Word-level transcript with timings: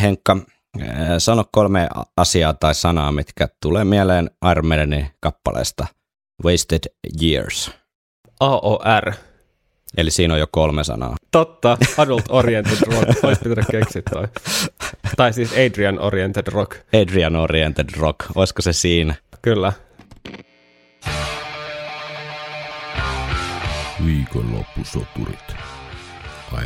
Henkka, 0.00 0.36
sano 1.18 1.44
kolme 1.52 1.88
asiaa 2.16 2.54
tai 2.54 2.74
sanaa, 2.74 3.12
mitkä 3.12 3.48
tulee 3.62 3.84
mieleen 3.84 4.30
Iron 4.50 4.66
Maidenin 4.66 5.06
kappaleesta 5.20 5.86
Wasted 6.44 6.80
Years. 7.22 7.70
AOR. 8.40 9.12
Eli 9.96 10.10
siinä 10.10 10.34
on 10.34 10.40
jo 10.40 10.46
kolme 10.50 10.84
sanaa. 10.84 11.16
Totta, 11.30 11.78
Adult 11.98 12.24
Oriented 12.28 12.78
Rock. 12.86 13.24
Olisi 13.24 13.40
pitänyt 13.42 13.66
keksiä 13.70 14.02
toi. 14.10 14.28
Tai 15.16 15.32
siis 15.32 15.52
Adrian 15.52 15.98
Oriented 16.00 16.46
Rock. 16.52 16.76
Adrian 17.02 17.36
Oriented 17.36 17.88
Rock, 17.96 18.18
olisiko 18.34 18.62
se 18.62 18.72
siinä? 18.72 19.14
Kyllä. 19.42 19.72
Viikonloppusoturit. 24.06 25.54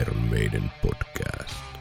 Iron 0.01 0.17
Maiden 0.31 0.71
podcast. 0.83 1.76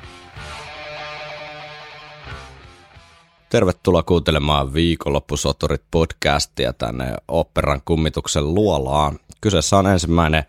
Tervetuloa 3.55 4.03
kuuntelemaan 4.03 4.73
Viikonloppusoturit 4.73 5.81
podcastia 5.91 6.73
tänne 6.73 7.13
operan 7.27 7.81
kummituksen 7.85 8.53
luolaan. 8.53 9.19
Kyseessä 9.41 9.77
on 9.77 9.87
ensimmäinen 9.87 10.43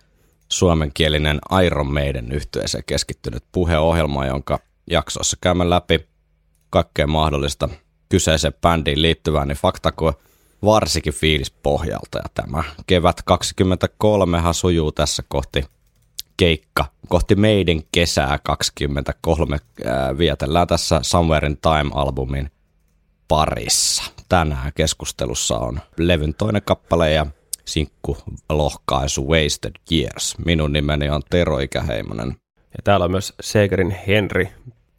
suomenkielinen 0.48 1.38
Iron 1.66 1.92
Maiden 1.92 2.32
yhtyeeseen 2.32 2.84
keskittynyt 2.86 3.44
puheohjelma, 3.52 4.26
jonka 4.26 4.58
jaksossa 4.90 5.36
käymme 5.40 5.70
läpi 5.70 6.06
kaikkea 6.70 7.06
mahdollista 7.06 7.68
kyseiseen 8.08 8.54
bändiin 8.60 9.02
liittyvää, 9.02 9.44
niin 9.44 9.56
faktako 9.56 10.12
varsinkin 10.64 11.14
fiilis 11.14 11.50
pohjalta. 11.50 12.18
Ja 12.18 12.28
tämä 12.34 12.64
kevät 12.86 13.22
23 13.24 14.38
sujuu 14.52 14.92
tässä 14.92 15.22
kohti 15.28 15.64
keikka, 16.36 16.84
kohti 17.08 17.34
meidän 17.34 17.82
kesää 17.92 18.38
23. 18.42 19.58
Ää, 19.84 20.18
vietellään 20.18 20.66
tässä 20.66 21.00
Somewhere 21.02 21.46
in 21.46 21.56
Time-albumin 21.56 22.50
parissa. 23.28 24.04
Tänään 24.28 24.72
keskustelussa 24.74 25.58
on 25.58 25.80
levyn 25.98 26.34
toinen 26.34 26.62
kappale 26.62 27.12
ja 27.12 27.26
sinkku 27.64 28.18
lohkaisu 28.48 29.28
Wasted 29.28 29.74
Years. 29.92 30.38
Minun 30.44 30.72
nimeni 30.72 31.10
on 31.10 31.22
Tero 31.30 31.58
Ikäheimonen. 31.58 32.28
Ja 32.56 32.82
täällä 32.84 33.04
on 33.04 33.10
myös 33.10 33.34
Segerin 33.40 33.96
Henri. 34.06 34.48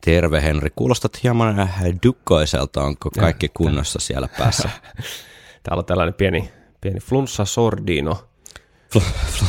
Terve 0.02 0.42
Henri, 0.42 0.70
kuulostat 0.76 1.24
hieman 1.24 1.70
dukkoiselta, 2.04 2.84
onko 2.84 3.10
kaikki 3.20 3.50
kunnossa 3.54 4.00
siellä 4.00 4.28
päässä? 4.38 4.70
Täällä 5.64 5.80
on 5.80 5.86
tällainen 5.86 6.14
pieni, 6.14 6.52
pieni 6.82 7.00
flunssa 7.00 7.46
sordino. 7.46 8.24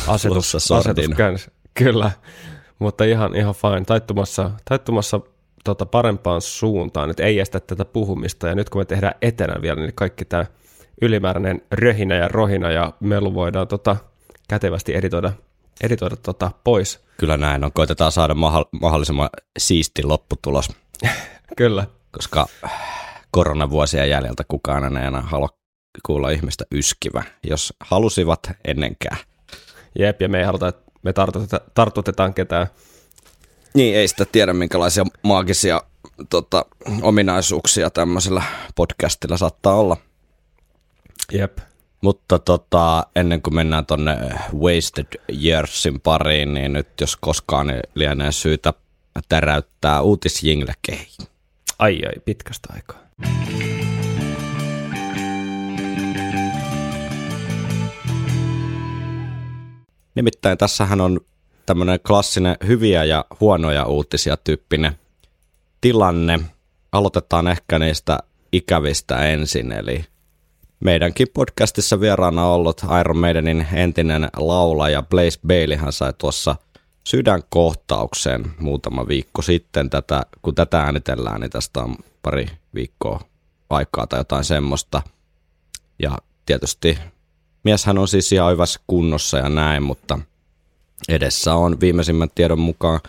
asetus, 0.06 0.32
Flunssa 0.32 0.58
sordino. 0.58 1.14
asetus. 1.14 1.50
Kyllä, 1.74 2.10
mutta 2.78 3.04
ihan, 3.04 3.36
ihan 3.36 3.54
fine. 3.54 3.84
Taittumassa, 3.84 4.50
taittumassa 4.64 5.20
tota 5.64 5.86
parempaan 5.86 6.40
suuntaan, 6.40 7.10
että 7.10 7.22
ei 7.22 7.40
estä 7.40 7.60
tätä 7.60 7.84
puhumista. 7.84 8.48
Ja 8.48 8.54
nyt 8.54 8.70
kun 8.70 8.80
me 8.80 8.84
tehdään 8.84 9.14
etenä 9.22 9.62
vielä, 9.62 9.80
niin 9.80 9.94
kaikki 9.94 10.24
tämä 10.24 10.46
ylimääräinen 11.02 11.62
röhinä 11.72 12.14
ja 12.14 12.28
rohina 12.28 12.70
ja 12.70 12.92
melu 13.00 13.34
voidaan 13.34 13.68
tota, 13.68 13.96
kätevästi 14.48 14.94
editoida, 14.94 15.32
editoida 15.82 16.16
tota, 16.16 16.50
pois. 16.64 17.04
Kyllä 17.16 17.36
näin 17.36 17.64
on. 17.64 17.72
Koitetaan 17.72 18.12
saada 18.12 18.34
mahdollisimman 18.80 19.28
siisti 19.58 20.02
lopputulos, 20.02 20.68
Kyllä, 21.56 21.86
koska 22.12 22.46
koronavuosien 23.30 24.10
jäljeltä 24.10 24.44
kukaan 24.48 24.96
ei 24.96 25.06
enää 25.06 25.20
halua 25.20 25.48
kuulla 26.06 26.30
ihmistä 26.30 26.64
yskivä, 26.74 27.22
jos 27.44 27.74
halusivat 27.80 28.50
ennenkään. 28.64 29.18
jep, 29.98 30.22
ja 30.22 30.28
me 30.28 30.38
ei 30.38 30.44
haluta, 30.44 30.68
että 30.68 30.92
me 31.02 31.12
tartuteta, 31.12 31.60
tartutetaan 31.74 32.34
ketään. 32.34 32.66
Niin, 33.74 33.96
ei 33.96 34.08
sitä 34.08 34.24
tiedä, 34.24 34.52
minkälaisia 34.52 35.04
maagisia 35.22 35.82
tota, 36.30 36.64
ominaisuuksia 37.02 37.90
tämmöisellä 37.90 38.42
podcastilla 38.74 39.36
saattaa 39.36 39.74
olla. 39.74 39.96
Jep, 41.32 41.58
Mutta 42.00 42.38
tota, 42.38 43.06
ennen 43.16 43.42
kuin 43.42 43.54
mennään 43.54 43.86
tonne 43.86 44.18
Wasted 44.54 45.20
Yearsin 45.44 46.00
pariin, 46.00 46.54
niin 46.54 46.72
nyt 46.72 46.88
jos 47.00 47.16
koskaan 47.16 47.66
niin 47.66 47.80
lienee 47.94 48.32
syytä 48.32 48.72
täräyttää 49.28 50.02
uutisjingle 50.02 50.74
ai 51.78 52.00
ai, 52.06 52.20
pitkästä 52.24 52.68
aikaa. 52.72 52.98
Nimittäin 60.14 60.58
tässähän 60.58 61.00
on 61.00 61.20
tämmöinen 61.68 62.00
klassinen 62.06 62.56
hyviä 62.66 63.04
ja 63.04 63.24
huonoja 63.40 63.84
uutisia 63.84 64.36
tyyppinen 64.36 64.98
tilanne. 65.80 66.40
Aloitetaan 66.92 67.48
ehkä 67.48 67.78
niistä 67.78 68.18
ikävistä 68.52 69.16
ensin, 69.16 69.72
eli 69.72 70.04
meidänkin 70.80 71.26
podcastissa 71.34 72.00
vieraana 72.00 72.46
ollut 72.46 72.82
Iron 73.00 73.18
Maidenin 73.18 73.66
entinen 73.72 74.28
laulaja 74.36 75.02
Blaze 75.02 75.38
Baileyhan 75.46 75.92
sai 75.92 76.12
tuossa 76.18 76.56
sydänkohtauksen 77.04 78.44
muutama 78.58 79.08
viikko 79.08 79.42
sitten. 79.42 79.90
Tätä, 79.90 80.22
kun 80.42 80.54
tätä 80.54 80.80
äänitellään, 80.80 81.40
niin 81.40 81.50
tästä 81.50 81.80
on 81.80 81.96
pari 82.22 82.46
viikkoa 82.74 83.20
aikaa 83.70 84.06
tai 84.06 84.20
jotain 84.20 84.44
semmoista. 84.44 85.02
Ja 86.02 86.18
tietysti 86.46 86.98
mieshän 87.64 87.98
on 87.98 88.08
siis 88.08 88.32
ihan 88.32 88.52
hyvässä 88.52 88.80
kunnossa 88.86 89.38
ja 89.38 89.48
näin, 89.48 89.82
mutta 89.82 90.18
edessä 91.08 91.54
on 91.54 91.80
viimeisimmän 91.80 92.28
tiedon 92.34 92.58
mukaan 92.58 93.00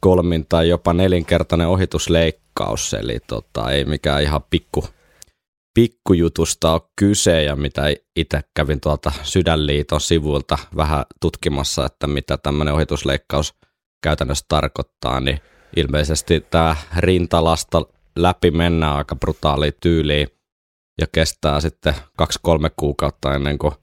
kolmin 0.00 0.46
tai 0.48 0.68
jopa 0.68 0.92
nelinkertainen 0.92 1.68
ohitusleikkaus, 1.68 2.94
eli 2.94 3.18
tota, 3.26 3.70
ei 3.70 3.84
mikään 3.84 4.22
ihan 4.22 4.40
pikku, 4.50 4.84
pikkujutusta 5.74 6.72
ole 6.72 6.80
kyse, 6.96 7.42
ja 7.42 7.56
mitä 7.56 7.82
itse 8.16 8.40
kävin 8.56 8.80
tuolta 8.80 9.12
Sydänliiton 9.22 10.00
sivuilta 10.00 10.58
vähän 10.76 11.04
tutkimassa, 11.20 11.86
että 11.86 12.06
mitä 12.06 12.36
tämmöinen 12.36 12.74
ohitusleikkaus 12.74 13.54
käytännössä 14.02 14.44
tarkoittaa, 14.48 15.20
niin 15.20 15.40
ilmeisesti 15.76 16.46
tämä 16.50 16.76
rintalasta 16.96 17.82
läpi 18.16 18.50
mennään 18.50 18.96
aika 18.96 19.16
brutaali 19.16 19.72
tyyliin, 19.80 20.28
ja 21.00 21.06
kestää 21.12 21.60
sitten 21.60 21.94
kaksi-kolme 22.16 22.70
kuukautta 22.76 23.34
ennen 23.34 23.58
kuin 23.58 23.74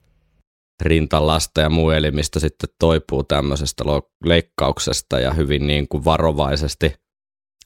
rintalasta 0.80 1.60
ja 1.60 1.70
muu 1.70 1.90
elimistä 1.90 2.40
sitten 2.40 2.70
toipuu 2.78 3.24
tämmöisestä 3.24 3.84
leikkauksesta 4.24 5.18
ja 5.18 5.32
hyvin 5.32 5.66
niin 5.66 5.88
kuin 5.88 6.04
varovaisesti, 6.04 6.94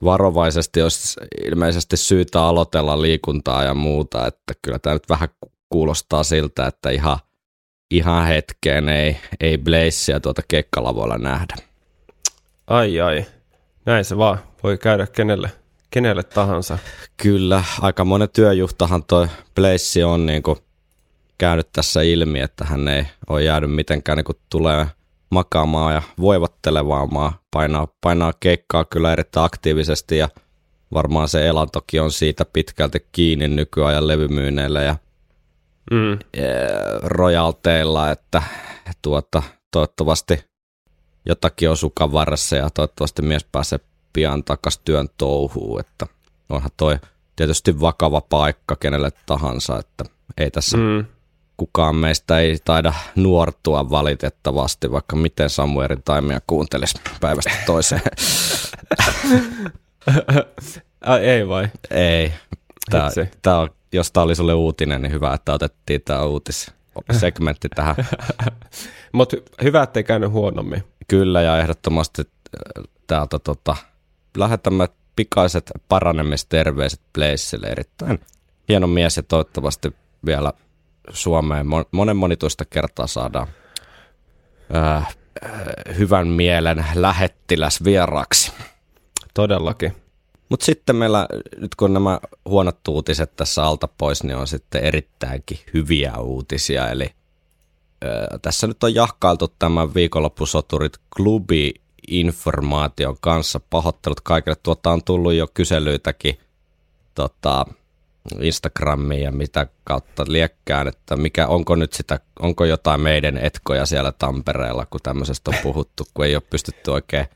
varovaisesti 0.04 0.82
olisi 0.82 1.20
ilmeisesti 1.46 1.96
syytä 1.96 2.42
aloitella 2.42 3.02
liikuntaa 3.02 3.64
ja 3.64 3.74
muuta, 3.74 4.26
että 4.26 4.54
kyllä 4.62 4.78
tämä 4.78 4.94
nyt 4.94 5.08
vähän 5.08 5.28
kuulostaa 5.68 6.22
siltä, 6.22 6.66
että 6.66 6.90
ihan, 6.90 7.18
ihan 7.90 8.26
hetkeen 8.26 8.88
ei, 8.88 9.16
ei 9.40 9.58
Blazea 9.58 10.20
tuota 10.20 10.42
keikkalavoilla 10.48 11.18
nähdä. 11.18 11.54
Ai 12.66 13.00
ai, 13.00 13.26
näin 13.86 14.04
se 14.04 14.16
vaan 14.16 14.38
voi 14.62 14.78
käydä 14.78 15.06
kenelle, 15.06 15.50
kenelle 15.90 16.22
tahansa. 16.22 16.78
Kyllä, 17.16 17.64
aika 17.80 18.04
monen 18.04 18.28
työjuhtahan 18.32 19.04
toi 19.04 19.28
Blaze 19.54 20.04
on 20.04 20.26
niin 20.26 20.42
kuin 20.42 20.58
käynyt 21.38 21.68
tässä 21.72 22.02
ilmi, 22.02 22.40
että 22.40 22.64
hän 22.64 22.88
ei 22.88 23.06
ole 23.28 23.42
jäänyt 23.42 23.74
mitenkään 23.74 24.16
niin 24.16 24.24
kuin 24.24 24.38
tulee 24.50 24.86
makaamaan 25.30 25.94
ja 25.94 26.02
voivottelemaan, 26.20 27.08
painaa, 27.50 27.88
painaa 28.00 28.32
keikkaa 28.40 28.84
kyllä 28.84 29.12
erittäin 29.12 29.46
aktiivisesti 29.46 30.18
ja 30.18 30.28
varmaan 30.92 31.28
se 31.28 31.46
elantokin 31.46 32.02
on 32.02 32.12
siitä 32.12 32.44
pitkälti 32.52 33.06
kiinni 33.12 33.48
nykyajan 33.48 34.08
levymyyneillä 34.08 34.82
ja 34.82 34.96
Mm. 35.90 36.12
eh, 36.12 36.18
rojalteilla, 37.02 38.10
että 38.10 38.42
tuota, 39.02 39.42
toivottavasti 39.70 40.44
jotakin 41.26 41.70
on 41.70 41.76
sukan 41.76 42.12
varressa 42.12 42.56
ja 42.56 42.70
toivottavasti 42.70 43.22
mies 43.22 43.44
pääsee 43.52 43.80
pian 44.12 44.44
takas 44.44 44.78
työn 44.78 45.08
touhuun, 45.18 45.80
että 45.80 46.06
onhan 46.48 46.70
toi 46.76 46.98
tietysti 47.36 47.80
vakava 47.80 48.20
paikka 48.20 48.76
kenelle 48.76 49.10
tahansa, 49.26 49.78
että 49.78 50.04
ei 50.38 50.50
tässä 50.50 50.76
Mm. 50.76 51.04
Kukaan 51.56 51.96
meistä 51.96 52.38
ei 52.38 52.58
taida 52.64 52.94
nuortua 53.16 53.90
valitettavasti, 53.90 54.92
vaikka 54.92 55.16
miten 55.16 55.50
Samuelin 55.50 56.02
taimia 56.04 56.40
kuuntelisi 56.46 57.00
päivästä 57.20 57.52
toiseen. 57.66 58.02
Ai, 61.00 61.24
ei 61.24 61.48
vai? 61.48 61.68
ei. 61.90 62.32
Tää, 62.90 63.10
tää 63.42 63.58
on, 63.58 63.70
jos 63.92 64.12
tämä 64.12 64.24
oli 64.24 64.34
sulle 64.34 64.54
uutinen, 64.54 65.02
niin 65.02 65.12
hyvä, 65.12 65.34
että 65.34 65.52
otettiin 65.52 66.02
tämä 66.04 66.22
uutissegmentti 66.22 67.68
tähän. 67.68 67.96
Mutta 69.12 69.36
hyvä, 69.62 69.82
ettei 69.82 70.04
käynyt 70.04 70.30
huonommin. 70.30 70.84
Kyllä, 71.08 71.42
ja 71.42 71.58
ehdottomasti 71.58 72.22
äh, 72.22 72.84
täältä 73.06 73.38
tota, 73.38 73.76
lähetämme 74.36 74.88
pikaiset 75.16 75.70
paranemisterveiset 75.88 77.00
Blazelle. 77.12 77.66
Erittäin 77.66 78.20
hieno 78.68 78.86
mies 78.86 79.16
ja 79.16 79.22
toivottavasti 79.22 79.94
vielä 80.26 80.52
Suomeen 81.10 81.66
mon- 81.66 81.88
monen 81.90 82.16
monituista 82.16 82.64
kertaa 82.64 83.06
saadaan 83.06 83.48
äh, 84.74 84.96
äh, 84.96 85.08
hyvän 85.98 86.28
mielen 86.28 86.84
lähettiläs 86.94 87.84
vieraaksi. 87.84 88.52
Todellakin. 89.34 89.92
Mutta 90.48 90.66
sitten 90.66 90.96
meillä, 90.96 91.28
nyt 91.56 91.74
kun 91.74 91.92
nämä 91.94 92.20
huonot 92.48 92.88
uutiset 92.88 93.36
tässä 93.36 93.64
alta 93.64 93.88
pois, 93.98 94.22
niin 94.22 94.36
on 94.36 94.46
sitten 94.46 94.84
erittäinkin 94.84 95.58
hyviä 95.74 96.16
uutisia. 96.16 96.88
Eli 96.88 97.10
ö, 98.04 98.38
tässä 98.42 98.66
nyt 98.66 98.84
on 98.84 98.94
jahkailtu 98.94 99.48
tämän 99.58 99.94
viikonloppusoturit 99.94 100.92
klubi 101.16 101.74
informaation 102.08 103.16
kanssa. 103.20 103.60
Pahoittelut 103.70 104.20
kaikille. 104.20 104.56
Tuota 104.62 104.90
on 104.90 105.04
tullut 105.04 105.32
jo 105.32 105.46
kyselyitäkin 105.54 106.38
tota, 107.14 107.66
Instagramiin 108.40 109.22
ja 109.22 109.32
mitä 109.32 109.66
kautta 109.84 110.24
liekkään, 110.28 110.88
että 110.88 111.16
mikä, 111.16 111.46
onko 111.46 111.74
nyt 111.74 111.92
sitä, 111.92 112.20
onko 112.40 112.64
jotain 112.64 113.00
meidän 113.00 113.38
etkoja 113.38 113.86
siellä 113.86 114.12
Tampereella, 114.12 114.86
kun 114.86 115.00
tämmöisestä 115.02 115.50
on 115.50 115.56
puhuttu, 115.62 116.04
kun 116.14 116.24
ei 116.24 116.34
ole 116.34 116.42
pystytty 116.50 116.90
oikein 116.90 117.26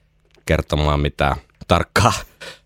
kertomaan 0.47 1.01
mitään 1.01 1.37
tarkkaa, 1.69 2.13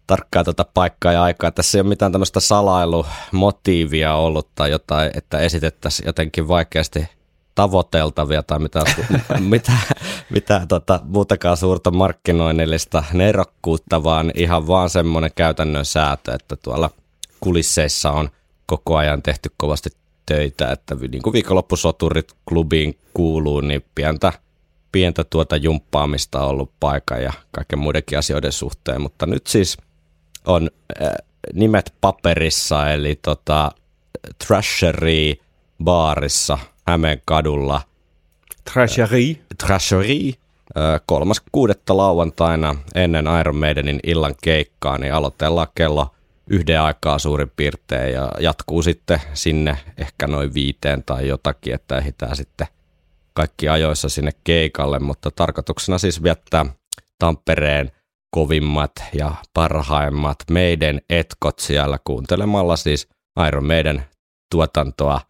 tarkkaa 0.07 0.45
tuota 0.45 0.67
paikkaa 0.75 1.13
ja 1.13 1.23
aikaa. 1.23 1.51
Tässä 1.51 1.79
ei 1.79 1.81
ole 1.81 1.89
mitään 1.89 2.13
tämmöistä 2.13 2.41
salailumotiivia 2.41 4.15
ollut 4.15 4.49
tai 4.55 4.71
jotain, 4.71 5.11
että 5.15 5.39
esitettäisiin 5.39 6.07
jotenkin 6.07 6.49
vaikeasti 6.49 7.09
tavoiteltavia 7.55 8.43
tai 8.43 8.59
mitä, 8.59 8.85
mitä, 9.51 9.73
mitä 10.31 10.67
tota, 10.69 11.01
muutakaan 11.05 11.57
suurta 11.57 11.91
markkinoinnillista 11.91 13.05
nerokkuutta, 13.13 14.05
vaan 14.05 14.33
ihan 14.35 14.67
vaan 14.67 14.91
semmoinen 14.91 15.31
käytännön 15.35 15.85
säätö, 15.85 16.35
että 16.35 16.57
tuolla 16.57 16.91
kulisseissa 17.43 18.11
on 18.11 18.31
koko 18.67 18.97
ajan 18.97 19.23
tehty 19.23 19.51
kovasti 19.57 19.91
töitä, 20.27 20.73
että 20.73 20.95
niin 20.95 21.23
kuin 21.23 21.33
viikonloppusoturit 21.33 22.33
klubiin 22.49 22.99
kuuluu, 23.15 23.61
niin 23.61 23.85
pientä, 23.95 24.33
pientä 24.93 25.25
tuota 25.25 25.57
jumppaamista 25.57 26.41
on 26.41 26.49
ollut 26.49 26.73
paikan 26.81 27.23
ja 27.23 27.33
kaiken 27.51 27.79
muidenkin 27.79 28.19
asioiden 28.19 28.53
suhteen, 28.53 29.01
mutta 29.01 29.27
nyt 29.27 29.47
siis 29.47 29.77
on 30.47 30.71
äh, 31.03 31.13
nimet 31.55 31.95
paperissa, 32.01 32.91
eli 32.91 33.19
tota, 33.23 33.71
Trashery 34.47 35.35
baarissa 35.85 36.59
Hämeen 36.87 37.23
kadulla. 37.25 37.83
Trashery. 38.73 39.37
Trashery. 39.67 40.33
Kolmas 41.07 41.43
kuudetta 41.53 41.97
lauantaina 41.97 42.77
ennen 42.95 43.25
Iron 43.41 43.57
Maidenin 43.57 44.01
illan 44.07 44.35
keikkaa, 44.43 44.99
niin 44.99 45.15
aloitellaan 45.15 45.69
kello 45.75 46.15
yhden 46.51 46.81
aikaa 46.81 47.19
suurin 47.19 47.53
piirtein 47.57 48.15
ja 48.15 48.31
jatkuu 48.41 48.83
sitten 48.83 49.21
sinne 49.35 49.79
ehkä 49.99 50.27
noin 50.27 50.55
viiteen 50.55 51.03
tai 51.05 51.29
jotakin, 51.29 51.75
että 51.75 51.99
ehditään 51.99 52.37
sitten 52.37 52.67
kaikki 53.35 53.69
ajoissa 53.69 54.09
sinne 54.09 54.31
keikalle, 54.45 54.99
mutta 54.99 55.31
tarkoituksena 55.31 55.99
siis 55.99 56.23
viettää 56.23 56.67
Tampereen 57.19 57.93
kovimmat 58.31 58.93
ja 59.13 59.35
parhaimmat 59.55 60.39
meidän 60.51 61.01
etkot 61.11 61.59
siellä 61.59 61.99
kuuntelemalla 62.05 62.77
siis 62.77 63.09
Iron 63.49 63.67
Maiden 63.67 64.05
tuotantoa 64.51 65.21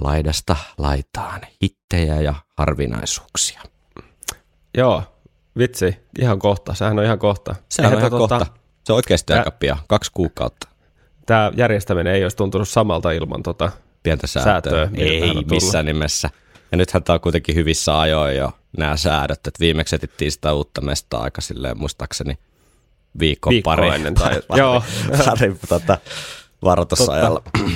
laidasta 0.00 0.56
laitaan, 0.78 1.40
hittejä 1.62 2.20
ja 2.20 2.34
harvinaisuuksia. 2.58 3.60
Joo, 4.76 5.02
vitsi, 5.58 5.96
ihan 6.18 6.38
kohta, 6.38 6.74
sehän 6.74 6.98
on 6.98 7.04
ihan 7.04 7.18
kohta. 7.18 7.54
Sehän 7.68 7.92
on 7.92 7.98
ihan 7.98 8.10
kohta. 8.10 8.46
Se 8.84 8.92
on 8.92 8.96
oikeasti 8.96 9.32
aika 9.32 9.50
pian, 9.50 9.78
kaksi 9.88 10.10
kuukautta. 10.14 10.68
Tämä 11.26 11.52
järjestäminen 11.56 12.14
ei 12.14 12.22
olisi 12.22 12.36
tuntunut 12.36 12.68
samalta 12.68 13.10
ilman 13.10 13.42
tota 13.42 13.72
pientä 14.02 14.26
säätöä. 14.26 14.52
säätöä 14.52 14.88
ei 14.96 15.32
missään 15.50 15.86
nimessä. 15.86 16.30
Ja 16.72 16.78
nythän 16.78 17.02
tämä 17.02 17.14
on 17.14 17.20
kuitenkin 17.20 17.54
hyvissä 17.54 18.00
ajoin 18.00 18.36
jo 18.36 18.52
nämä 18.78 18.96
säädöt, 18.96 19.46
että 19.46 19.60
viimeksi 19.60 19.96
etittiin 19.96 20.32
sitä 20.32 20.52
uutta 20.52 20.80
mestaa 20.80 21.22
aika 21.22 21.40
silleen 21.40 21.78
muistaakseni 21.78 22.38
viikko, 23.18 23.50
viikko 23.50 23.70
pari, 23.70 23.88
ennen 23.88 24.14
tai, 24.14 24.40
pari, 24.48 24.60
joo. 24.60 24.82
pari 25.24 25.56
tota, 25.68 25.98
varoitusajalla. 26.64 27.42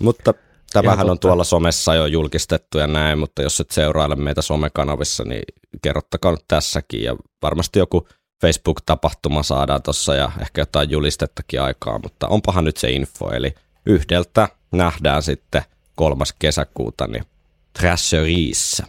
mutta 0.00 0.34
tämähän 0.72 1.10
on 1.10 1.18
tuolla 1.18 1.44
somessa 1.44 1.94
jo 1.94 2.06
julkistettu 2.06 2.78
ja 2.78 2.86
näin, 2.86 3.18
mutta 3.18 3.42
jos 3.42 3.60
et 3.60 3.70
seuraile 3.70 4.16
meitä 4.16 4.42
somekanavissa, 4.42 5.24
niin 5.24 5.42
kerrottakaa 5.82 6.30
nyt 6.30 6.44
tässäkin 6.48 7.02
ja 7.02 7.16
varmasti 7.42 7.78
joku 7.78 8.08
Facebook-tapahtuma 8.40 9.42
saadaan 9.42 9.82
tuossa 9.82 10.14
ja 10.14 10.32
ehkä 10.40 10.60
jotain 10.60 10.90
julistettakin 10.90 11.62
aikaa, 11.62 11.98
mutta 11.98 12.28
onpahan 12.28 12.64
nyt 12.64 12.76
se 12.76 12.90
info, 12.90 13.30
eli 13.30 13.54
yhdeltä 13.86 14.48
nähdään 14.72 15.22
sitten 15.22 15.62
kolmas 15.94 16.34
kesäkuuta 16.38 17.06
niin 17.06 17.24
Trasheriissa. 17.72 18.86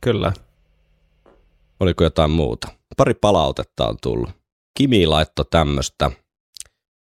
Kyllä. 0.00 0.32
Oliko 1.80 2.04
jotain 2.04 2.30
muuta? 2.30 2.68
Pari 2.96 3.14
palautetta 3.14 3.88
on 3.88 3.96
tullut. 4.02 4.30
Kimi 4.78 5.06
laittoi 5.06 5.44
tämmöistä 5.50 6.10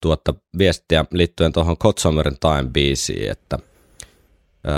tuota 0.02 0.34
viestiä 0.58 1.06
liittyen 1.12 1.54
tuohon 1.54 1.78
Kotsomerin 1.78 2.38
Time 2.40 2.70
biisiin, 2.72 3.32
että 3.32 3.60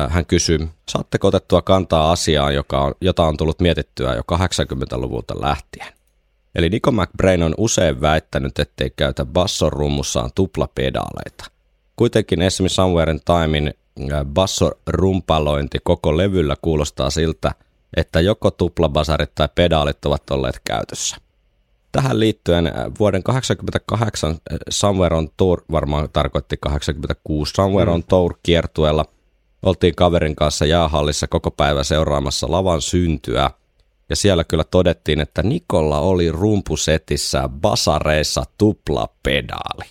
hän 0.10 0.26
kysyy, 0.26 0.70
saatteko 0.90 1.28
otettua 1.28 1.62
kantaa 1.62 2.12
asiaan, 2.12 2.56
joka 2.56 2.82
on, 2.82 2.94
jota 3.02 3.24
on 3.24 3.38
tullut 3.38 3.60
mietittyä 3.60 4.16
jo 4.16 4.22
80-luvulta 4.34 5.42
lähtien? 5.42 5.99
Eli 6.56 6.70
Nico 6.70 6.92
McBrain 6.92 7.44
on 7.44 7.54
usein 7.58 8.02
väittänyt, 8.02 8.60
ettei 8.60 8.90
käytä 8.96 9.26
bassorummussaan 9.26 10.30
tuplapedaaleita. 10.36 11.46
Kuitenkin 11.96 12.42
esimerkiksi 12.42 12.76
Somewhere 12.76 13.12
in 13.12 13.20
Timein 13.26 13.74
bassorumpalointi 14.26 15.78
koko 15.84 16.18
levyllä 16.18 16.56
kuulostaa 16.62 17.10
siltä, 17.10 17.52
että 17.98 18.20
joko 18.20 18.52
tuplabasarit 18.52 19.36
tai 19.36 19.50
pedaalit 19.56 20.06
ovat 20.06 20.30
olleet 20.32 20.62
käytössä. 20.64 21.18
Tähän 21.92 22.20
liittyen 22.20 22.72
vuoden 23.00 23.24
88 23.24 24.38
Somewhere 24.70 25.16
on 25.16 25.30
Tour, 25.38 25.62
varmaan 25.72 26.10
tarkoitti 26.14 26.58
86 26.60 27.54
Somewhere 27.56 27.92
on 27.92 28.04
Tour 28.04 28.34
kiertueella, 28.44 29.06
oltiin 29.64 29.96
kaverin 29.96 30.36
kanssa 30.36 30.66
jäähallissa 30.66 31.28
koko 31.28 31.52
päivä 31.52 31.84
seuraamassa 31.84 32.52
lavan 32.52 32.82
syntyä– 32.82 33.52
ja 34.10 34.16
siellä 34.16 34.44
kyllä 34.44 34.64
todettiin, 34.64 35.20
että 35.20 35.44
Nikolla 35.44 36.00
oli 36.00 36.32
rumpusetissä 36.32 37.50
basareissa 37.50 38.44
tuplapedaali. 38.58 39.86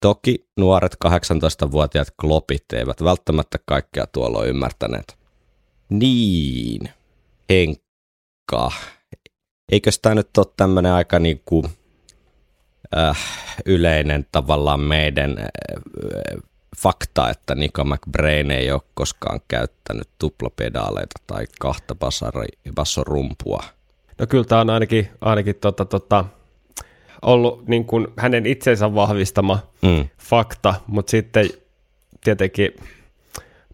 Toki 0.00 0.46
nuoret 0.56 0.96
18-vuotiaat 1.04 2.08
klopit 2.20 2.72
eivät 2.72 3.04
välttämättä 3.04 3.58
kaikkea 3.66 4.06
tuolla 4.06 4.44
ymmärtäneet. 4.44 5.18
Niin, 5.88 6.88
Henkka. 7.50 8.72
Eikö 9.72 9.90
tämä 10.02 10.14
nyt 10.14 10.38
ole 10.38 10.46
tämmöinen 10.56 10.92
aika 10.92 11.18
niin 11.18 11.42
kuin, 11.44 11.64
äh, 12.96 13.18
yleinen 13.66 14.26
tavallaan 14.32 14.80
meidän 14.80 15.38
äh, 15.38 15.46
fakta, 16.82 17.30
että 17.30 17.54
Nico 17.54 17.84
McBrain 17.84 18.50
ei 18.50 18.72
ole 18.72 18.80
koskaan 18.94 19.40
käyttänyt 19.48 20.08
tuplapedaaleita 20.18 21.20
tai 21.26 21.44
kahta 21.60 21.96
bassorumpua. 22.74 23.64
No 24.18 24.26
kyllä 24.26 24.44
tämä 24.44 24.60
on 24.60 24.70
ainakin, 24.70 25.08
ainakin 25.20 25.56
tota, 25.56 25.84
tota, 25.84 26.24
ollut 27.22 27.68
niin 27.68 27.84
kuin 27.84 28.06
hänen 28.16 28.46
itsensä 28.46 28.94
vahvistama 28.94 29.58
mm. 29.82 30.08
fakta, 30.18 30.74
mutta 30.86 31.10
sitten 31.10 31.48
tietenkin 32.24 32.70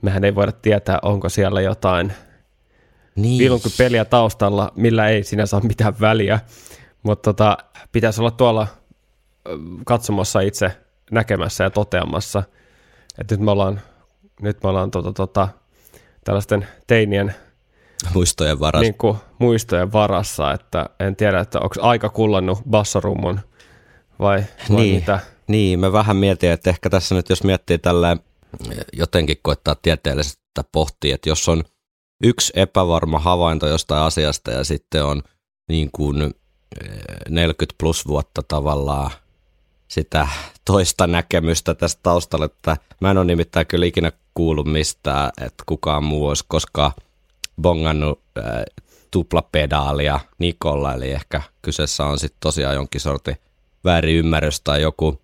mehän 0.03 0.25
ei 0.25 0.35
voida 0.35 0.53
tietää, 0.53 0.99
onko 1.03 1.29
siellä 1.29 1.61
jotain 1.61 2.13
niin. 3.17 3.61
peliä 3.79 4.05
taustalla, 4.05 4.73
millä 4.77 5.09
ei 5.09 5.23
sinä 5.23 5.47
saa 5.47 5.61
mitään 5.61 6.01
väliä, 6.01 6.41
mutta 7.03 7.33
tota, 7.33 7.59
pitäisi 7.93 8.21
olla 8.21 8.31
tuolla 8.31 8.67
katsomassa 9.85 10.41
itse 10.41 10.73
näkemässä 11.11 11.65
ja 11.65 11.71
toteamassa– 11.71 12.43
että 13.19 13.35
nyt 13.35 13.41
me 13.41 13.51
ollaan, 13.51 13.81
nyt 14.43 14.63
me 14.63 14.69
ollaan 14.69 14.91
tota, 14.91 15.13
tota, 15.13 15.49
tällaisten 16.25 16.69
teinien 16.87 17.35
muistojen 18.15 18.61
varassa. 18.61 18.83
Niin 18.83 18.95
kuin, 18.95 19.19
muistojen 19.39 19.93
varassa, 19.93 20.53
että 20.53 20.91
en 21.01 21.17
tiedä, 21.17 21.41
että 21.41 21.61
onko 21.61 21.75
aika 21.81 22.09
kullannut 22.09 22.59
bassarummun 22.71 23.41
vai, 24.19 24.45
vai 24.71 24.77
niin, 24.77 24.95
mitä. 24.95 25.21
Niin, 25.49 25.81
mä 25.81 25.93
vähän 25.93 26.17
mietin, 26.17 26.51
että 26.51 26.71
ehkä 26.71 26.91
tässä 26.91 27.15
nyt 27.15 27.29
jos 27.29 27.45
miettii 27.45 27.79
tällä 27.79 28.17
jotenkin 28.93 29.37
koittaa 29.43 29.77
tieteellisesti 29.83 30.41
pohtia, 30.73 31.15
että 31.15 31.29
jos 31.29 31.49
on 31.49 31.65
yksi 32.23 32.53
epävarma 32.57 33.19
havainto 33.19 33.67
jostain 33.67 34.03
asiasta 34.03 34.51
ja 34.51 34.65
sitten 34.65 35.05
on 35.05 35.23
niin 35.69 35.91
kuin 35.93 36.35
40 37.29 37.75
plus 37.79 38.07
vuotta 38.07 38.43
tavallaan 38.49 39.11
sitä 39.89 40.29
toista 40.65 41.07
näkemystä 41.07 41.75
tästä 41.75 42.01
taustalla, 42.03 42.45
että 42.45 42.77
mä 43.01 43.11
en 43.11 43.19
ole 43.19 43.25
nimittäin 43.25 43.67
kyllä 43.67 43.87
ikinä 43.87 44.13
kuullut 44.35 44.67
mistään, 44.67 45.31
että 45.41 45.65
kukaan 45.67 46.05
muu 46.05 46.27
olisi 46.27 46.45
koskaan 46.49 46.93
bongannut 47.63 48.21
äh, 48.39 48.45
tuplapedaalia 49.11 50.21
Nikolla, 50.39 50.95
eli 50.95 51.11
ehkä 51.11 51.43
kyseessä 51.63 52.05
on 52.05 52.19
sitten 52.19 52.41
tosiaan 52.41 52.75
jonkin 52.75 53.01
sortin 53.01 53.37
väärinymmärrys 53.85 54.61
tai 54.61 54.83
joku, 54.83 55.21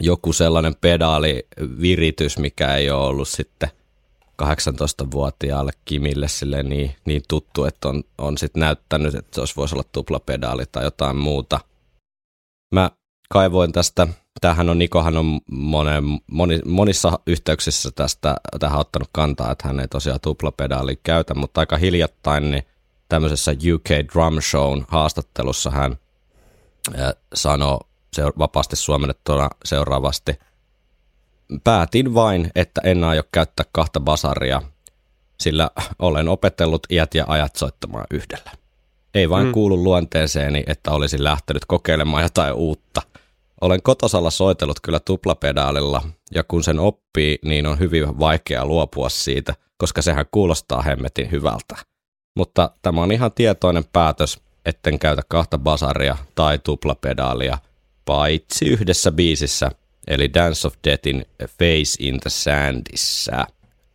joku 0.00 0.32
sellainen 0.32 0.74
pedaaliviritys, 0.80 2.38
mikä 2.38 2.76
ei 2.76 2.90
ole 2.90 3.06
ollut 3.06 3.28
sitten 3.28 3.68
18-vuotiaalle 4.42 5.72
Kimille 5.84 6.28
sille 6.28 6.62
niin, 6.62 6.96
niin 7.04 7.22
tuttu, 7.28 7.64
että 7.64 7.88
on, 7.88 8.02
on 8.18 8.38
sitten 8.38 8.60
näyttänyt, 8.60 9.14
että 9.14 9.34
se 9.34 9.40
olisi 9.40 9.56
voisi 9.56 9.74
olla 9.74 9.84
tuplapedaali 9.92 10.64
tai 10.72 10.84
jotain 10.84 11.16
muuta. 11.16 11.60
Mä 12.74 12.90
kaivoin 13.28 13.72
tästä, 13.72 14.06
tämähän 14.40 14.68
on, 14.68 14.78
Nikohan 14.78 15.16
on 15.16 15.40
monen, 15.50 16.04
moni, 16.26 16.60
monissa 16.64 17.18
yhteyksissä 17.26 17.90
tästä 17.90 18.36
tähän 18.60 18.78
ottanut 18.78 19.08
kantaa, 19.12 19.52
että 19.52 19.68
hän 19.68 19.80
ei 19.80 19.88
tosiaan 19.88 20.20
tuplapedaali 20.20 21.00
käytä, 21.02 21.34
mutta 21.34 21.60
aika 21.60 21.76
hiljattain 21.76 22.50
niin 22.50 22.62
tämmöisessä 23.08 23.52
UK 23.74 24.12
Drum 24.12 24.40
Shown 24.40 24.84
haastattelussa 24.88 25.70
hän 25.70 25.96
sanoi 27.34 27.78
vapaasti 28.38 28.76
suomennettuna 28.76 29.50
seuraavasti, 29.64 30.38
päätin 31.64 32.14
vain, 32.14 32.50
että 32.54 32.80
en 32.84 33.04
aio 33.04 33.22
käyttää 33.32 33.66
kahta 33.72 34.00
basaria, 34.00 34.62
sillä 35.40 35.70
olen 35.98 36.28
opetellut 36.28 36.86
iät 36.90 37.14
ja 37.14 37.24
ajat 37.28 37.56
soittamaan 37.56 38.06
yhdellä. 38.10 38.50
Ei 39.14 39.30
vain 39.30 39.46
mm. 39.46 39.52
kuulu 39.52 39.84
luonteeseeni, 39.84 40.64
että 40.66 40.90
olisin 40.90 41.24
lähtenyt 41.24 41.64
kokeilemaan 41.64 42.22
jotain 42.22 42.54
uutta. 42.54 43.02
Olen 43.60 43.82
kotosalla 43.82 44.30
soitellut 44.30 44.80
kyllä 44.80 45.00
tuplapedaalilla, 45.00 46.02
ja 46.34 46.44
kun 46.44 46.64
sen 46.64 46.78
oppii, 46.78 47.38
niin 47.44 47.66
on 47.66 47.78
hyvin 47.78 48.18
vaikea 48.18 48.64
luopua 48.64 49.08
siitä, 49.08 49.54
koska 49.78 50.02
sehän 50.02 50.26
kuulostaa 50.30 50.82
hemmetin 50.82 51.30
hyvältä. 51.30 51.76
Mutta 52.36 52.70
tämä 52.82 53.02
on 53.02 53.12
ihan 53.12 53.32
tietoinen 53.32 53.84
päätös, 53.92 54.40
etten 54.64 54.98
käytä 54.98 55.22
kahta 55.28 55.58
basaria 55.58 56.16
tai 56.34 56.58
tuplapedaalia, 56.58 57.58
paitsi 58.04 58.66
yhdessä 58.68 59.12
biisissä, 59.12 59.70
eli 60.08 60.34
Dance 60.34 60.66
of 60.66 60.74
Deathin 60.84 61.26
Face 61.58 61.96
in 61.98 62.20
the 62.20 62.30
Sandissä. 62.30 63.46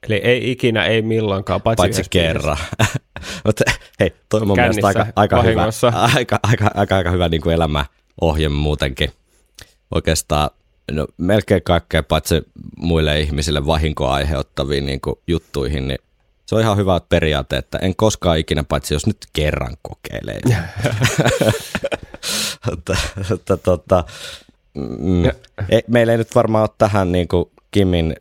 Eli 0.07 0.15
ei 0.15 0.51
ikinä, 0.51 0.85
ei 0.85 1.01
milloinkaan, 1.01 1.61
paitsi, 1.61 1.81
paitsi 1.81 2.03
kerran. 2.09 2.57
Mutta 3.45 3.63
hei, 3.99 4.15
toi 4.29 4.41
on 4.41 4.47
mun 4.47 4.57
mielestä 4.57 4.87
aika, 4.87 5.05
aika, 5.15 5.41
hyvä, 5.41 5.63
aika, 6.15 6.39
aika, 6.43 6.69
aika, 6.73 6.95
aika 6.95 7.11
hyvä 7.11 7.29
niin 7.29 7.41
kuin 7.41 7.55
elämäohje 7.55 8.49
muutenkin. 8.49 9.11
Oikeastaan 9.91 10.49
no, 10.91 11.07
melkein 11.17 11.63
kaikkea 11.63 12.03
paitsi 12.03 12.41
muille 12.77 13.19
ihmisille 13.19 13.65
vahinkoa 13.65 14.13
aiheuttaviin 14.13 14.85
niin 14.85 15.01
kuin 15.01 15.15
juttuihin, 15.27 15.87
niin 15.87 15.99
se 16.45 16.55
on 16.55 16.61
ihan 16.61 16.77
hyvä 16.77 17.01
periaate, 17.09 17.57
että 17.57 17.77
en 17.77 17.95
koskaan 17.95 18.37
ikinä, 18.37 18.63
paitsi 18.63 18.93
jos 18.93 19.05
nyt 19.05 19.17
kerran 19.33 19.77
kokeilee. 19.81 20.39
tota, 23.63 24.03
mm, 24.73 25.25
ei, 25.69 25.83
meillä 25.87 26.11
ei 26.11 26.17
nyt 26.17 26.35
varmaan 26.35 26.61
ole 26.61 26.69
tähän 26.77 27.11
niin 27.11 27.27
kuin 27.27 27.45
Kimin 27.71 28.15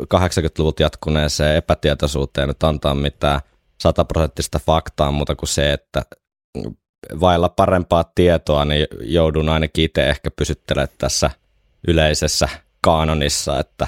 80-luvut 0.00 0.80
jatkuneeseen 0.80 1.56
epätietoisuuteen 1.56 2.48
nyt 2.48 2.62
antaa 2.62 2.94
mitään 2.94 3.40
sataprosenttista 3.80 4.58
faktaa 4.66 5.10
muuta 5.10 5.36
kuin 5.36 5.48
se, 5.48 5.72
että 5.72 6.02
vailla 7.20 7.48
parempaa 7.48 8.04
tietoa, 8.14 8.64
niin 8.64 8.86
joudun 9.00 9.48
ainakin 9.48 9.84
itse 9.84 10.08
ehkä 10.08 10.30
pysyttelemään 10.30 10.88
tässä 10.98 11.30
yleisessä 11.88 12.48
kaanonissa, 12.80 13.58
että 13.58 13.86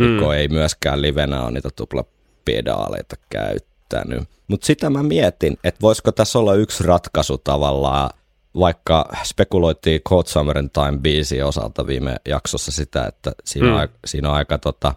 mm. 0.00 0.30
ei 0.30 0.48
myöskään 0.48 1.02
livenä 1.02 1.42
ole 1.42 1.50
niitä 1.50 1.68
tuplapedaaleita 1.76 3.16
käyttänyt. 3.30 4.28
Mutta 4.48 4.66
sitä 4.66 4.90
mä 4.90 5.02
mietin, 5.02 5.58
että 5.64 5.80
voisiko 5.82 6.12
tässä 6.12 6.38
olla 6.38 6.54
yksi 6.54 6.84
ratkaisu 6.84 7.38
tavallaan, 7.38 8.10
vaikka 8.58 9.08
spekuloitiin 9.24 10.00
Cold 10.00 10.26
Summer 10.26 10.56
Time 10.56 10.98
biisin 10.98 11.44
osalta 11.44 11.86
viime 11.86 12.16
jaksossa 12.28 12.72
sitä, 12.72 13.04
että 13.04 13.32
siinä, 13.44 13.66
mm. 13.66 13.74
on, 13.74 13.88
siinä 14.06 14.28
on 14.28 14.34
aika 14.34 14.58
tota, 14.58 14.94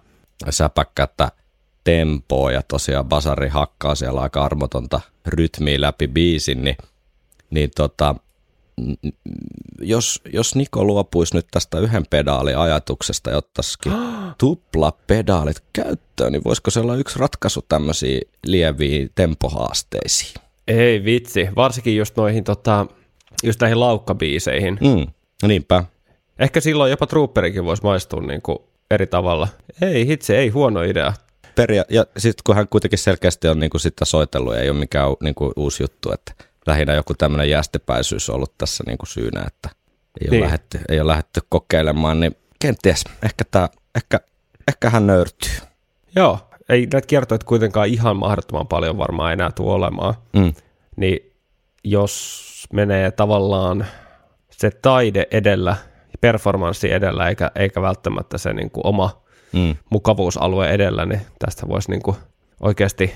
säpäkkättä 0.49 1.31
tempoa 1.83 2.51
ja 2.51 2.61
tosiaan 2.61 3.05
Basari 3.05 3.49
hakkaa 3.49 3.95
siellä 3.95 4.21
aika 4.21 4.43
armotonta 4.43 5.01
rytmiä 5.25 5.81
läpi 5.81 6.07
biisin, 6.07 6.63
niin, 6.63 6.77
niin 7.53 7.71
tota, 7.75 8.15
jos, 9.81 10.21
jos 10.33 10.55
Niko 10.55 10.83
luopuisi 10.83 11.35
nyt 11.35 11.47
tästä 11.51 11.79
yhden 11.79 12.05
pedaalin 12.09 12.57
ajatuksesta 12.57 13.29
ja 13.29 13.37
ottaisikin 13.37 13.93
tuplapedaalit 14.37 15.63
käyttöön, 15.73 16.31
niin 16.31 16.43
voisiko 16.43 16.71
se 16.71 16.79
olla 16.79 16.95
yksi 16.95 17.19
ratkaisu 17.19 17.65
tämmöisiin 17.69 18.21
lieviin 18.45 19.09
tempohaasteisiin? 19.15 20.33
Ei 20.67 21.03
vitsi, 21.03 21.49
varsinkin 21.55 21.97
just 21.97 22.17
noihin 22.17 22.43
tota, 22.43 22.87
just 23.43 23.61
näihin 23.61 23.79
laukkabiiseihin. 23.79 24.77
Mm, 24.81 25.07
niinpä. 25.47 25.83
Ehkä 26.39 26.61
silloin 26.61 26.91
jopa 26.91 27.07
Trooperikin 27.07 27.65
voisi 27.65 27.83
maistua 27.83 28.21
niin 28.21 28.41
kuin 28.41 28.57
eri 28.91 29.07
tavalla. 29.07 29.47
Ei 29.81 30.07
hitse, 30.07 30.37
ei 30.37 30.49
huono 30.49 30.81
idea. 30.81 31.13
Peria- 31.55 31.85
ja 31.89 32.05
sitten 32.17 32.41
kun 32.45 32.55
hän 32.55 32.67
kuitenkin 32.67 32.99
selkeästi 32.99 33.47
on 33.47 33.59
niin 33.59 33.69
kuin 33.69 33.81
sitä 33.81 34.05
soitellut, 34.05 34.55
ei 34.55 34.69
ole 34.69 34.79
mikään 34.79 35.09
niin 35.23 35.35
kuin 35.35 35.53
uusi 35.55 35.83
juttu, 35.83 36.11
että 36.11 36.33
lähinnä 36.67 36.93
joku 36.93 37.13
tämmöinen 37.13 37.49
jästepäisyys 37.49 38.29
on 38.29 38.35
ollut 38.35 38.57
tässä 38.57 38.83
niin 38.87 38.97
kuin 38.97 39.07
syynä, 39.09 39.43
että 39.47 39.69
ei, 40.21 40.29
niin. 40.29 40.41
ole 40.41 40.45
lähdetty, 40.45 40.79
ei 40.89 40.99
ole 40.99 41.07
lähdetty 41.07 41.41
kokeilemaan, 41.49 42.19
niin 42.19 42.35
kenties, 42.59 43.03
ehkä, 43.23 43.43
tää, 43.51 43.69
ehkä, 43.95 44.19
ehkä 44.67 44.89
hän 44.89 45.07
nöyrtyy. 45.07 45.51
Joo, 46.15 46.39
ei 46.69 46.87
näitä 46.93 47.07
kiertoja 47.07 47.39
kuitenkaan 47.45 47.87
ihan 47.87 48.17
mahdottoman 48.17 48.67
paljon 48.67 48.97
varmaan 48.97 49.33
enää 49.33 49.51
tule 49.51 49.73
olemaan. 49.73 50.13
Mm. 50.33 50.53
Niin 50.95 51.33
jos 51.83 52.67
menee 52.73 53.11
tavallaan 53.11 53.85
se 54.51 54.71
taide 54.71 55.27
edellä, 55.31 55.75
performanssi 56.21 56.91
edellä, 56.91 57.29
eikä, 57.29 57.51
eikä 57.55 57.81
välttämättä 57.81 58.37
se 58.37 58.53
niin 58.53 58.71
kuin 58.71 58.87
oma 58.87 59.23
mm. 59.53 59.75
mukavuusalue 59.89 60.69
edellä, 60.69 61.05
niin 61.05 61.21
tästä 61.39 61.67
voisi 61.67 61.91
niin 61.91 62.01
kuin 62.01 62.17
oikeasti 62.59 63.13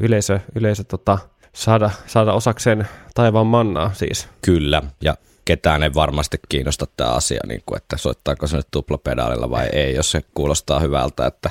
yleisö, 0.00 0.40
yleisö 0.54 0.84
tota, 0.84 1.18
saada, 1.54 1.90
saada 2.06 2.32
osakseen 2.32 2.88
taivaan 3.14 3.46
mannaa 3.46 3.94
siis. 3.94 4.28
Kyllä, 4.42 4.82
ja 5.02 5.16
ketään 5.44 5.82
ei 5.82 5.94
varmasti 5.94 6.40
kiinnosta 6.48 6.86
tämä 6.96 7.10
asia, 7.10 7.40
niin 7.46 7.62
kuin, 7.66 7.76
että 7.76 7.96
soittaako 7.96 8.46
se 8.46 8.56
nyt 8.56 8.68
tuplapedaalilla 8.70 9.50
vai 9.50 9.68
ei, 9.72 9.94
jos 9.94 10.10
se 10.10 10.20
kuulostaa 10.34 10.80
hyvältä, 10.80 11.26
että 11.26 11.50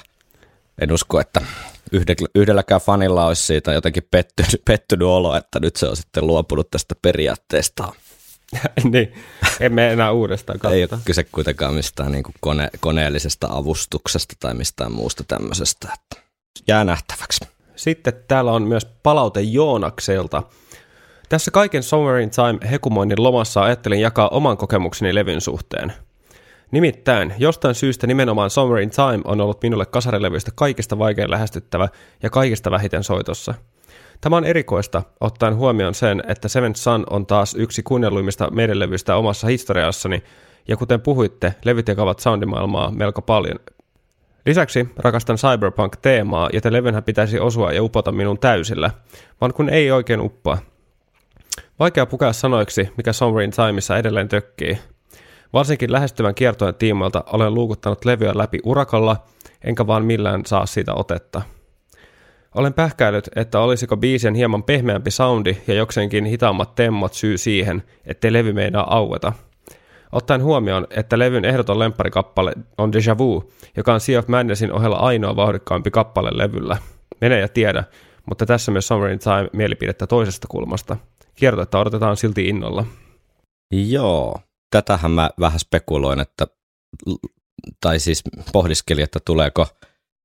en 0.82 0.92
usko, 0.92 1.20
että 1.20 1.42
yhdelläkään 2.36 2.82
fanilla 2.82 3.26
olisi 3.26 3.44
siitä 3.44 3.74
jotenkin 3.74 4.08
pettynyt, 4.12 4.62
pettynyt 4.66 5.08
olo, 5.08 5.36
että 5.36 5.60
nyt 5.60 5.76
se 5.76 5.88
on 5.88 5.96
sitten 5.96 6.28
luopunut 6.28 6.72
tästä 6.72 6.96
periaatteesta. 7.02 7.94
niin, 8.92 9.14
emme 9.60 9.92
enää 9.92 10.12
uudestaan 10.12 10.60
katsota. 10.60 10.76
Ei 10.76 10.88
ole 10.92 11.02
kyse 11.06 11.24
kuitenkaan 11.24 11.74
mistään 11.74 12.12
niin 12.12 12.24
kuin 12.24 12.36
kone, 12.40 12.70
koneellisesta 12.80 13.48
avustuksesta 13.52 14.36
tai 14.40 14.54
mistään 14.54 14.92
muusta 14.92 15.24
tämmöisestä. 15.28 15.88
Että 15.94 16.26
jää 16.68 16.84
nähtäväksi. 16.84 17.46
Sitten 17.82 18.14
täällä 18.28 18.52
on 18.52 18.64
myös 18.64 18.86
palaute 19.04 19.42
Joonakselta. 19.42 20.44
Tässä 21.30 21.52
kaiken 21.52 21.84
Summer 21.84 22.18
in 22.18 22.30
Time 22.30 22.72
hekumoinnin 22.72 23.24
lomassa 23.24 23.64
ajattelin 23.64 24.02
jakaa 24.02 24.30
oman 24.30 24.58
kokemukseni 24.58 25.16
levyn 25.16 25.42
suhteen. 25.42 25.94
Nimittäin, 26.72 27.34
jostain 27.38 27.76
syystä 27.76 28.08
nimenomaan 28.08 28.50
Summer 28.50 28.80
in 28.80 28.90
Time 28.90 29.22
on 29.24 29.42
ollut 29.42 29.64
minulle 29.64 29.86
kasarilevyistä 29.86 30.52
kaikista 30.56 31.00
vaikein 31.00 31.32
lähestyttävä 31.32 31.88
ja 32.24 32.30
kaikista 32.30 32.72
vähiten 32.72 33.04
soitossa. 33.04 33.54
Tämä 34.22 34.38
on 34.38 34.46
erikoista, 34.46 35.04
ottaen 35.22 35.56
huomioon 35.56 35.96
sen, 35.96 36.24
että 36.28 36.48
Seven 36.48 36.76
Sun 36.76 37.04
on 37.10 37.26
taas 37.26 37.56
yksi 37.56 37.84
kuunnelluimmista 37.84 38.52
meidän 38.52 38.80
levyistä 38.80 39.16
omassa 39.16 39.48
historiassani, 39.48 40.24
ja 40.68 40.78
kuten 40.78 41.02
puhuitte, 41.02 41.56
levyt 41.66 41.88
jakavat 41.88 42.20
soundimaailmaa 42.20 42.92
melko 42.92 43.22
paljon. 43.22 43.60
Lisäksi 44.46 44.90
rakastan 44.98 45.38
cyberpunk-teemaa, 45.38 46.50
joten 46.54 46.74
levynhän 46.74 47.04
pitäisi 47.04 47.40
osua 47.40 47.72
ja 47.72 47.84
upota 47.84 48.12
minun 48.12 48.40
täysillä, 48.40 48.92
vaan 49.42 49.54
kun 49.54 49.70
ei 49.70 49.92
oikein 49.92 50.22
uppoa. 50.22 50.58
Vaikea 51.80 52.06
pukea 52.06 52.34
sanoiksi, 52.34 52.90
mikä 52.98 53.14
Summer 53.14 53.42
in 53.42 53.52
Timeissa 53.52 53.98
edelleen 53.98 54.28
tökkii. 54.28 54.78
Varsinkin 55.54 55.92
lähestyvän 55.92 56.36
kiertojen 56.36 56.76
tiimoilta 56.76 57.24
olen 57.34 57.54
luukuttanut 57.54 58.06
levyä 58.06 58.32
läpi 58.36 58.60
urakalla, 58.64 59.24
enkä 59.64 59.88
vaan 59.88 60.06
millään 60.06 60.46
saa 60.46 60.66
siitä 60.66 60.94
otetta. 60.94 61.42
Olen 62.56 62.74
pähkäillyt, 62.74 63.30
että 63.36 63.60
olisiko 63.60 63.98
biisien 63.98 64.36
hieman 64.36 64.64
pehmeämpi 64.64 65.12
soundi 65.12 65.58
ja 65.68 65.74
jokseenkin 65.74 66.26
hitaammat 66.26 66.76
temmot 66.76 67.14
syy 67.14 67.38
siihen, 67.38 67.84
ettei 68.06 68.34
levy 68.34 68.54
meinaa 68.54 68.96
aueta. 68.96 69.34
Ottaen 70.12 70.44
huomioon, 70.44 70.88
että 70.90 71.20
levyn 71.20 71.46
ehdoton 71.46 71.80
lempparikappale 71.80 72.54
on 72.78 72.92
Deja 72.92 73.18
Vu, 73.18 73.52
joka 73.78 73.94
on 73.94 74.00
Sea 74.00 74.20
of 74.20 74.28
Madnessin 74.28 74.74
ohella 74.74 74.96
ainoa 74.96 75.36
vauhdikkaampi 75.36 75.92
kappale 75.92 76.30
levyllä. 76.34 76.78
Mene 77.22 77.40
ja 77.40 77.48
tiedä, 77.48 77.84
mutta 78.30 78.46
tässä 78.46 78.72
myös 78.72 78.88
Summer 78.88 79.10
in 79.10 79.20
Time 79.20 79.50
mielipidettä 79.54 80.08
toisesta 80.08 80.48
kulmasta. 80.48 80.98
Kiertoetta 81.36 81.80
odotetaan 81.80 82.18
silti 82.18 82.48
innolla. 82.48 82.86
Joo, 83.74 84.40
tätähän 84.72 85.12
mä 85.12 85.30
vähän 85.40 85.60
spekuloin, 85.60 86.20
että, 86.20 86.48
tai 87.82 88.00
siis 88.00 88.24
pohdiskelin, 88.54 89.04
että 89.04 89.20
tuleeko, 89.26 89.68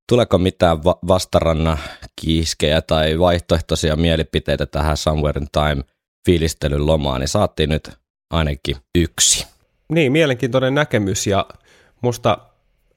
tuleeko 0.09 0.38
mitään 0.38 0.85
va- 0.85 0.99
vastaranna 1.09 1.78
kiiskejä 2.21 2.83
tai 2.83 3.19
vaihtoehtoisia 3.19 3.97
mielipiteitä 3.97 4.66
tähän 4.66 4.97
Somewhere 4.97 5.40
in 5.40 5.49
Time 5.52 5.85
fiilistelyn 6.26 6.87
lomaan, 6.87 7.21
niin 7.21 7.28
saatiin 7.28 7.71
nyt 7.71 7.90
ainakin 8.31 8.76
yksi. 8.95 9.55
Niin, 9.88 10.12
mielenkiintoinen 10.12 10.75
näkemys 10.75 11.26
ja 11.26 11.47
musta, 12.00 12.38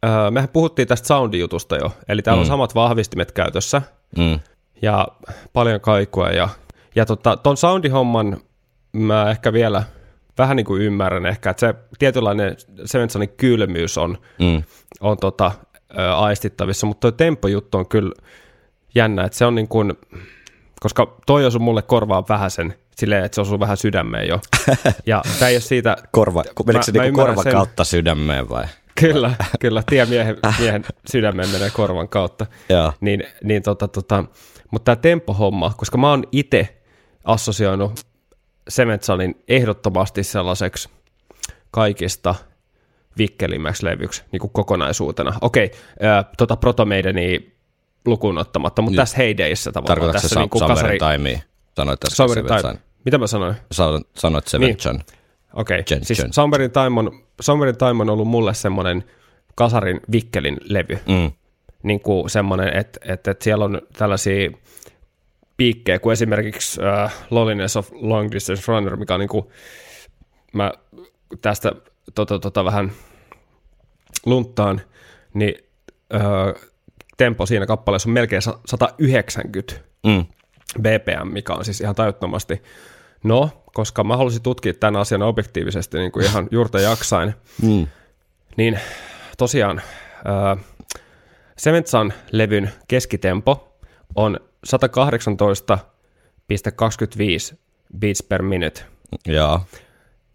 äh, 0.06 0.32
mehän 0.32 0.50
puhuttiin 0.50 0.88
tästä 0.88 1.08
soundijutusta 1.08 1.76
jo, 1.76 1.92
eli 2.08 2.22
täällä 2.22 2.40
mm. 2.40 2.42
on 2.42 2.48
samat 2.48 2.76
vahvistimet 2.76 3.32
käytössä 3.32 3.82
mm. 4.18 4.40
ja 4.82 5.08
paljon 5.54 5.82
kaikua 5.82 6.30
ja, 6.30 6.50
ja 6.96 7.06
tota, 7.06 7.38
ton 7.38 7.58
soundihomman 7.58 8.38
mä 8.92 9.32
ehkä 9.32 9.54
vielä 9.54 9.84
vähän 10.38 10.58
niin 10.58 10.66
kuin 10.66 10.82
ymmärrän 10.82 11.26
ehkä, 11.26 11.50
että 11.50 11.60
se 11.60 11.76
tietynlainen 12.00 12.56
Sevensonin 12.86 13.30
kylmyys 13.30 13.98
on, 13.98 14.18
Mm. 14.40 14.64
on 15.00 15.18
tota, 15.18 15.52
ö, 16.00 16.16
aistittavissa, 16.16 16.88
mutta 16.88 17.12
tuo 17.12 17.18
tempojuttu 17.18 17.78
on 17.78 17.88
kyllä 17.88 18.12
jännä, 18.96 19.24
että 19.24 19.38
se 19.38 19.46
on 19.46 19.56
niin 19.56 19.68
kuin, 19.68 19.94
koska 20.80 21.18
toi 21.26 21.46
osui 21.46 21.60
mulle 21.62 21.82
korvaan 21.82 22.24
vähän 22.30 22.52
sen, 22.52 22.74
silleen, 23.00 23.26
että 23.26 23.36
se 23.36 23.42
osuu 23.42 23.60
vähän 23.60 23.78
sydämeen 23.78 24.28
jo. 24.28 24.40
Ja 25.06 25.22
tämä 25.40 25.50
ei 25.50 25.56
ole 25.56 25.62
siitä, 25.62 25.96
Korva, 26.12 26.44
menikö 26.66 26.86
se 26.86 26.92
mä 26.92 27.04
niinku 27.04 27.08
ymmärrän 27.08 27.36
korva 27.36 27.44
sen. 27.44 27.52
kautta 27.52 27.84
sydämeen 27.84 28.50
vai? 28.50 28.66
kyllä, 29.00 29.34
kyllä, 29.60 29.84
tie 29.90 30.06
miehen, 30.06 30.38
miehen 30.60 30.86
sydämeen 31.12 31.50
menee 31.50 31.70
korvan 31.70 32.10
kautta. 32.10 32.46
Joo. 32.70 32.94
Niin, 33.02 33.24
niin 33.44 33.64
tota, 33.64 33.88
tota, 33.88 34.24
mutta 34.72 34.86
tämä 34.86 35.02
tempohomma, 35.02 35.74
koska 35.78 35.98
mä 35.98 36.10
oon 36.10 36.24
itse 36.32 36.82
assosioinut 37.24 38.00
Sementsalin 38.70 39.44
ehdottomasti 39.48 40.24
sellaiseksi 40.24 40.90
kaikista 41.72 42.36
vikkelimmäksi 43.18 43.86
levyksi 43.86 44.24
niin 44.32 44.40
kuin 44.40 44.52
kokonaisuutena. 44.52 45.34
Okei, 45.42 45.72
ää, 46.02 46.24
tota 46.38 46.56
Protomaidenia 46.56 47.40
lukuun 48.06 48.38
ottamatta, 48.38 48.82
mutta 48.82 48.96
Nyt. 48.96 49.02
tässä 49.02 49.18
heideissä 49.18 49.72
tavallaan. 49.72 49.88
Tarkoitatko 49.88 50.20
se 50.20 50.24
tässä 50.24 50.34
Sa- 50.34 50.40
niinku 50.40 50.60
Summerin 50.60 51.00
Timea? 51.00 51.40
Sanoit 51.76 52.00
Summerin 52.10 52.48
Seven 52.48 52.62
Time. 52.62 52.80
Mitä 53.06 53.18
mä 53.18 53.28
sanoin? 53.28 53.56
Sa- 53.72 54.02
Sanoit 54.16 54.48
Seven 54.48 54.68
Niin. 54.68 54.78
Okei, 55.54 55.80
Jen- 55.82 56.06
siis. 56.06 56.24
Summerin 56.32 56.72
Time, 56.72 57.00
on, 57.00 57.24
Summerin 57.42 57.78
Time 57.78 58.02
on 58.02 58.10
ollut 58.10 58.28
mulle 58.28 58.54
semmoinen 58.54 59.04
kasarin 59.56 60.00
vikkelin 60.12 60.58
levy. 60.64 61.00
Mm. 61.08 61.32
niin 61.84 62.00
kuin 62.00 62.30
semmoinen, 62.30 62.78
että, 62.78 63.00
että, 63.14 63.32
että 63.32 63.44
siellä 63.44 63.66
on 63.66 63.82
tällaisia 63.94 64.52
piikkejä, 65.58 66.00
kuin 66.00 66.14
esimerkiksi 66.14 66.82
uh, 66.82 67.12
Loneliness 67.30 67.78
of 67.78 67.90
Long 67.94 68.32
Distance 68.32 68.64
Runner, 68.68 68.96
mikä 68.96 69.14
on 69.14 69.20
niin 69.20 69.30
kuin, 69.30 69.46
mä 70.54 70.72
tästä 71.42 71.72
tota, 72.16 72.40
tota, 72.40 72.66
vähän 72.66 72.92
lunttaan, 74.26 74.82
niin 75.34 75.56
uh, 76.14 76.70
tempo 77.18 77.46
siinä 77.46 77.66
kappaleessa 77.66 78.10
on 78.10 78.14
melkein 78.14 78.42
sa- 78.42 78.60
190 78.66 79.74
Mm. 80.06 80.26
BPM, 80.82 81.28
mikä 81.28 81.54
on 81.54 81.66
siis 81.66 81.82
ihan 81.82 81.96
tajuttomasti. 81.96 82.64
No, 83.24 83.50
koska 83.74 84.04
mä 84.04 84.18
halusin 84.18 84.42
tutkia 84.42 84.74
tämän 84.74 85.02
asian 85.02 85.22
objektiivisesti 85.22 85.98
niin 85.98 86.12
kuin 86.12 86.26
ihan 86.26 86.48
juurta 86.52 86.80
jaksain, 86.80 87.34
Mm. 87.62 87.88
niin 88.58 88.80
tosiaan 89.38 89.82
äh, 90.58 90.66
Sementsan 91.60 92.14
levyn 92.32 92.72
keskitempo 92.88 93.78
on 94.16 94.40
118,25 94.68 94.72
beats 98.00 98.24
per 98.24 98.42
minute. 98.42 98.82
Joo. 99.28 99.62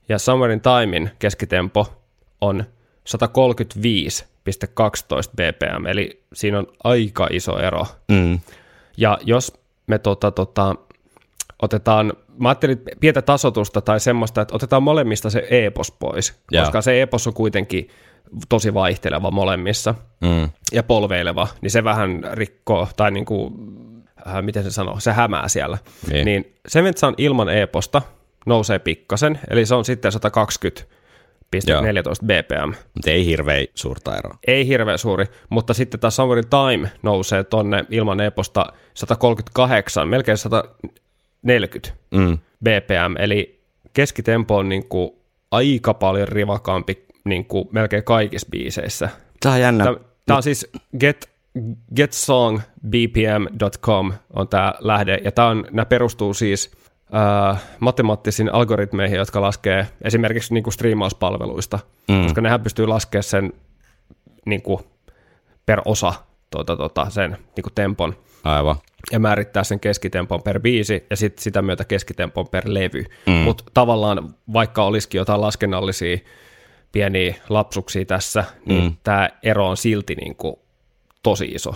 Ja 0.08 0.18
Summerin 0.18 0.60
Timein 0.60 1.10
keskitempo 1.18 2.02
on 2.40 2.64
135,12 3.08 3.14
bpm, 5.36 5.86
eli 5.86 6.22
siinä 6.32 6.58
on 6.58 6.66
aika 6.84 7.28
iso 7.30 7.58
ero. 7.58 7.86
Mm. 8.08 8.40
Ja 8.96 9.18
jos 9.22 9.52
me 9.86 9.98
tota, 9.98 10.30
tota, 10.30 10.74
otetaan, 11.62 12.12
mä 12.38 12.48
ajattelin 12.48 12.82
pientä 13.00 13.22
tasotusta 13.22 13.80
tai 13.80 14.00
semmoista, 14.00 14.40
että 14.40 14.54
otetaan 14.54 14.82
molemmista 14.82 15.30
se 15.30 15.46
epos 15.50 15.90
pois, 15.90 16.34
Joo. 16.50 16.62
koska 16.64 16.82
se 16.82 17.02
epos 17.02 17.26
on 17.26 17.34
kuitenkin 17.34 17.88
tosi 18.48 18.74
vaihteleva 18.74 19.30
molemmissa 19.30 19.94
Mm. 20.20 20.50
ja 20.72 20.82
polveileva, 20.82 21.48
niin 21.60 21.70
se 21.70 21.84
vähän 21.84 22.20
rikkoo, 22.32 22.88
tai 22.96 23.10
niin 23.10 23.24
kuin, 23.24 23.54
äh, 24.26 24.42
miten 24.42 24.64
se 24.64 24.70
sanoo, 24.70 25.00
se 25.00 25.12
hämää 25.12 25.48
siellä. 25.48 25.78
Niin. 26.10 26.24
Niin 26.24 26.54
Sementsan 26.68 27.14
ilman 27.18 27.48
e-posta 27.48 28.02
nousee 28.46 28.78
pikkasen, 28.78 29.40
eli 29.50 29.66
se 29.66 29.74
on 29.74 29.84
sitten 29.84 30.12
120,14 30.12 30.93
bpm. 31.50 32.68
Mutta 32.94 33.10
ei 33.10 33.26
hirveän 33.26 33.66
suurta 33.74 34.16
eroa. 34.16 34.38
Ei 34.46 34.66
hirveän 34.66 34.98
suuri, 34.98 35.26
mutta 35.50 35.74
sitten 35.74 36.00
taas 36.00 36.16
Summerin 36.16 36.44
Time 36.50 36.90
nousee 37.02 37.44
tonne 37.44 37.84
ilman 37.90 38.20
e-posta 38.20 38.66
138, 38.94 40.08
melkein 40.08 40.38
140 40.38 41.92
Mm. 42.10 42.38
bpm, 42.64 43.16
eli 43.18 43.60
keskitempo 43.94 44.56
on 44.56 44.68
niin 44.68 44.88
kuin 44.88 45.10
aika 45.50 45.94
paljon 45.94 46.28
rivakampi 46.28 47.04
niin 47.24 47.44
kuin 47.44 47.68
melkein 47.72 48.04
kaikissa 48.04 48.48
biiseissä. 48.50 49.08
Tää 49.40 49.52
on 49.52 49.60
jännä. 49.60 49.84
Tämä 50.26 50.36
on 50.36 50.42
siis 50.42 50.70
get, 51.00 51.30
getsongbpm.com 51.96 54.12
on 54.32 54.48
tämä 54.48 54.74
lähde, 54.80 55.18
ja 55.24 55.32
tää 55.32 55.46
on, 55.46 55.64
nämä 55.70 55.86
perustuu 55.86 56.34
siis 56.34 56.70
matemaattisiin 57.80 58.54
algoritmeihin, 58.54 59.16
jotka 59.18 59.40
laskee 59.40 59.86
esimerkiksi 60.02 60.54
niin 60.54 60.64
kuin 60.64 60.74
striimauspalveluista, 60.74 61.78
Mm. 62.08 62.22
koska 62.22 62.40
nehän 62.40 62.60
pystyy 62.62 62.86
laskemaan 62.86 63.22
sen 63.22 63.52
niin 64.46 64.62
kuin 64.62 64.80
per 65.66 65.80
osa 65.84 66.14
tuota, 66.50 66.76
tuota, 66.76 67.10
sen 67.10 67.30
niin 67.30 67.62
kuin 67.62 67.74
tempon 67.74 68.16
Aivan. 68.44 68.76
ja 69.12 69.18
määrittää 69.18 69.64
sen 69.64 69.80
keskitempon 69.80 70.42
per 70.42 70.60
biisi 70.60 71.06
ja 71.10 71.16
sitten 71.16 71.42
sitä 71.42 71.62
myötä 71.62 71.84
keskitempon 71.84 72.48
per 72.48 72.64
levy. 72.66 73.04
Mm. 73.26 73.32
Mutta 73.32 73.64
tavallaan 73.74 74.34
vaikka 74.52 74.84
olisikin 74.84 75.18
jotain 75.18 75.40
laskennallisia 75.40 76.18
pieniä 76.92 77.34
lapsuksia 77.48 78.04
tässä, 78.04 78.44
niin 78.66 78.82
mm. 78.84 78.96
tämä 79.02 79.28
ero 79.42 79.68
on 79.68 79.76
silti 79.76 80.14
niin 80.14 80.36
kuin 80.36 80.56
tosi 81.22 81.44
iso. 81.44 81.74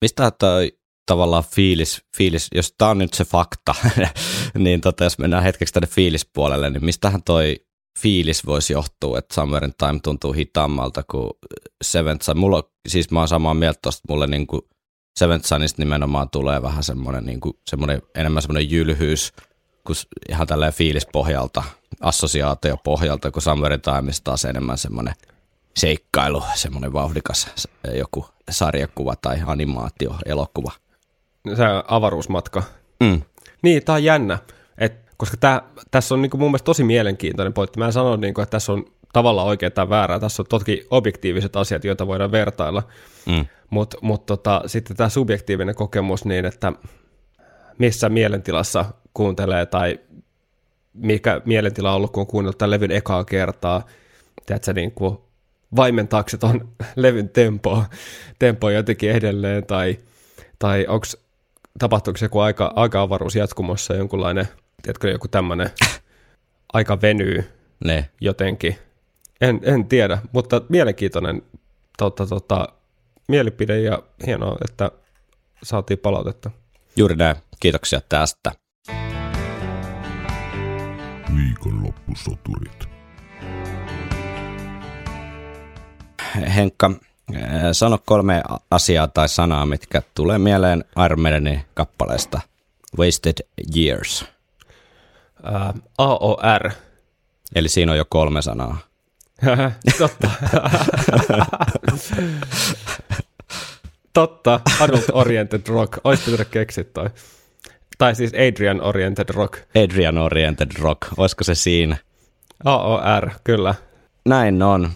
Mistä 0.00 0.30
toi 0.30 0.72
tavallaan 1.08 1.44
fiilis, 1.44 2.02
fiilis 2.16 2.48
jos 2.54 2.74
tämä 2.78 2.90
on 2.90 2.98
nyt 2.98 3.14
se 3.14 3.24
fakta, 3.24 3.74
niin 4.58 4.80
tota, 4.80 5.04
jos 5.04 5.18
mennään 5.18 5.42
hetkeksi 5.42 5.74
tänne 5.74 5.86
fiilispuolelle, 5.86 6.70
niin 6.70 6.84
mistähän 6.84 7.22
toi 7.22 7.56
fiilis 7.98 8.46
voisi 8.46 8.72
johtua, 8.72 9.18
että 9.18 9.34
Summer 9.34 9.64
in 9.64 9.74
Time 9.78 10.00
tuntuu 10.02 10.32
hitaammalta 10.32 11.02
kuin 11.10 11.30
Seventh 11.84 12.24
Sun. 12.24 12.38
Mulla, 12.38 12.62
siis 12.88 13.10
mä 13.10 13.18
oon 13.18 13.28
samaa 13.28 13.54
mieltä 13.54 13.78
tosta, 13.82 14.02
mulle 14.08 14.26
niin 14.26 14.46
kuin 14.46 14.62
Seventh 15.18 15.46
Sunista 15.46 15.82
nimenomaan 15.82 16.30
tulee 16.30 16.62
vähän 16.62 16.84
semmoinen, 16.84 17.26
niin 17.26 17.40
kuin, 17.40 17.54
semmoinen 17.70 18.02
enemmän 18.14 18.42
semmoinen 18.42 18.70
jylhyys, 18.70 19.32
kuin 19.86 19.96
ihan 20.28 20.46
tälleen 20.46 20.72
fiilispohjalta, 20.72 21.62
assosiaatiopohjalta, 22.00 23.30
kun 23.30 23.42
Summer 23.42 23.72
in 23.72 23.80
Timeista 23.80 24.24
taas 24.24 24.44
enemmän 24.44 24.78
semmoinen 24.78 25.14
seikkailu, 25.76 26.42
semmoinen 26.54 26.92
vauhdikas 26.92 27.48
joku 27.94 28.26
sarjakuva 28.50 29.16
tai 29.16 29.38
animaatio, 29.46 30.14
elokuva. 30.26 30.72
Se 31.56 31.64
avaruusmatka. 31.88 32.62
Mm. 33.00 33.22
Niin, 33.62 33.84
tämä 33.84 33.96
on 33.96 34.04
jännä, 34.04 34.38
et, 34.78 34.92
koska 35.16 35.36
tää, 35.36 35.62
tässä 35.90 36.14
on 36.14 36.22
niinku 36.22 36.36
mun 36.36 36.50
mielestä 36.50 36.64
tosi 36.64 36.84
mielenkiintoinen 36.84 37.52
pointti. 37.52 37.78
Mä 37.78 37.86
en 37.86 37.92
sano, 37.92 38.16
niinku, 38.16 38.40
että 38.40 38.50
tässä 38.50 38.72
on 38.72 38.84
tavallaan 39.12 39.46
oikein 39.48 39.72
tai 39.72 39.88
väärää. 39.88 40.18
Tässä 40.18 40.42
on 40.42 40.46
toki 40.46 40.86
objektiiviset 40.90 41.56
asiat, 41.56 41.84
joita 41.84 42.06
voidaan 42.06 42.32
vertailla. 42.32 42.82
Mm. 43.26 43.46
Mutta 43.70 43.98
mut 44.00 44.26
tota, 44.26 44.62
sitten 44.66 44.96
tämä 44.96 45.08
subjektiivinen 45.08 45.74
kokemus 45.74 46.24
niin, 46.24 46.44
että 46.44 46.72
missä 47.78 48.08
mielentilassa 48.08 48.84
kuuntelee 49.14 49.66
tai 49.66 50.00
mikä 50.92 51.40
mielentila 51.44 51.90
on 51.90 51.96
ollut, 51.96 52.12
kun 52.12 52.20
on 52.20 52.26
kuunnellut 52.26 52.58
tämän 52.58 52.70
levyn 52.70 52.90
ekaa 52.90 53.24
kertaa. 53.24 53.86
Tiedätkö, 54.46 54.72
niin 54.72 54.92
kuin 54.92 55.18
vaimentaako 55.76 56.28
se 56.28 56.38
ton 56.38 56.68
levyn 56.96 57.28
tempoa, 57.28 57.84
tempoa 58.38 58.72
jotenkin 58.72 59.10
edelleen 59.10 59.66
tai, 59.66 59.98
tai 60.58 60.86
onko 60.88 61.06
tapahtuuko 61.78 62.18
se 62.18 62.24
joku 62.24 62.38
aika, 62.38 62.72
aika-avaruus 62.76 63.36
jatkumossa 63.36 63.94
jonkunlainen, 63.94 64.48
tiedätkö, 64.82 65.10
joku 65.10 65.28
tämmöinen 65.28 65.70
aika 66.72 67.00
venyy 67.02 67.44
Ne. 67.84 68.10
jotenkin. 68.20 68.78
En, 69.40 69.60
en 69.62 69.88
tiedä, 69.88 70.18
mutta 70.32 70.62
mielenkiintoinen 70.68 71.42
tota, 71.98 72.26
tota, 72.26 72.68
mielipide 73.28 73.80
ja 73.80 74.02
hienoa, 74.26 74.56
että 74.70 74.90
saatiin 75.62 75.98
palautetta. 75.98 76.50
Juuri 76.96 77.16
näin. 77.16 77.36
Kiitoksia 77.60 78.00
tästä. 78.08 78.52
Viikonloppusoturit. 81.36 82.88
Henkka, 86.56 86.90
sano 87.72 87.98
kolme 88.04 88.42
asiaa 88.70 89.08
tai 89.08 89.28
sanaa, 89.28 89.66
mitkä 89.66 90.02
tulee 90.14 90.38
mieleen 90.38 90.84
Iron 91.04 91.20
Maidenin 91.20 91.60
kappaleesta 91.74 92.40
Wasted 92.98 93.46
Years. 93.76 94.24
Ää, 95.42 95.74
AOR. 95.98 96.70
Eli 97.54 97.68
siinä 97.68 97.92
on 97.92 97.98
jo 97.98 98.04
kolme 98.08 98.42
sanaa. 98.42 98.78
Totta. 99.98 100.30
Totta, 104.12 104.60
Adult 104.80 105.04
Oriented 105.12 105.60
Rock. 105.68 105.98
Olisi 106.04 106.22
pitänyt 106.24 106.48
keksiä 106.48 106.84
toi. 106.84 107.10
Tai 107.98 108.14
siis 108.14 108.32
Adrian 108.34 108.80
Oriented 108.80 109.28
Rock. 109.34 109.58
Adrian 109.84 110.18
Oriented 110.18 110.70
Rock, 110.78 111.00
olisiko 111.16 111.44
se 111.44 111.54
siinä? 111.54 111.96
AOR, 112.64 113.30
kyllä. 113.44 113.74
Näin 114.24 114.62
on. 114.62 114.92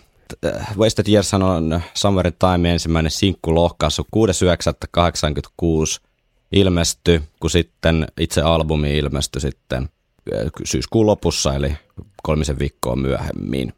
Äh, 0.47 0.77
Wasted 0.79 1.09
Years 1.09 1.35
on 1.35 1.81
Summer 1.95 2.33
Time 2.33 2.73
ensimmäinen 2.73 3.11
sinkku 3.11 3.55
lohkaisu 3.55 4.07
6.9.86 4.17 6.07
ilmestyi, 6.53 7.23
kun 7.41 7.51
sitten 7.51 8.07
itse 8.21 8.41
albumi 8.41 8.99
ilmestyi 8.99 9.41
sitten 9.41 9.89
syyskuun 10.65 11.07
lopussa, 11.07 11.55
eli 11.55 11.77
kolmisen 12.23 12.59
viikkoa 12.59 12.97
myöhemmin. 12.97 13.73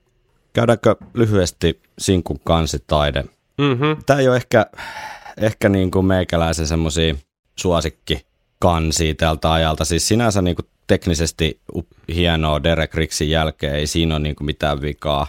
Käydäänkö 0.52 0.96
lyhyesti 1.14 1.80
Sinkun 1.98 2.40
kansitaide? 2.44 3.24
Mm-hmm. 3.58 3.96
Tämä 4.06 4.20
ei 4.20 4.28
ole 4.28 4.36
ehkä, 4.36 4.66
ehkä 5.36 5.68
niin 5.68 5.90
kuin 5.90 6.06
meikäläisen 6.06 6.66
semmoisia 6.66 7.14
suosikkikansia 7.56 9.14
tältä 9.14 9.52
ajalta. 9.52 9.84
Siis 9.84 10.08
sinänsä 10.08 10.42
niin 10.42 10.56
kuin 10.56 10.66
teknisesti 10.86 11.60
hienoa 12.14 12.62
Derek 12.62 12.94
Rixin 12.94 13.30
jälkeen, 13.30 13.74
ei 13.74 13.86
siinä 13.86 14.14
ole 14.14 14.22
niin 14.22 14.36
kuin 14.36 14.46
mitään 14.46 14.80
vikaa. 14.80 15.26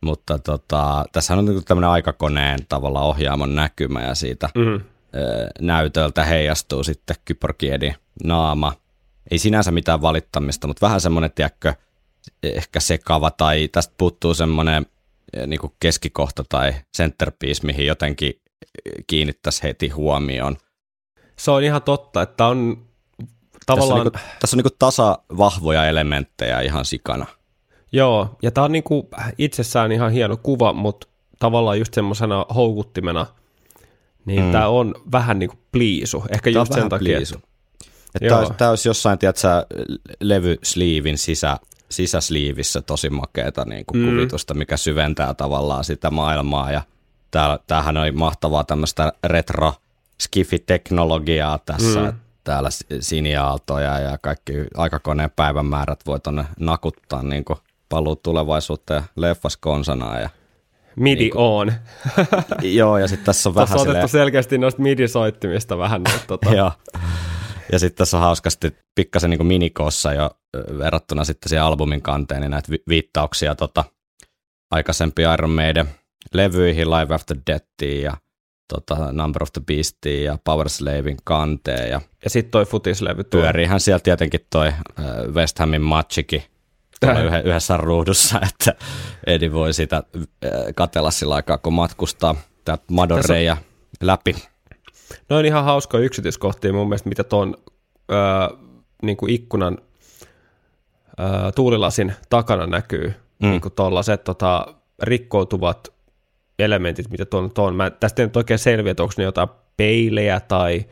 Mutta 0.00 0.38
tota, 0.38 1.04
tässä 1.12 1.34
on 1.34 1.44
niin 1.44 1.64
tämmöinen 1.64 1.90
aikakoneen 1.90 2.58
tavalla 2.68 3.02
ohjaamon 3.02 3.54
näkymä 3.54 4.02
ja 4.02 4.14
siitä 4.14 4.48
Mm-hmm. 4.54 4.84
näytöltä 5.60 6.24
heijastuu 6.24 6.84
sitten 6.84 7.16
Kyporkiedin 7.24 7.94
naama. 8.24 8.72
Ei 9.30 9.38
sinänsä 9.38 9.70
mitään 9.70 10.02
valittamista, 10.02 10.66
mutta 10.66 10.86
vähän 10.86 11.00
semmoinen, 11.00 11.32
tiedätkö, 11.32 11.74
ehkä 12.42 12.80
sekava 12.80 13.30
tai 13.30 13.68
tästä 13.68 13.94
puuttuu 13.98 14.34
semmoinen 14.34 14.86
niin 15.46 15.60
kuin 15.60 15.72
keskikohta 15.80 16.44
tai 16.48 16.74
centerpiece, 16.96 17.66
mihin 17.66 17.86
jotenkin 17.86 18.42
kiinnittäisi 19.06 19.62
heti 19.62 19.88
huomioon. 19.88 20.56
Se 21.38 21.50
on 21.50 21.62
ihan 21.62 21.82
totta, 21.82 22.22
että 22.22 22.46
on 22.46 22.86
tavallaan... 23.66 24.00
Tässä 24.00 24.00
on, 24.00 24.04
niin 24.04 24.12
kuin, 24.12 24.38
tässä 24.40 24.56
on 24.56 24.58
niin 24.58 24.62
kuin 24.70 24.78
tasa 24.78 25.18
vahvoja 25.38 25.86
elementtejä 25.86 26.60
ihan 26.60 26.84
sikana. 26.84 27.26
Joo, 27.92 28.36
ja 28.42 28.50
tämä 28.50 28.64
on 28.64 28.72
niinku 28.72 29.08
itsessään 29.38 29.92
ihan 29.92 30.10
hieno 30.12 30.36
kuva, 30.36 30.72
mutta 30.72 31.06
tavallaan 31.38 31.78
just 31.78 31.94
semmoisena 31.94 32.46
houkuttimena, 32.54 33.26
niin 34.24 34.44
mm. 34.44 34.52
tämä 34.52 34.68
on 34.68 34.94
vähän 35.12 35.38
niinku 35.38 35.56
pliisu. 35.72 36.24
Ehkä 36.30 36.52
Tää 36.52 36.60
just 36.60 36.72
sen 36.72 36.88
takia. 36.88 37.16
pliisu. 37.16 37.34
Että, 38.14 38.28
tämä, 38.28 38.38
olisi, 38.40 38.52
tämä 38.54 38.70
olisi 38.70 38.88
jossain, 38.88 39.18
tiedätkö, 39.18 39.48
levysliivin 40.20 41.18
sisä, 41.18 41.56
sisäsliivissä 41.90 42.80
tosi 42.82 43.10
makeata 43.10 43.64
niin 43.64 43.86
kuin 43.86 44.00
Mm. 44.02 44.10
kuvitusta, 44.10 44.54
mikä 44.54 44.76
syventää 44.76 45.34
tavallaan 45.34 45.84
sitä 45.84 46.10
maailmaa. 46.10 46.72
Ja 46.72 46.82
tää, 47.30 47.58
tämähän 47.66 47.96
oli 47.96 48.12
mahtavaa 48.12 48.64
tämmöistä 48.64 49.12
retro 49.24 49.72
skifi-teknologiaa 50.22 51.58
tässä. 51.66 52.00
Mm. 52.00 52.12
Täällä 52.44 52.70
si- 52.70 52.84
siniaaltoja 53.00 53.98
ja 53.98 54.18
kaikki 54.18 54.52
aikakoneen 54.76 55.30
päivämäärät 55.36 56.06
voi 56.06 56.20
tonne 56.20 56.44
nakuttaa 56.60 57.22
niin 57.22 57.44
kuin 57.44 57.58
paluu 57.90 58.16
tulevaisuuteen 58.16 59.02
ja 59.02 59.08
leffas 59.16 59.56
konsanaan. 59.56 60.20
Ja, 60.22 60.30
MIDI 60.96 61.20
Niinku- 61.22 61.38
on. 61.38 61.72
joo, 62.62 62.98
ja 62.98 63.08
sitten 63.08 63.26
tässä 63.26 63.48
on 63.48 63.54
Tässä 63.54 63.74
vähän 63.74 63.80
on 63.80 63.90
otettu 63.90 64.08
silleen, 64.08 64.08
selkeästi 64.08 64.58
noista 64.58 64.82
MIDI-soittimista 64.82 65.78
vähän. 65.78 66.02
Että, 66.14 66.26
tota, 66.26 66.54
Joo. 66.56 66.72
Ja 67.72 67.78
sitten 67.78 67.98
tässä 67.98 68.16
on 68.16 68.22
hauskasti 68.22 68.76
pikkasen 68.94 69.30
niin 69.30 69.46
minikoossa 69.46 70.12
jo 70.12 70.30
verrattuna 70.78 71.24
sitten 71.24 71.48
siihen 71.48 71.64
albumin 71.64 72.02
kanteen, 72.02 72.40
niin 72.40 72.50
näitä 72.50 72.70
vi- 72.70 72.82
viittauksia 72.88 73.54
tota, 73.54 73.84
aikaisempiin 74.70 75.32
Iron 75.34 75.50
Maiden 75.50 75.88
levyihin, 76.34 76.90
Live 76.90 77.14
After 77.14 77.36
Deathiin 77.46 78.02
ja 78.02 78.16
tota, 78.68 79.12
Number 79.12 79.42
of 79.42 79.52
the 79.52 79.62
Beastiin 79.66 80.24
ja 80.24 80.38
Power 80.44 80.68
Slavein 80.68 81.16
kanteen. 81.24 81.90
Ja 81.90 82.00
ja 82.24 82.30
sitten 82.30 82.50
toi 82.50 82.64
futislevy 82.66 83.24
pyöriihän 83.24 83.80
siellä 83.80 84.00
tietenkin 84.00 84.40
toi 84.50 84.72
West 85.32 85.58
Hamin 85.58 85.82
matchikin 85.82 86.42
tuolla 87.00 87.38
yhdessä 87.38 87.76
ruudussa, 87.76 88.40
että 88.48 88.74
Edi 89.26 89.52
voi 89.52 89.72
sitä 89.72 90.02
ö, 90.16 90.20
katella 90.74 91.10
sillä 91.10 91.34
aikaa, 91.34 91.58
kun 91.58 91.72
matkustaa 91.72 92.34
täältä 92.64 92.84
Madoreja 92.90 93.56
läpi. 94.00 94.34
No 95.28 95.36
on 95.36 95.46
ihan 95.46 95.64
hauska 95.64 95.98
yksityiskohtia 95.98 96.72
mun 96.72 96.88
mielestä, 96.88 97.08
mitä 97.08 97.24
tuon 97.24 97.56
öö, 98.12 98.18
niin 99.02 99.16
kuin 99.16 99.32
ikkunan 99.32 99.78
öö, 101.20 101.52
tuulilasin 101.54 102.12
takana 102.30 102.66
näkyy. 102.66 103.14
Mm. 103.42 103.48
Niin 103.48 103.60
kuin 103.60 103.74
tollaset 103.74 104.24
tota, 104.24 104.74
rikkoutuvat 105.02 105.88
elementit, 106.58 107.10
mitä 107.10 107.24
tuon 107.24 107.52
on. 107.58 107.76
Mä 107.76 107.90
tästä 107.90 108.22
ei 108.22 108.26
nyt 108.26 108.36
oikein 108.36 108.58
selviä, 108.58 108.90
että 108.90 109.02
onko 109.02 109.14
ne 109.16 109.24
jotain 109.24 109.48
peilejä 109.76 110.40
tai 110.40 110.84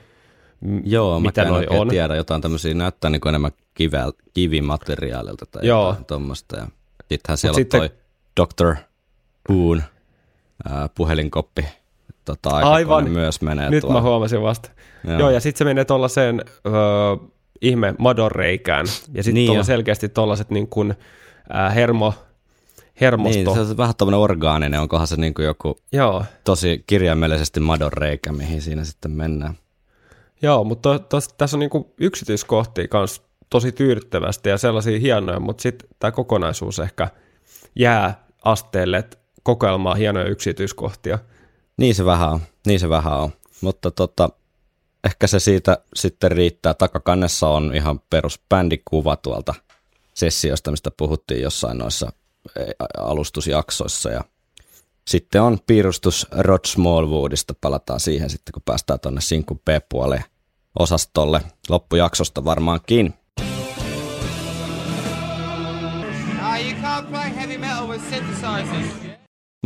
Joo, 0.85 1.21
mitä 1.21 1.44
mä 1.44 1.51
oikein 1.57 1.81
on. 1.81 1.88
tiedä, 1.88 2.16
jotain 2.16 2.42
tämmöisiä 2.42 2.75
näyttää 2.75 3.11
niin 3.11 3.21
kuin 3.21 3.29
enemmän 3.31 3.51
kivel, 3.75 4.12
kivimateriaalilta 4.35 5.47
tai 5.47 5.66
Joo. 5.66 5.87
jotain 5.88 6.05
tuommoista. 6.05 6.57
Ja 6.57 6.66
sittenhän 7.09 7.38
siellä 7.38 7.57
sitten- 7.57 7.81
on 7.83 7.88
toi 8.37 8.47
Dr. 8.66 8.77
Who'n 9.53 9.83
ää, 10.68 10.88
puhelinkoppi 10.94 11.64
tota, 12.25 12.51
Aivan. 12.51 13.11
myös 13.11 13.40
menee 13.42 13.71
Nyt 13.71 13.81
tuolla. 13.81 14.01
mä 14.01 14.09
huomasin 14.09 14.42
vasta. 14.42 14.71
Joo, 15.05 15.18
Joo. 15.18 15.31
Ja 15.31 15.40
sitten 15.40 15.59
se 15.59 15.64
menee 15.64 15.85
tuollaiseen 15.85 16.42
öö, 16.66 16.73
ihme 17.62 17.94
madonreikään. 17.99 18.87
Ja 19.14 19.23
sitten 19.23 19.35
Niin 19.35 19.55
jo. 19.55 19.64
selkeästi 19.64 20.09
tuollaiset 20.09 20.51
niin 20.51 20.68
kuin, 20.68 20.94
äh, 21.55 21.75
hermo, 21.75 22.14
hermosto. 23.01 23.35
Niin, 23.38 23.55
se 23.55 23.61
on 23.61 23.77
vähän 23.77 23.94
tämmöinen 23.99 24.21
orgaaninen, 24.21 24.81
onkohan 24.81 25.07
se 25.07 25.16
niin 25.16 25.35
kuin 25.35 25.47
joku 25.47 25.77
Joo, 25.92 26.25
tosi 26.44 26.85
kirjaimellisesti 26.87 27.61
madon 27.61 27.92
reikä, 27.92 28.33
mihin 28.33 28.62
siinä 28.62 28.85
sitten 28.85 29.11
mennään. 29.11 29.55
Joo, 30.42 30.64
mutta 30.64 30.98
tässä 31.38 31.57
on 31.57 31.61
niinku 31.61 31.94
yksityiskohtia 32.01 32.88
kans 32.88 33.22
tosi 33.51 33.72
tyydyttävästi 33.72 34.48
ja 34.48 34.59
sellaisia 34.59 34.98
hienoja, 34.98 35.40
mutta 35.40 35.62
sitten 35.62 35.88
tämä 35.98 36.11
kokonaisuus 36.11 36.79
ehkä 36.79 37.09
jää 37.77 38.27
asteelle, 38.44 38.98
että 38.98 39.16
kokoelmaa 39.42 39.94
hienoja 39.94 40.27
yksityiskohtia. 40.27 41.18
Niin 41.77 41.94
se 41.94 42.05
vähän 42.05 42.29
on, 42.29 42.40
niin 42.66 42.81
se 42.81 42.88
vähän 42.88 43.18
on. 43.18 43.31
Mutta 43.61 43.90
tota, 43.90 44.31
ehkä 45.05 45.27
se 45.27 45.38
siitä 45.38 45.79
sitten 45.94 46.31
riittää. 46.31 46.74
Takakannessa 46.74 47.48
on 47.48 47.74
ihan 47.74 48.01
perus 48.11 48.40
bändikuva 48.48 49.16
tuolta 49.16 49.55
sessiosta, 50.14 50.70
mistä 50.70 50.90
puhuttiin 50.96 51.42
jossain 51.42 51.79
noissa 51.79 52.12
alustusjaksoissa. 52.98 54.11
Ja 54.11 54.24
sitten 55.09 55.42
on 55.42 55.59
piirustus 55.66 56.27
Rod 56.38 56.61
Smallwoodista, 56.66 57.55
palataan 57.61 58.01
siihen 58.01 58.31
sitten, 58.31 58.53
kun 58.53 58.62
päästään 58.64 59.01
tuonne 59.01 59.21
Sinkun 59.21 59.59
B-puoleen 59.59 60.25
osastolle 60.79 61.40
loppujaksosta 61.68 62.44
varmaankin. 62.44 63.14
Ah. 66.42 66.59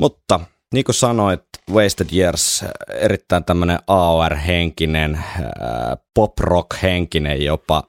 Mutta 0.00 0.40
niin 0.74 0.85
kuin 0.85 0.94
sanoit, 0.94 1.44
Wasted 1.70 2.09
Years, 2.12 2.64
erittäin 2.88 3.44
tämmöinen 3.44 3.78
AOR-henkinen, 3.87 5.14
ää, 5.14 5.96
pop-rock-henkinen 6.14 7.44
jopa, 7.44 7.83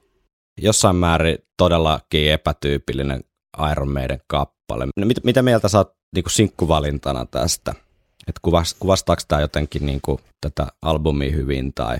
jossain 0.62 0.96
määrin 0.96 1.38
todellakin 1.56 2.32
epätyypillinen 2.32 3.20
Iron 3.72 3.92
Maiden 3.92 4.20
kappale. 4.26 4.86
Mit, 5.04 5.24
mitä 5.24 5.42
mieltä 5.42 5.68
sä 5.68 5.78
oot 5.78 6.03
niin 6.14 6.24
kuin 6.24 6.32
sinkkuvalintana 6.32 7.26
tästä? 7.26 7.74
Et 8.28 8.38
kuvas, 8.42 8.74
kuvastaako 8.74 9.22
tämä 9.28 9.40
jotenkin 9.40 9.86
niin 9.86 10.00
kuin 10.02 10.18
tätä 10.40 10.66
albumia 10.82 11.32
hyvin 11.32 11.72
tai 11.74 11.98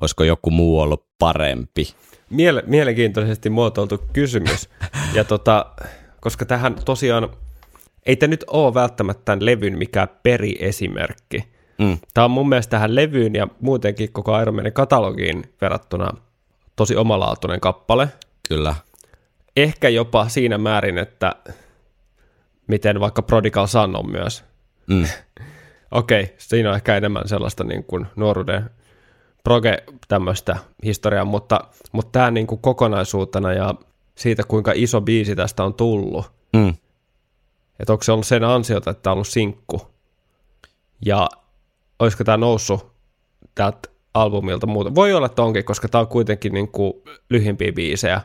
olisiko 0.00 0.24
joku 0.24 0.50
muu 0.50 0.80
ollut 0.80 1.04
parempi? 1.18 1.94
Miele- 2.30 2.62
mielenkiintoisesti 2.66 3.50
muotoiltu 3.50 4.04
kysymys. 4.12 4.68
Ja 5.14 5.24
tota, 5.24 5.66
koska 6.20 6.44
tähän 6.44 6.74
tosiaan, 6.84 7.28
ei 8.06 8.16
tämä 8.16 8.30
nyt 8.30 8.44
ole 8.46 8.74
välttämättä 8.74 9.22
tämän 9.24 9.44
levyn 9.44 9.78
mikään 9.78 10.08
periesimerkki. 10.22 11.44
Mm. 11.78 11.98
Tämä 12.14 12.24
on 12.24 12.30
mun 12.30 12.48
mielestä 12.48 12.70
tähän 12.70 12.94
levyyn 12.94 13.34
ja 13.34 13.48
muutenkin 13.60 14.12
koko 14.12 14.40
Iron 14.40 14.54
Maiden 14.54 14.72
katalogiin 14.72 15.44
verrattuna 15.60 16.10
tosi 16.76 16.96
omalaatuinen 16.96 17.60
kappale. 17.60 18.08
Kyllä. 18.48 18.74
Ehkä 19.56 19.88
jopa 19.88 20.28
siinä 20.28 20.58
määrin, 20.58 20.98
että 20.98 21.36
miten 22.66 23.00
vaikka 23.00 23.22
Prodigal 23.22 23.66
Son 23.66 23.96
on 23.96 24.10
myös. 24.10 24.44
Mm. 24.86 25.06
Okei, 25.90 26.34
siinä 26.38 26.68
on 26.70 26.76
ehkä 26.76 26.96
enemmän 26.96 27.28
sellaista 27.28 27.64
niin 27.64 27.84
kuin 27.84 28.06
nuoruuden 28.16 28.70
proge 29.44 29.84
tämmöistä 30.08 30.56
historiaa, 30.84 31.24
mutta, 31.24 31.60
mutta 31.92 32.12
tämä 32.12 32.30
niin 32.30 32.46
kuin 32.46 32.60
kokonaisuutena 32.60 33.52
ja 33.52 33.74
siitä, 34.14 34.42
kuinka 34.48 34.72
iso 34.74 35.00
biisi 35.00 35.36
tästä 35.36 35.64
on 35.64 35.74
tullut, 35.74 36.32
Mm. 36.56 36.74
että 37.80 37.92
onko 37.92 38.02
se 38.04 38.12
ollut 38.12 38.26
sen 38.26 38.44
ansiota, 38.44 38.90
että 38.90 39.02
tämä 39.02 39.12
on 39.12 39.16
ollut 39.16 39.28
sinkku, 39.28 39.86
ja 41.06 41.28
olisiko 41.98 42.24
tämä 42.24 42.36
noussut 42.36 42.92
tältä 43.54 43.88
albumilta 44.14 44.66
muuta. 44.66 44.94
Voi 44.94 45.12
olla, 45.14 45.26
että 45.26 45.42
onkin, 45.42 45.64
koska 45.64 45.88
tämä 45.88 46.00
on 46.00 46.08
kuitenkin 46.08 46.52
niin 46.54 46.68
kuin 46.68 46.92
lyhimpiä 47.30 47.72
biisejä. 47.72 48.20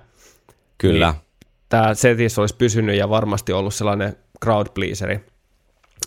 Kyllä. 0.77 1.11
Niin. 1.11 1.21
Tämä 1.69 1.93
setis 1.93 2.39
olisi 2.39 2.55
pysynyt 2.55 2.95
ja 2.95 3.09
varmasti 3.09 3.53
ollut 3.53 3.73
sellainen 3.73 4.17
crowd 4.43 4.67
pleaseri, 4.73 5.19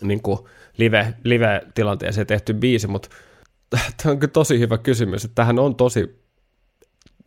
niin 0.03 0.23
kuin 0.23 0.39
live, 0.77 1.15
live-tilanteeseen 1.25 2.27
tehty 2.27 2.55
biisi, 2.55 2.87
mutta 2.87 3.09
tämä 4.03 4.13
on 4.13 4.19
kyllä 4.19 4.33
tosi 4.33 4.59
hyvä 4.59 4.79
kysymys, 4.79 5.25
että 5.25 5.35
tähän 5.35 5.59
on 5.59 5.75
tosi, 5.75 6.21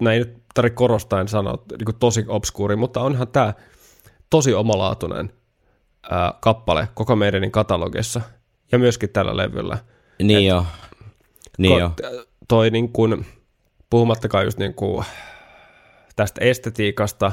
näin 0.02 0.20
nyt 0.20 0.44
tarvitse 0.54 0.76
korostaa 0.76 1.22
en 1.22 1.28
sanoa, 1.28 1.64
niin 1.72 1.86
kuin 1.86 2.00
tosi 2.00 2.26
obskuuri, 2.28 2.76
mutta 2.76 3.02
onhan 3.02 3.28
tämä 3.28 3.54
tosi 4.30 4.54
omalaatuinen 4.54 5.34
ää, 6.12 6.34
kappale 6.42 6.88
koko 6.94 7.16
meidän 7.16 7.52
katalogissa 7.52 8.22
ja 8.72 8.80
myöskin 8.80 9.10
tällä 9.10 9.38
levyllä. 9.38 9.78
Niin 10.24 10.48
jo. 10.48 10.66
Niin 11.58 11.78
Ko- 11.78 11.80
jo. 11.80 11.92
Toi 12.48 12.70
niin 12.70 12.90
kuin, 12.90 13.26
puhumattakaan 13.90 14.46
just 14.46 14.58
niin 14.58 14.74
kuin 14.74 15.06
tästä 16.16 16.42
estetiikasta, 16.46 17.32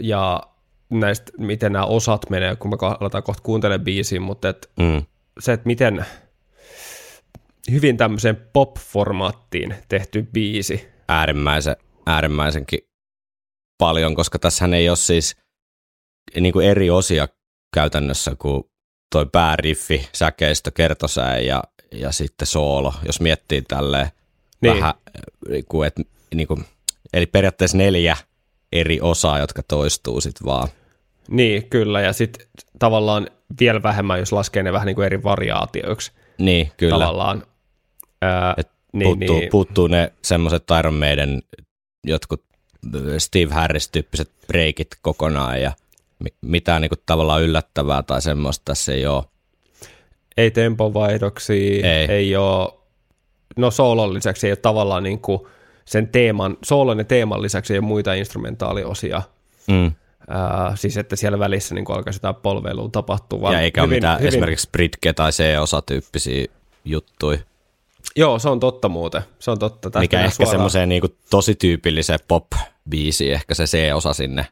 ja 0.00 0.42
näistä, 1.00 1.32
miten 1.38 1.72
nämä 1.72 1.84
osat 1.84 2.30
menee, 2.30 2.56
kun 2.56 2.70
me 2.70 2.76
aletaan 3.00 3.22
kohta 3.22 3.42
kuuntelemaan 3.42 3.84
biisiä, 3.84 4.20
mutta 4.20 4.48
et 4.48 4.70
Mm. 4.78 5.02
se, 5.40 5.52
että 5.52 5.66
miten 5.66 6.06
hyvin 7.70 7.96
tämmöiseen 7.96 8.36
pop-formaattiin 8.52 9.74
tehty 9.88 10.22
biisi. 10.32 10.88
äärimmäisen, 11.08 11.76
äärimmäisenkin 12.06 12.78
paljon, 13.78 14.14
koska 14.14 14.38
tässähän 14.38 14.74
ei 14.74 14.88
ole 14.88 14.96
siis 14.96 15.36
niin 16.40 16.52
kuin 16.52 16.66
eri 16.66 16.90
osia 16.90 17.28
käytännössä 17.74 18.36
kuin 18.38 18.64
toi 19.12 19.26
pääriffi, 19.32 20.08
säkeistö, 20.12 20.70
kertosää 20.70 21.38
ja, 21.38 21.62
ja 21.92 22.12
sitten 22.12 22.46
soolo, 22.46 22.94
jos 23.06 23.20
miettii 23.20 23.62
tälleen 23.62 24.08
Niin. 24.60 24.74
vähän, 24.76 24.94
niin 25.48 25.64
kuin, 25.68 25.86
et, 25.86 25.94
niin 26.34 26.48
kuin, 26.48 26.64
eli 27.12 27.26
periaatteessa 27.26 27.76
neljä 27.76 28.16
eri 28.72 29.00
osaa, 29.00 29.38
jotka 29.38 29.62
toistuu 29.62 30.20
sitten 30.20 30.44
vaan. 30.46 30.68
Niin, 31.28 31.68
kyllä, 31.70 32.00
ja 32.00 32.12
sitten 32.12 32.46
tavallaan 32.78 33.26
vielä 33.60 33.82
vähemmän, 33.82 34.18
jos 34.18 34.32
laskee 34.32 34.62
ne 34.62 34.72
vähän 34.72 34.86
niin 34.86 34.94
kuin 34.96 35.06
eri 35.06 35.22
variaatioiksi 35.22 36.12
Niin, 36.38 36.70
kyllä. 36.76 36.94
tavallaan. 36.98 37.42
Ää, 38.22 38.54
Et 38.56 38.70
niin, 38.92 39.04
puuttuu, 39.18 39.38
niin, 39.38 39.50
puuttuu 39.50 39.86
ne 39.86 40.12
semmoiset 40.22 40.64
Iron 40.78 40.94
Maiden 40.94 41.42
jotkut 42.04 42.44
Steve 43.18 43.54
Harris-tyyppiset 43.54 44.30
breakit 44.46 44.88
kokonaan 45.02 45.62
ja 45.62 45.72
mi- 46.18 46.34
mitään 46.40 46.82
niinku 46.82 46.96
tavallaan 47.06 47.42
yllättävää 47.42 48.02
tai 48.02 48.22
semmoista 48.22 48.62
tässä 48.64 48.92
ei 48.92 49.06
ole. 49.06 49.24
ei 50.36 50.50
tempovaihdoksia, 50.50 51.86
ei, 51.92 52.06
ei 52.08 52.36
ole, 52.36 52.68
no 53.56 53.70
soolon 53.70 54.14
lisäksi 54.14 54.46
ei 54.46 54.50
ole 54.50 54.56
tavallaan 54.56 55.02
niin 55.02 55.18
kuin 55.20 55.40
sen 55.84 56.08
teeman, 56.08 56.56
soolon 56.64 56.98
ja 56.98 57.04
teeman 57.04 57.42
lisäksi 57.42 57.72
ei 57.72 57.78
ole 57.78 57.86
muita 57.86 58.14
instrumentaaliosia. 58.14 59.22
Mm. 59.68 59.92
Ää, 60.28 60.76
siis 60.76 60.96
että 60.96 61.16
siellä 61.16 61.38
välissä 61.38 61.74
niin 61.74 61.84
alkaisi 61.88 62.16
jotain 62.16 62.34
polveilua 62.34 62.88
tapahtua. 62.92 63.52
Ja 63.52 63.60
eikä 63.60 63.82
ole 63.82 63.90
mitään 63.90 64.18
hyvin, 64.18 64.28
esimerkiksi 64.28 64.68
Britke 64.72 65.12
tai 65.12 65.30
C-osa-tyyppisiä 65.30 66.44
juttuja, 66.84 67.38
Joo, 68.16 68.38
se 68.38 68.48
on 68.48 68.60
totta 68.60 68.88
muuten. 68.88 69.22
Se 69.38 69.50
on 69.50 69.58
totta. 69.58 69.90
Tästä 69.90 70.00
mikä 70.00 70.20
ehkä 70.20 70.30
suoraan. 70.30 70.50
semmoiseen 70.50 70.88
niinku 70.88 71.08
tosi 71.30 71.54
tyypilliseen 71.54 72.18
pop-biisiin, 72.28 73.32
ehkä 73.32 73.54
se 73.54 73.64
C-osa 73.64 74.12
sinne, 74.12 74.46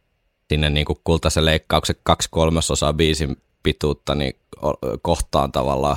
sinne 0.48 0.70
niinku 0.70 1.00
kultaisen 1.04 1.44
leikkauksen 1.44 1.96
kaksi 2.02 2.28
kolmasosaa 2.30 2.92
biisin 2.92 3.36
pituutta, 3.62 4.14
niin 4.14 4.36
kohtaan 5.02 5.52
tavallaan 5.52 5.96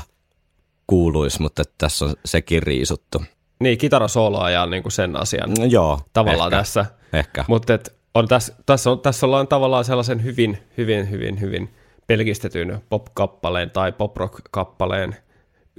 kuuluisi, 0.88 1.42
mutta 1.42 1.64
tässä 1.78 2.06
on 2.06 2.14
sekin 2.26 2.64
riisuttu. 2.64 3.24
Niin, 3.60 3.78
kitarasooloa 3.78 4.50
ja 4.50 4.66
niin 4.66 4.84
kuin 4.84 4.92
sen 4.92 5.16
asian 5.16 5.54
No, 5.60 5.66
joo, 5.66 6.00
tavallaan 6.14 6.54
ehkä, 6.54 6.58
tässä. 6.58 6.86
Ehkä. 7.14 7.46
Mutta 7.48 7.74
on 8.15 8.28
tässä, 8.28 8.54
tässä, 8.65 8.91
on, 8.91 8.99
tässä 8.99 9.26
ollaan 9.26 9.47
tavallaan 9.47 9.86
sellaisen 9.86 10.23
hyvin, 10.23 10.58
hyvin, 10.78 11.10
hyvin, 11.10 11.41
hyvin 11.41 11.73
pelkistetyn 12.08 12.82
pop-kappaleen 12.89 13.69
tai 13.69 13.91
pop-rock-kappaleen 13.91 15.15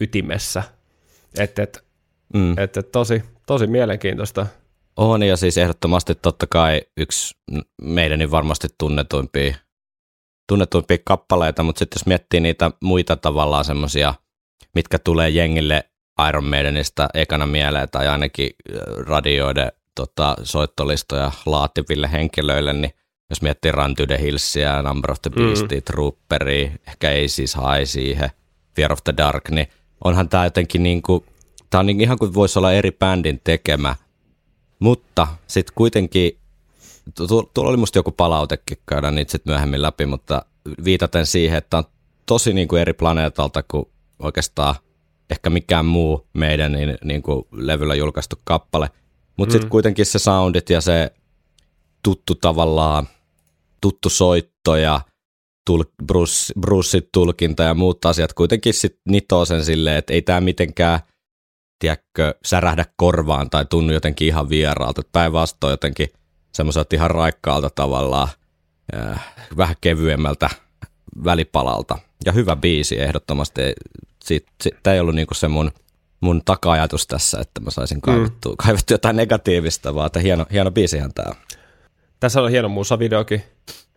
ytimessä. 0.00 0.62
Että 1.38 1.62
et, 1.62 1.84
Mm. 2.34 2.58
et, 2.58 2.76
et 2.76 2.92
tosi, 2.92 3.22
tosi 3.46 3.66
mielenkiintoista. 3.66 4.46
On 4.96 5.22
ja 5.22 5.36
siis 5.36 5.58
ehdottomasti 5.58 6.14
totta 6.14 6.46
kai 6.50 6.82
yksi 6.96 7.34
meidän 7.82 8.18
niin 8.18 8.30
varmasti 8.30 8.68
tunnetuimpia, 8.78 9.54
tunnetuimpia 10.48 10.98
kappaleita, 11.04 11.62
mutta 11.62 11.78
sitten 11.78 11.96
jos 12.00 12.06
miettii 12.06 12.40
niitä 12.40 12.70
muita 12.82 13.16
tavallaan 13.16 13.64
semmoisia, 13.64 14.14
mitkä 14.74 14.98
tulee 14.98 15.30
jengille 15.30 15.84
Iron 16.28 16.44
Maidenista 16.44 17.08
ekana 17.14 17.46
mieleen 17.46 17.88
tai 17.90 18.08
ainakin 18.08 18.50
radioiden 19.06 19.72
tota, 19.94 20.36
soittolistoja 20.42 21.32
laativille 21.46 22.12
henkilöille, 22.12 22.72
niin 22.72 22.92
jos 23.30 23.42
miettii 23.42 23.72
Run 23.72 23.94
to 23.94 24.06
the 24.06 24.18
Hillsia, 24.20 24.82
Number 24.82 25.10
of 25.10 25.22
the 25.22 25.30
Beastia, 25.30 25.78
mm. 25.78 25.82
Trooperia, 25.82 26.70
ehkä 26.88 27.10
ei 27.10 27.28
siis 27.28 27.56
High 27.56 27.88
siihen, 27.88 28.30
Fear 28.76 28.92
of 28.92 29.04
the 29.04 29.14
Dark, 29.16 29.48
niin 29.48 29.66
onhan 30.04 30.28
tämä 30.28 30.44
jotenkin 30.44 30.82
niin 30.82 31.02
kuin, 31.02 31.24
tämä 31.70 31.80
on 31.80 31.86
niin 31.86 32.00
ihan 32.00 32.18
kuin 32.18 32.34
voisi 32.34 32.58
olla 32.58 32.72
eri 32.72 32.90
bändin 32.92 33.40
tekemä, 33.44 33.96
mutta 34.78 35.26
sitten 35.46 35.74
kuitenkin, 35.74 36.38
tu- 37.14 37.26
tu- 37.26 37.50
tuolla 37.54 37.70
oli 37.70 37.76
musta 37.76 37.98
joku 37.98 38.10
palautekin, 38.10 38.78
käydään 38.86 39.14
niitä 39.14 39.32
sitten 39.32 39.50
myöhemmin 39.50 39.82
läpi, 39.82 40.06
mutta 40.06 40.44
viitaten 40.84 41.26
siihen, 41.26 41.58
että 41.58 41.78
on 41.78 41.84
tosi 42.26 42.52
niin 42.52 42.68
kuin 42.68 42.82
eri 42.82 42.92
planeetalta 42.92 43.62
kuin 43.62 43.84
oikeastaan 44.18 44.74
ehkä 45.30 45.50
mikään 45.50 45.86
muu 45.86 46.26
meidän 46.32 46.72
niin, 46.72 46.98
niin 47.04 47.22
kuin 47.22 47.44
levyllä 47.52 47.94
julkaistu 47.94 48.36
kappale. 48.44 48.90
Mutta 49.36 49.50
mm. 49.50 49.52
sitten 49.52 49.70
kuitenkin 49.70 50.06
se 50.06 50.18
soundit 50.18 50.70
ja 50.70 50.80
se 50.80 51.10
tuttu 52.02 52.34
tavallaan, 52.34 53.08
tuttu 53.80 54.08
soitto 54.08 54.76
ja 54.76 55.00
tul, 55.66 55.84
Bruce, 56.06 56.52
Bruce 56.60 57.00
tulkinta 57.12 57.62
ja 57.62 57.74
muut 57.74 58.04
asiat 58.04 58.32
kuitenkin 58.32 58.74
sitten 58.74 59.00
nitoo 59.08 59.44
sen 59.44 59.64
silleen, 59.64 59.96
että 59.96 60.12
ei 60.12 60.22
tämä 60.22 60.40
mitenkään– 60.40 61.00
tiedätkö, 61.84 62.34
särähdä 62.44 62.84
korvaan 62.96 63.50
tai 63.50 63.64
tunnu 63.64 63.92
jotenkin 63.92 64.28
ihan 64.28 64.48
vieraalta. 64.48 65.02
Päinvastoin 65.12 65.70
jotenkin 65.70 66.08
semmoiselta 66.52 66.96
ihan 66.96 67.10
raikkaalta 67.10 67.70
tavallaan, 67.70 68.28
äh, 68.96 69.34
vähän 69.56 69.76
kevyemmältä 69.80 70.50
välipalalta. 71.24 71.98
Ja 72.24 72.32
hyvä 72.32 72.56
biisi 72.56 73.00
ehdottomasti. 73.00 73.60
Tämä 74.82 74.94
ei 74.94 75.00
ollut 75.00 75.14
niinku 75.14 75.34
se 75.34 75.48
mun, 75.48 75.72
mun 76.24 76.42
taka-ajatus 76.44 77.06
tässä, 77.06 77.40
että 77.40 77.60
mä 77.60 77.70
saisin 77.70 78.00
kaivettua, 78.00 78.52
mm. 78.52 78.56
kaivettua 78.66 78.94
jotain 78.94 79.16
negatiivista, 79.16 79.94
vaan 79.94 80.06
että 80.06 80.20
hieno, 80.20 80.46
hieno 80.52 80.70
biisihän 80.70 81.14
tämä 81.14 81.30
on. 81.30 81.36
Tässä 82.20 82.42
on 82.42 82.50
hieno 82.50 82.68
musavideokin. 82.68 83.42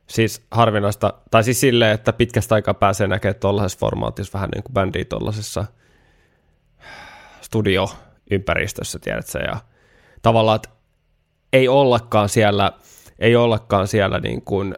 Siis 0.08 0.42
harvinaista, 0.52 1.14
tai 1.32 1.44
siis 1.44 1.60
silleen, 1.60 1.92
että 1.92 2.14
pitkästä 2.14 2.56
aikaa 2.56 2.74
pääsee 2.74 3.08
näkemään 3.08 3.40
tuollaisessa 3.40 3.80
formaatissa 3.80 4.34
vähän 4.34 4.50
niin 4.56 4.64
kuin 4.64 4.74
bändiä 4.74 5.06
tuollaisessa 5.06 5.66
studioympäristössä, 7.42 9.00
tiedätkö, 9.00 9.40
ja 9.40 9.58
tavallaan, 10.22 10.56
että 10.56 10.70
ei 11.54 11.68
ollakaan 11.68 12.30
siellä, 12.30 12.72
ei 13.20 13.36
ollakaan 13.36 13.88
siellä 13.88 14.20
niin 14.20 14.42
kuin, 14.42 14.76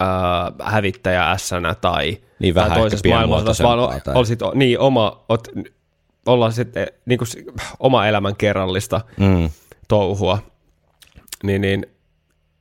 ää, 0.00 0.52
hävittäjä 0.62 1.30
ässänä 1.30 1.74
tai, 1.74 2.18
Niin 2.38 2.54
tai 2.54 2.70
toisessa 2.70 3.08
maailmassa, 3.08 3.64
vaan 3.64 3.78
olisit, 4.14 4.40
niin 4.54 4.78
oma, 4.78 5.24
ot, 5.28 5.48
ollaan 6.30 6.52
sitten 6.52 6.86
niin 7.06 7.18
kuin, 7.18 7.28
oma 7.78 8.06
elämän 8.06 8.36
kerrallista 8.36 9.00
Mm. 9.16 9.50
touhua, 9.88 10.38
niin, 11.42 11.60
niin 11.60 11.86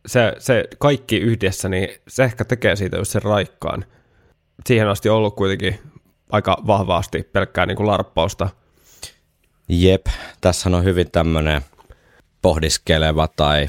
se, 0.08 0.34
se 0.40 0.64
kaikki 0.80 1.18
yhdessä, 1.18 1.70
niin 1.70 1.90
se 2.08 2.24
ehkä 2.24 2.46
tekee 2.46 2.76
siitä 2.76 2.98
just 2.98 3.12
sen 3.12 3.22
raikkaan. 3.24 3.86
Siihen 4.68 4.88
asti 4.88 5.10
on 5.10 5.18
ollut 5.18 5.36
kuitenkin 5.36 5.80
aika 6.32 6.58
vahvasti 6.68 7.24
pelkkää 7.24 7.66
niin 7.66 7.78
kuin 7.78 7.88
larppausta. 7.88 8.50
Jep, 9.70 10.06
tässä 10.42 10.70
on 10.70 10.84
hyvin 10.84 11.12
tämmöinen 11.12 11.62
pohdiskeleva 12.42 13.28
tai 13.36 13.68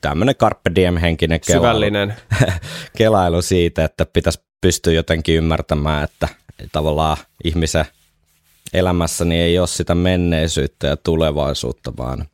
tämmöinen 0.00 0.34
carpe 0.34 0.70
diem 0.74 0.96
henkinen 0.96 1.40
kelailu, 1.46 1.62
Syvällinen. 1.64 2.14
kelailu 2.98 3.42
siitä, 3.42 3.84
että 3.84 4.06
pitäisi 4.12 4.40
pystyä 4.60 4.92
jotenkin 4.92 5.34
ymmärtämään, 5.34 6.04
että 6.04 6.28
tavallaan 6.72 7.16
ihmisen 7.44 7.84
elämässä 8.72 9.24
niin 9.24 9.42
ei 9.42 9.58
ole 9.58 9.66
sitä 9.66 9.94
menneisyyttä 9.94 10.86
ja 10.86 10.96
tulevaisuutta, 10.96 11.92
vaan 11.96 12.28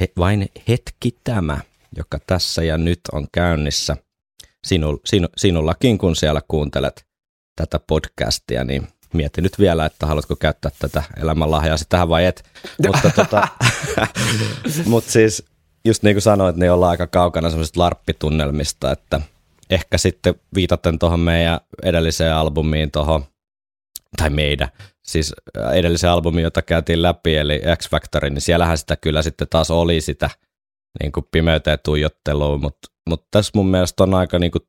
he, 0.00 0.08
vain 0.18 0.48
hetki 0.68 1.16
tämä, 1.24 1.60
joka 1.96 2.18
tässä 2.26 2.62
ja 2.62 2.78
nyt 2.78 3.00
on 3.12 3.26
käynnissä 3.32 3.96
sinul, 4.66 4.96
sinu, 5.04 5.28
sinullakin, 5.36 5.98
kun 5.98 6.16
siellä 6.16 6.42
kuuntelet 6.48 7.04
tätä 7.56 7.78
podcastia, 7.78 8.64
niin 8.64 8.88
mieti 9.12 9.40
nyt 9.40 9.58
vielä, 9.58 9.86
että 9.86 10.06
haluatko 10.06 10.36
käyttää 10.36 10.70
tätä 10.78 11.02
elämänlahjaa 11.22 11.76
tähän 11.88 12.08
vai 12.08 12.24
et. 12.24 12.44
Mutta 12.86 13.10
tota, 13.10 13.48
mut 14.86 15.04
siis 15.04 15.44
just 15.84 16.02
niin 16.02 16.14
kuin 16.14 16.22
sanoit, 16.22 16.56
niin 16.56 16.72
ollaan 16.72 16.90
aika 16.90 17.06
kaukana 17.06 17.50
semmoisesta 17.50 17.80
larppitunnelmista, 17.80 18.92
että 18.92 19.20
ehkä 19.70 19.98
sitten 19.98 20.34
viitaten 20.54 20.98
tuohon 20.98 21.20
meidän 21.20 21.60
edelliseen 21.82 22.34
albumiin 22.34 22.90
tuohon, 22.90 23.24
tai 24.16 24.30
meidän, 24.30 24.68
siis 25.08 25.34
edellisen 25.74 26.10
albumin, 26.10 26.42
jota 26.42 26.62
käytiin 26.62 27.02
läpi, 27.02 27.36
eli 27.36 27.62
X 27.76 27.90
Factor, 27.90 28.30
niin 28.30 28.40
siellähän 28.40 28.78
sitä 28.78 28.96
kyllä 28.96 29.22
sitten 29.22 29.46
taas 29.50 29.70
oli 29.70 30.00
sitä 30.00 30.30
niin 31.02 31.12
kuin 31.12 31.26
pimeyteen 31.30 31.78
tuijottelua, 31.84 32.58
mutta, 32.58 32.88
mutta 33.08 33.26
tässä 33.30 33.52
mun 33.54 33.68
mielestä 33.68 34.02
on 34.02 34.14
aika 34.14 34.38
niin 34.38 34.50
kuin 34.50 34.62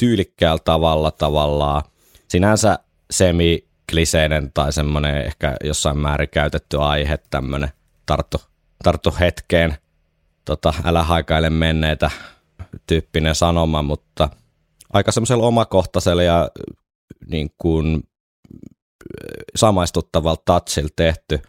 tyylikkäällä 0.00 0.62
tavalla 0.64 1.10
tavallaan, 1.10 1.82
sinänsä 2.28 2.78
semi-kliseinen 3.10 4.52
tai 4.54 4.72
semmoinen 4.72 5.26
ehkä 5.26 5.56
jossain 5.64 5.98
määrin 5.98 6.28
käytetty 6.28 6.80
aihe, 6.80 7.18
tämmöinen 7.30 7.70
tarttu, 8.06 8.42
tarttu 8.84 9.14
hetkeen, 9.20 9.76
tota, 10.44 10.74
älä 10.84 11.02
haikaile 11.02 11.50
menneitä 11.50 12.10
tyyppinen 12.86 13.34
sanoma, 13.34 13.82
mutta 13.82 14.28
aika 14.92 15.12
semmoisella 15.12 15.46
omakohtaisella 15.46 16.22
ja 16.22 16.50
niin 17.26 17.50
kuin 17.58 18.02
samaistuttavalla 19.54 20.42
touchilla 20.44 20.88
tehty. 20.96 21.40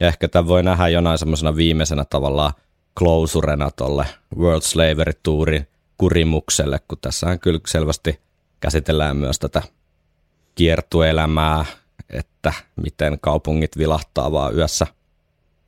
Ja 0.00 0.08
ehkä 0.08 0.28
tämä 0.28 0.48
voi 0.48 0.62
nähdä 0.62 0.88
jonain 0.88 1.18
semmoisena 1.18 1.56
viimeisenä 1.56 2.04
tavallaan 2.04 2.52
closurena 2.98 3.70
tolle 3.70 4.06
World 4.36 4.62
Slavery 4.62 5.12
Tourin 5.22 5.66
kurimukselle, 5.98 6.80
kun 6.88 6.98
tässä 7.00 7.38
kyllä 7.38 7.60
selvästi 7.66 8.20
käsitellään 8.60 9.16
myös 9.16 9.38
tätä 9.38 9.62
kiertuelämää, 10.54 11.64
että 12.10 12.52
miten 12.76 13.20
kaupungit 13.20 13.78
vilahtaa 13.78 14.32
vaan 14.32 14.56
yössä 14.56 14.86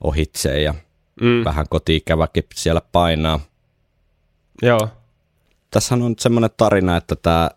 ohitse 0.03 0.61
ja 0.61 0.73
mm. 1.21 1.45
vähän 1.45 1.65
kotiikäväkin 1.69 2.43
siellä 2.55 2.81
painaa. 2.91 3.39
Joo. 4.61 4.89
Tässä 5.71 5.95
on 5.95 6.15
semmoinen 6.19 6.49
tarina, 6.57 6.97
että 6.97 7.15
tämä 7.15 7.49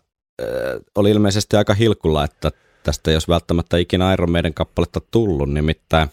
oli 0.95 1.09
ilmeisesti 1.11 1.57
aika 1.57 1.73
hilkulla, 1.73 2.23
että 2.23 2.51
tästä 2.83 3.11
ei 3.11 3.15
olisi 3.15 3.27
välttämättä 3.27 3.77
ikinä 3.77 4.13
Iron 4.13 4.31
Maiden 4.31 4.53
kappaletta 4.53 5.01
tullut, 5.11 5.49
nimittäin 5.53 6.09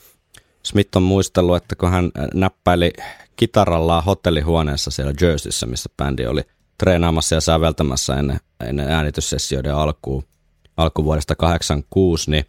Smith 0.62 0.96
on 0.96 1.02
muistellut, 1.02 1.56
että 1.56 1.76
kun 1.76 1.90
hän 1.90 2.10
näppäili 2.34 2.92
kitarallaan 3.36 4.04
hotellihuoneessa 4.04 4.90
siellä 4.90 5.12
Jerseyssä, 5.20 5.66
missä 5.66 5.88
bändi 5.96 6.26
oli 6.26 6.42
treenaamassa 6.78 7.34
ja 7.34 7.40
säveltämässä 7.40 8.16
ennen, 8.16 8.40
ennen 8.64 8.90
äänityssessioiden 8.90 9.74
alkuun, 9.74 10.24
alkuvuodesta 10.76 11.34
86, 11.34 12.30
niin 12.30 12.44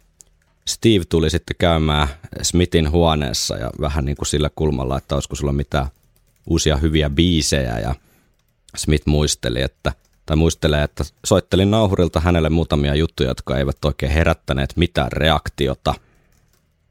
Steve 0.68 1.04
tuli 1.04 1.30
sitten 1.30 1.56
käymään 1.58 2.08
Smithin 2.42 2.90
huoneessa 2.90 3.56
ja 3.56 3.70
vähän 3.80 4.04
niin 4.04 4.16
kuin 4.16 4.26
sillä 4.26 4.50
kulmalla, 4.54 4.98
että 4.98 5.14
olisiko 5.14 5.36
sulla 5.36 5.52
mitään 5.52 5.86
uusia 6.46 6.76
hyviä 6.76 7.10
biisejä 7.10 7.78
ja 7.78 7.94
Smith 8.76 9.06
muisteli, 9.06 9.62
että 9.62 9.92
tai 10.28 10.36
muistelee, 10.36 10.82
että 10.82 11.04
soittelin 11.26 11.70
nauhurilta 11.70 12.20
hänelle 12.20 12.48
muutamia 12.48 12.94
juttuja, 12.94 13.28
jotka 13.28 13.58
eivät 13.58 13.84
oikein 13.84 14.12
herättäneet 14.12 14.76
mitään 14.76 15.12
reaktiota. 15.12 15.94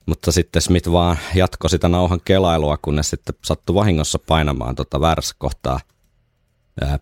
Mutta 0.05 0.31
sitten 0.31 0.61
Smith 0.61 0.91
vaan 0.91 1.17
jatkoi 1.35 1.69
sitä 1.69 1.89
nauhan 1.89 2.19
kelailua, 2.25 2.77
kunnes 2.77 3.09
sitten 3.09 3.35
sattui 3.45 3.75
vahingossa 3.75 4.19
painamaan 4.19 4.75
tota 4.75 5.01
väärässä 5.01 5.35
kohtaa 5.37 5.79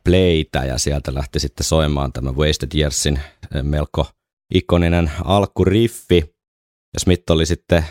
playtä 0.03 0.65
ja 0.65 0.77
sieltä 0.77 1.13
lähti 1.13 1.39
sitten 1.39 1.63
soimaan 1.63 2.13
tämä 2.13 2.31
Wasted 2.31 2.71
Yearsin 2.75 3.19
melko 3.61 4.05
ikoninen 4.53 5.11
alkuriffi. 5.25 6.17
Ja 6.93 6.99
Smith 6.99 7.31
oli 7.31 7.45
sitten 7.45 7.85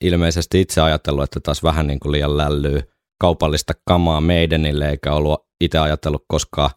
ilmeisesti 0.00 0.60
itse 0.60 0.80
ajatellut, 0.80 1.24
että 1.24 1.40
taas 1.40 1.62
vähän 1.62 1.86
niin 1.86 2.00
kuin 2.00 2.12
liian 2.12 2.36
lällyy 2.36 2.82
kaupallista 3.20 3.72
kamaa 3.84 4.20
Maidenille, 4.20 4.90
eikä 4.90 5.12
ollut 5.12 5.46
itse 5.60 5.78
ajatellut 5.78 6.24
koskaan 6.28 6.70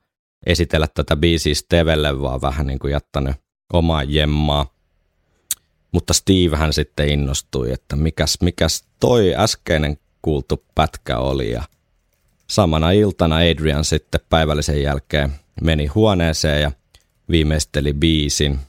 esitellä 0.45 0.87
tätä 0.93 1.15
biisiä 1.15 1.55
Stevelle, 1.55 2.21
vaan 2.21 2.41
vähän 2.41 2.67
niin 2.67 2.79
kuin 2.79 2.91
jättänyt 2.91 3.35
omaa 3.73 4.03
jemmaa. 4.03 4.73
Mutta 5.91 6.13
Steve 6.13 6.57
hän 6.57 6.73
sitten 6.73 7.09
innostui, 7.09 7.71
että 7.71 7.95
mikäs, 7.95 8.37
mikäs 8.41 8.83
toi 8.99 9.35
äskeinen 9.35 9.97
kuultu 10.21 10.63
pätkä 10.75 11.17
oli. 11.17 11.51
Ja 11.51 11.63
samana 12.47 12.91
iltana 12.91 13.35
Adrian 13.35 13.85
sitten 13.85 14.21
päivällisen 14.29 14.83
jälkeen 14.83 15.31
meni 15.61 15.85
huoneeseen 15.85 16.61
ja 16.61 16.71
viimeisteli 17.29 17.93
biisin. 17.93 18.59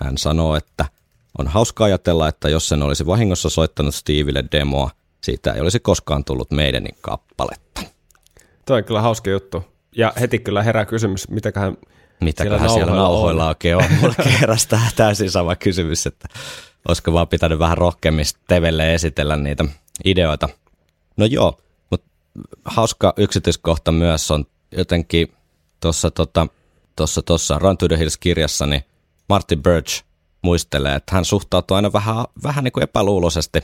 Hän 0.00 0.18
sanoi, 0.18 0.58
että 0.58 0.86
on 1.38 1.46
hauska 1.46 1.84
ajatella, 1.84 2.28
että 2.28 2.48
jos 2.48 2.68
sen 2.68 2.82
olisi 2.82 3.06
vahingossa 3.06 3.50
soittanut 3.50 3.94
Stevelle 3.94 4.44
demoa, 4.52 4.90
siitä 5.20 5.52
ei 5.52 5.60
olisi 5.60 5.80
koskaan 5.80 6.24
tullut 6.24 6.50
meidänin 6.50 6.94
kappaletta. 7.00 7.82
Tuo 8.66 8.76
on 8.76 8.84
kyllä 8.84 9.00
hauska 9.00 9.30
juttu. 9.30 9.77
Ja 9.96 10.12
heti 10.20 10.38
kyllä 10.38 10.62
herää 10.62 10.84
kysymys, 10.84 11.28
mitäköhän 11.28 11.76
Mitäköhän 12.20 12.60
siellä, 12.60 12.74
siellä 12.74 12.94
nauhoilla 12.94 13.48
oikein 13.48 13.76
on. 13.76 13.84
Mulla 14.00 14.14
kerästä 14.40 14.80
täysin 14.96 15.30
sama 15.30 15.56
kysymys, 15.56 16.06
että 16.06 16.28
olisiko 16.88 17.12
vaan 17.12 17.28
pitänyt 17.28 17.58
vähän 17.58 17.78
rohkeammin 17.78 18.24
Tevelle 18.48 18.94
esitellä 18.94 19.36
niitä 19.36 19.64
ideoita. 20.04 20.48
No 21.16 21.26
joo, 21.26 21.58
mutta 21.90 22.06
hauska 22.64 23.14
yksityiskohta 23.16 23.92
myös 23.92 24.30
on 24.30 24.44
jotenkin 24.72 25.32
tuossa 25.80 26.10
tota, 26.10 26.46
tossa, 26.96 27.22
tossa 27.22 27.58
Run 27.58 27.78
to 27.78 27.88
the 27.88 27.98
Hills-kirjassa, 27.98 28.66
niin 28.66 28.84
Martin 29.28 29.62
Birch 29.62 30.04
muistelee, 30.42 30.94
että 30.94 31.14
hän 31.14 31.24
suhtautuu 31.24 31.74
aina 31.74 31.92
vähän, 31.92 32.24
vähän 32.42 32.64
niin 32.64 32.72
kuin 32.72 32.84
epäluuloisesti 32.84 33.60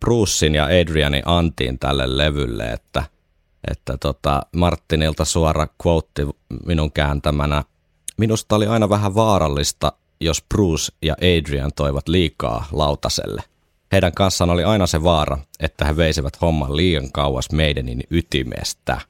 Brucein 0.00 0.54
ja 0.54 0.64
Adrianin 0.64 1.22
antiin 1.24 1.78
tälle 1.78 2.16
levylle, 2.16 2.64
että– 2.64 3.04
että 3.70 3.96
tota, 3.96 4.42
Martinilta 4.56 5.24
suora 5.24 5.66
quote 5.86 6.26
minun 6.66 6.92
kääntämänä. 6.92 7.64
Minusta 8.16 8.56
oli 8.56 8.66
aina 8.66 8.88
vähän 8.88 9.14
vaarallista, 9.14 9.92
jos 10.20 10.44
Bruce 10.54 10.92
ja 11.02 11.14
Adrian 11.14 11.70
toivat 11.76 12.08
liikaa 12.08 12.66
lautaselle. 12.72 13.42
Heidän 13.92 14.12
kanssaan 14.12 14.50
oli 14.50 14.64
aina 14.64 14.86
se 14.86 15.02
vaara, 15.02 15.38
että 15.60 15.84
he 15.84 15.96
veisivät 15.96 16.40
homman 16.40 16.76
liian 16.76 17.12
kauas 17.12 17.50
meidänin 17.52 18.02
ytimestä. 18.10 19.00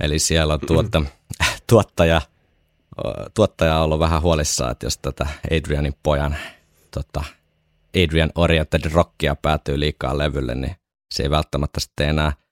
Eli 0.00 0.18
siellä 0.18 0.54
on 0.54 0.60
tuota, 0.66 1.02
tuottaja, 1.66 2.20
tuottaja 3.34 3.78
on 3.78 3.84
ollut 3.84 3.98
vähän 3.98 4.22
huolissaan, 4.22 4.72
että 4.72 4.86
jos 4.86 4.98
tätä 4.98 5.26
Adrianin 5.56 5.94
pojan 6.02 6.36
tota, 6.90 7.24
Adrian 8.04 8.32
Oriented 8.34 8.90
Rockia 8.92 9.36
päätyy 9.36 9.80
liikaa 9.80 10.18
levylle, 10.18 10.54
niin 10.54 10.76
se 11.14 11.22
ei 11.22 11.30
välttämättä 11.30 11.80
sitten 11.80 12.08
enää– 12.08 12.32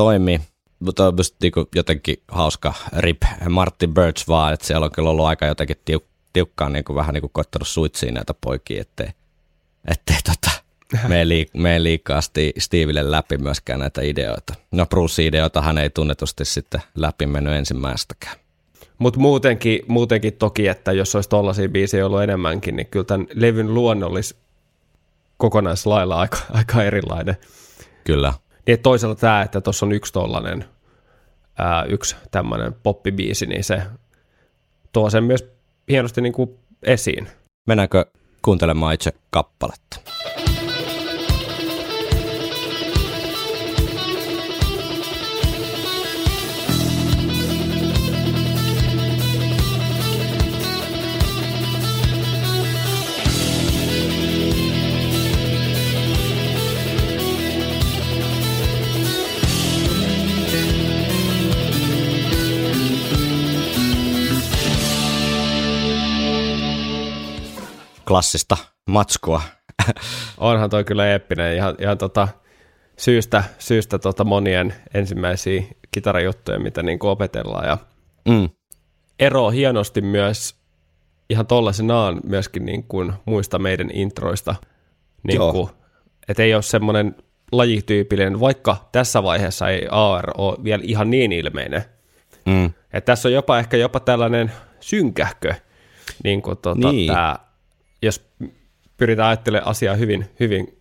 toimi, 0.00 0.40
mutta 0.78 1.06
on 1.06 1.14
niinku 1.42 1.68
jotenkin 1.74 2.22
hauska 2.28 2.74
rip 2.96 3.22
Martin 3.48 3.94
Birch 3.94 4.28
vaan, 4.28 4.54
että 4.54 4.66
siellä 4.66 4.84
on 4.84 4.92
kyllä 4.92 5.10
ollut 5.10 5.24
aika 5.24 5.46
jotenkin 5.46 5.76
tiuk, 5.84 6.04
tiukkaan 6.32 6.72
niin 6.72 6.84
kuin, 6.84 6.96
vähän 6.96 7.14
niin 7.14 7.20
kuin 7.20 7.30
koittanut 7.32 7.68
suitsiin 7.68 8.14
näitä 8.14 8.34
poikia, 8.40 8.80
ettei, 8.80 9.08
ettei 9.90 10.16
tota, 10.24 10.50
mene, 11.08 11.24
liik- 11.24 11.60
mene 11.60 11.82
liikaa 11.82 12.20
Steveille 12.58 13.10
läpi 13.10 13.38
myöskään 13.38 13.80
näitä 13.80 14.00
ideoita. 14.02 14.54
No 14.70 14.86
Bruce-ideoita 14.86 15.62
hän 15.62 15.78
ei 15.78 15.90
tunnetusti 15.90 16.44
sitten 16.44 16.82
läpi 16.94 17.26
mennyt 17.26 17.54
ensimmäistäkään. 17.54 18.36
Mutta 18.98 19.20
muutenkin, 19.20 19.80
muutenkin 19.86 20.32
toki, 20.32 20.68
että 20.68 20.92
jos 20.92 21.14
olisi 21.14 21.28
tollaisia 21.28 21.68
biisejä 21.68 22.06
ollut 22.06 22.22
enemmänkin, 22.22 22.76
niin 22.76 22.86
kyllä 22.86 23.04
tämän 23.04 23.26
levyn 23.34 23.74
luonne 23.74 24.06
olisi 24.06 24.36
kokonaislailla 25.36 26.20
aika, 26.20 26.38
aika 26.50 26.82
erilainen. 26.84 27.36
Kyllä. 28.04 28.32
Niin 28.66 28.80
toisella 28.82 29.14
tämä, 29.14 29.42
että 29.42 29.60
tuossa 29.60 29.86
on 29.86 29.92
yksi 29.92 30.12
tollainen, 30.12 30.64
ää, 31.58 31.84
yksi 31.84 32.16
tämmöinen 32.30 32.74
poppibiisi, 32.82 33.46
niin 33.46 33.64
se 33.64 33.82
tuo 34.92 35.10
sen 35.10 35.24
myös 35.24 35.44
hienosti 35.88 36.20
niin 36.20 36.32
kuin 36.32 36.58
esiin. 36.82 37.28
Mennäänkö 37.66 38.06
kuuntelemaan 38.42 38.94
itse 38.94 39.12
kappaletta? 39.30 40.00
Klassista 68.10 68.56
matskua. 68.88 69.42
Onhan 70.38 70.70
toi 70.70 70.84
kyllä 70.84 71.06
eeppinen. 71.06 71.56
Ihan, 71.56 71.74
ihan 71.78 71.98
tota, 71.98 72.28
syystä, 72.96 73.44
syystä 73.58 73.98
tota 73.98 74.24
monien 74.24 74.74
ensimmäisiä 74.94 75.62
kitarajuttuja, 75.92 76.58
mitä 76.58 76.82
niin 76.82 76.98
opetellaan. 77.02 77.68
Ja 77.68 77.78
mm. 78.28 78.48
ero 79.18 79.50
hienosti 79.50 80.00
myös 80.00 80.54
ihan 81.28 81.46
tollaisenaan 81.46 82.20
myöskin 82.24 82.64
niin 82.64 82.84
kuin 82.84 83.12
muista 83.24 83.58
meidän 83.58 83.90
introista. 83.92 84.54
Niin 85.22 85.38
kuin, 85.38 85.68
että 86.28 86.42
ei 86.42 86.54
ole 86.54 86.62
semmoinen 86.62 87.16
lajityypillinen, 87.52 88.40
vaikka 88.40 88.88
tässä 88.92 89.22
vaiheessa 89.22 89.68
ei 89.68 89.86
AR 89.90 90.30
ole 90.36 90.64
vielä 90.64 90.82
ihan 90.86 91.10
niin 91.10 91.32
ilmeinen. 91.32 91.84
Mm. 92.46 92.66
Että 92.92 93.12
tässä 93.12 93.28
on 93.28 93.32
jopa 93.32 93.58
ehkä 93.58 93.76
jopa 93.76 94.00
tällainen 94.00 94.52
synkähkö, 94.80 95.54
niin 96.24 96.42
kuin 96.42 96.58
tota, 96.58 96.92
niin. 96.92 97.12
tämä 97.12 97.49
jos 98.02 98.24
pyritään 98.96 99.28
ajattelemaan 99.28 99.70
asiaa 99.70 99.94
hyvin, 99.94 100.30
hyvin 100.40 100.80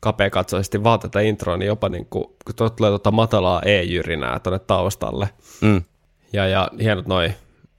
kapeakatsoisesti 0.00 0.84
vaan 0.84 1.00
tätä 1.00 1.20
introa, 1.20 1.56
niin 1.56 1.66
jopa 1.66 1.88
niin 1.88 2.06
kuin, 2.06 2.24
kun 2.44 2.54
tulee 2.76 2.90
tuota 2.90 3.10
matalaa 3.10 3.62
e-jyrinää 3.64 4.38
tuonne 4.38 4.58
taustalle. 4.58 5.28
Mm. 5.60 5.82
Ja, 6.32 6.48
ja 6.48 6.70
hienot 6.80 7.06
noi 7.06 7.32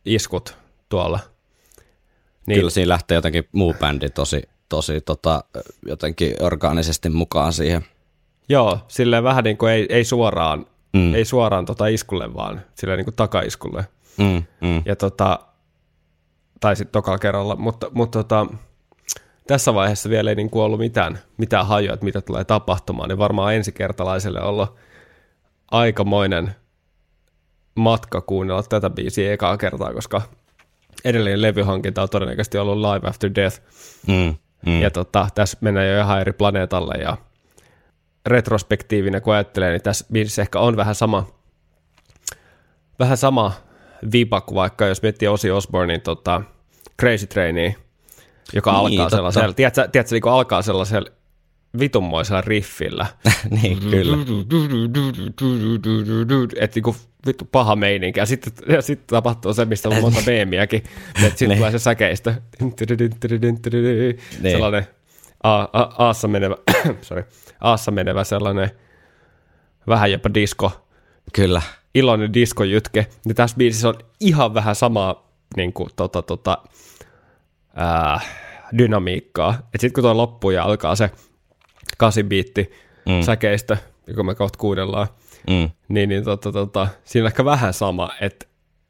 iskut 0.06 0.58
tuolla. 0.90 1.20
Niin. 2.48 2.58
Kyllä 2.58 2.70
siinä 2.70 2.90
lähtee 2.90 3.16
jotenkin 3.16 3.48
muu 3.52 3.76
bändi 3.80 4.10
tosi, 4.10 4.42
tosi 4.70 5.02
tota, 5.02 5.44
jotenkin 5.86 6.36
orgaanisesti 6.40 7.10
mukaan 7.10 7.54
siihen. 7.54 7.86
Joo, 8.50 8.80
silleen 8.88 9.24
vähän 9.24 9.44
niin 9.44 9.58
kuin 9.58 9.72
ei, 9.72 9.86
ei 9.90 10.04
suoraan, 10.04 10.66
mm. 10.94 11.16
ei 11.16 11.26
suoraan 11.26 11.66
tota 11.66 11.88
iskulle, 11.88 12.34
vaan 12.34 12.62
silleen 12.76 12.98
niin 12.98 13.06
kuin 13.06 13.16
takaiskulle. 13.16 13.86
Mm, 14.18 14.44
mm. 14.62 14.82
Ja 14.86 14.96
tota, 14.96 15.40
tai 16.60 16.76
sitten 16.76 16.92
tokalla 16.92 17.20
kerralla, 17.20 17.56
mutta, 17.56 17.88
mutta 17.92 18.24
tota, 18.24 18.48
tässä 19.50 19.74
vaiheessa 19.74 20.10
vielä 20.10 20.30
ei 20.30 20.36
niin 20.36 20.50
kuin 20.50 20.64
ollut 20.64 20.80
mitään, 20.80 21.20
mitään 21.38 21.68
hajua, 21.68 21.94
että 21.94 22.06
mitä 22.06 22.22
tulee 22.22 22.44
tapahtumaan, 22.44 23.10
niin 23.10 23.18
varmaan 23.18 23.56
ensikertalaiselle 23.56 24.42
ollut 24.42 24.76
aikamoinen 25.72 26.56
matka 27.76 28.22
kuunnella 28.22 28.64
tätä 28.64 28.90
biisiä 28.90 29.34
ekaa 29.34 29.58
kertaa, 29.58 29.94
koska 29.94 30.22
edellinen 31.06 31.42
levyhankinta 31.42 32.02
on 32.02 32.10
todennäköisesti 32.10 32.58
ollut 32.58 32.78
Live 32.78 33.08
After 33.08 33.32
Death. 33.36 33.62
Mm, 34.08 34.36
mm. 34.66 34.82
Ja 34.82 34.92
tota, 34.92 35.28
tässä 35.36 35.58
mennään 35.62 35.88
jo 35.88 36.00
ihan 36.00 36.22
eri 36.22 36.34
planeetalle 36.34 36.96
ja 37.02 37.18
retrospektiivinen 38.26 39.22
kun 39.22 39.34
ajattelee, 39.34 39.72
niin 39.72 39.82
tässä 39.82 40.06
biisissä 40.12 40.42
ehkä 40.42 40.60
on 40.60 40.78
vähän 40.78 40.96
sama, 40.96 41.28
vähän 43.00 43.18
sama 43.18 43.54
viba 44.12 44.42
kuin 44.42 44.56
vaikka 44.56 44.86
jos 44.86 45.02
miettii 45.02 45.28
Ozzy 45.28 45.50
Osbournein 45.50 46.02
tota, 46.02 46.42
Crazy 47.02 47.28
Trainia, 47.28 47.74
joka 48.54 48.72
Niin, 48.72 49.00
alkaa 49.02 49.10
sellaisella, 49.10 49.54
tiedätkö, 49.54 49.88
tiedätkö 49.88 50.16
niin 50.16 50.22
kuin 50.22 50.34
alkaa 50.34 50.62
sellaisella 50.62 51.10
vitunmoisella 51.80 52.42
riffillä. 52.42 53.06
niin, 53.62 53.80
kyllä. 53.80 54.18
Että 56.60 56.76
niinku 56.76 56.96
vittu 57.28 57.48
paha 57.52 57.76
meininki. 57.76 58.20
Ja 58.20 58.26
sitten, 58.26 58.54
ja 58.68 58.82
sitten 58.82 59.08
tapahtuu 59.08 59.54
se, 59.54 59.66
mistä 59.66 59.90
on 59.90 60.02
monta 60.02 60.20
meemiäkin. 60.26 60.84
Että 61.16 61.30
sitten 61.30 61.48
Niin. 61.50 61.58
tulee 61.58 61.72
se 61.72 61.80
säkeistö. 61.80 62.34
Sellainen 64.42 64.88
a, 65.44 65.62
a, 65.62 65.94
aassa 65.98 66.28
menevä, 66.28 66.56
sorry, 67.02 67.24
aassa 67.62 67.92
menevä 67.92 68.24
sellainen 68.24 68.72
vähän 69.88 70.12
jopa 70.12 70.34
disko, 70.34 70.72
Kyllä. 71.34 71.62
iloinen 71.96 72.34
diskojytke. 72.34 73.08
Niin 73.26 73.36
tässä 73.36 73.58
biisissä 73.58 73.90
on 73.90 73.96
ihan 74.20 74.54
vähän 74.54 74.76
samaa 74.76 75.30
niin 75.58 75.74
kuin, 75.74 75.90
tota, 75.96 76.22
tota, 76.22 76.58
ää, 77.76 78.20
dynamiikkaa. 78.78 79.54
Että 79.54 79.68
sitten 79.80 79.94
kun 79.94 80.02
tuo 80.04 80.18
loppuu 80.18 80.52
ja 80.52 80.64
alkaa 80.64 80.96
se 80.96 81.12
kasibiitti 81.98 82.72
mm. 83.06 83.22
säkeistö, 83.22 83.78
joka 84.08 84.24
me 84.24 84.36
kohta 84.36 84.58
kuunnellaan, 84.60 85.08
Mm. 85.50 85.70
niin, 85.88 86.10
niin 86.10 86.24
tota, 86.24 86.52
tota, 86.52 86.88
siinä 87.04 87.24
on 87.24 87.28
ehkä 87.28 87.46
vähän 87.46 87.74
sama, 87.74 88.10
että 88.22 88.46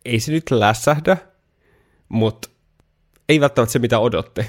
ei 0.05 0.19
se 0.19 0.31
nyt 0.31 0.51
lässähdä, 0.51 1.17
mutta 2.09 2.49
ei 3.29 3.41
välttämättä 3.41 3.73
se, 3.73 3.79
mitä 3.79 3.99
odotti. 3.99 4.41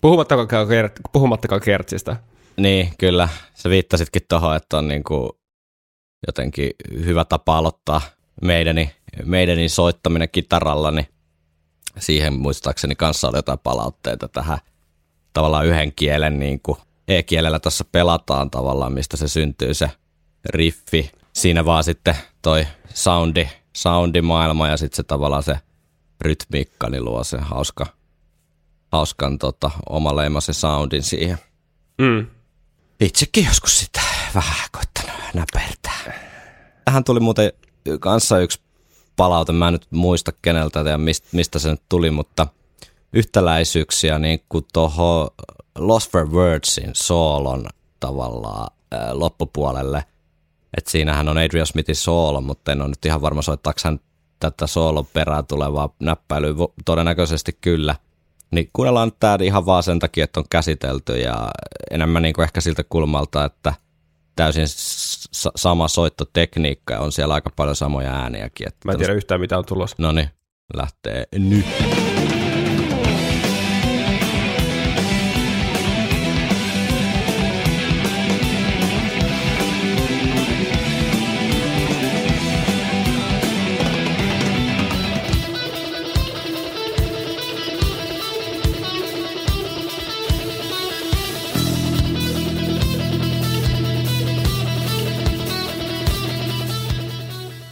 Puhumattakaan, 0.00 0.66
kert- 0.68 1.00
puhumattakaan 1.12 1.60
kertsistä. 1.60 2.16
Niin, 2.56 2.92
kyllä. 2.98 3.28
Sä 3.54 3.70
viittasitkin 3.70 4.22
tuohon, 4.28 4.56
että 4.56 4.78
on 4.78 4.88
niinku 4.88 5.40
jotenkin 6.26 6.70
hyvä 7.04 7.24
tapa 7.24 7.58
aloittaa 7.58 8.00
meidäni, 8.42 8.90
meidäni 9.24 9.68
soittaminen 9.68 10.28
kitaralla, 10.32 10.90
niin 10.90 11.06
siihen 11.98 12.32
muistaakseni 12.32 12.94
kanssa 12.94 13.28
oli 13.28 13.38
jotain 13.38 13.58
palautteita 13.58 14.28
tähän 14.28 14.58
tavallaan 15.32 15.66
yhden 15.66 15.92
kielen 15.92 16.38
niin 16.38 16.60
kuin 16.60 16.78
E-kielellä 17.08 17.58
tuossa 17.58 17.84
pelataan 17.92 18.50
tavallaan, 18.50 18.92
mistä 18.92 19.16
se 19.16 19.28
syntyy 19.28 19.74
se 19.74 19.90
riffi. 20.44 21.12
Siinä 21.32 21.64
vaan 21.64 21.84
sitten 21.84 22.16
toi 22.42 22.66
soundi, 22.94 23.48
soundimaailma 23.76 24.68
ja 24.68 24.76
sitten 24.76 24.96
se 24.96 25.02
tavallaan 25.02 25.42
se 25.42 25.58
rytmiikka, 26.20 26.90
niin 26.90 27.04
luo 27.04 27.24
sen 27.24 27.40
hauska, 27.40 27.86
hauskan 28.92 29.38
tota, 29.38 29.70
omaleimaisen 29.88 30.54
soundin 30.54 31.02
siihen. 31.02 31.38
Mm. 31.98 32.26
Itsekin 33.00 33.44
joskus 33.44 33.78
sitä 33.78 34.00
vähän 34.34 34.68
koittanut 34.72 35.20
näpertää. 35.34 36.28
Tähän 36.84 37.04
tuli 37.04 37.20
muuten 37.20 37.52
kanssa 38.00 38.38
yksi 38.38 38.60
palaute, 39.18 39.52
mä 39.52 39.68
en 39.68 39.72
nyt 39.72 39.86
muista 39.90 40.32
keneltä 40.42 40.80
ja 40.80 40.98
mistä, 41.32 41.58
se 41.58 41.70
nyt 41.70 41.82
tuli, 41.88 42.10
mutta 42.10 42.46
yhtäläisyyksiä 43.12 44.18
niin 44.18 44.42
kuin 44.48 44.66
tuohon 44.72 45.28
Lost 45.78 46.12
for 46.12 46.30
Wordsin 46.30 46.90
soolon 46.92 47.66
tavallaan 48.00 48.70
ää, 48.92 49.18
loppupuolelle. 49.18 50.04
että 50.76 50.90
siinähän 50.90 51.28
on 51.28 51.38
Adrian 51.38 51.66
Smithin 51.66 51.96
soolo, 51.96 52.40
mutta 52.40 52.72
en 52.72 52.80
ole 52.80 52.88
nyt 52.88 53.04
ihan 53.04 53.22
varma 53.22 53.42
soittaako 53.42 53.80
hän 53.84 54.00
tätä 54.40 54.66
soolon 54.66 55.06
perään 55.06 55.46
tulevaa 55.46 55.94
näppäilyä, 56.00 56.54
todennäköisesti 56.84 57.58
kyllä. 57.60 57.94
Niin 58.50 58.70
kuunnellaan 58.72 59.12
tämä 59.20 59.38
ihan 59.42 59.66
vaan 59.66 59.82
sen 59.82 59.98
takia, 59.98 60.24
että 60.24 60.40
on 60.40 60.46
käsitelty 60.50 61.18
ja 61.18 61.50
enemmän 61.90 62.22
niin 62.22 62.34
kuin 62.34 62.42
ehkä 62.42 62.60
siltä 62.60 62.84
kulmalta, 62.84 63.44
että 63.44 63.74
täysin 64.36 64.68
sama 65.32 65.88
soittotekniikka 65.88 66.94
ja 66.94 67.00
on 67.00 67.12
siellä 67.12 67.34
aika 67.34 67.50
paljon 67.56 67.76
samoja 67.76 68.12
ääniäkin. 68.12 68.68
Että 68.68 68.78
Mä 68.84 68.92
en 68.92 68.98
tiedä 68.98 69.12
yhtään, 69.12 69.40
mitä 69.40 69.58
on 69.58 69.64
tulossa. 69.64 69.96
No 69.98 70.12
niin, 70.12 70.30
lähtee 70.74 71.24
nyt. 71.38 71.66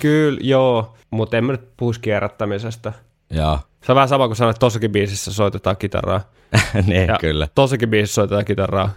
Kyllä, 0.07 0.41
joo, 0.43 0.95
mutta 1.11 1.37
en 1.37 1.45
mä 1.45 1.53
nyt 1.53 1.77
puhuisi 1.77 2.01
kierrättämisestä. 2.01 2.93
Joo, 3.31 3.59
Se 3.85 3.93
on 3.93 3.97
vähän 3.97 4.09
sama 4.09 4.27
kuin 4.27 4.37
sanoit, 4.37 4.55
että 4.55 4.61
tossakin 4.61 4.93
biisissä 4.93 5.33
soitetaan 5.33 5.77
kitaraa. 5.77 6.21
niin 6.87 7.09
Ja 7.09 7.19
kyllä. 7.21 7.49
Tossakin 7.55 7.91
biisissä 7.91 8.15
soitetaan 8.15 8.45
kitaraa. 8.45 8.91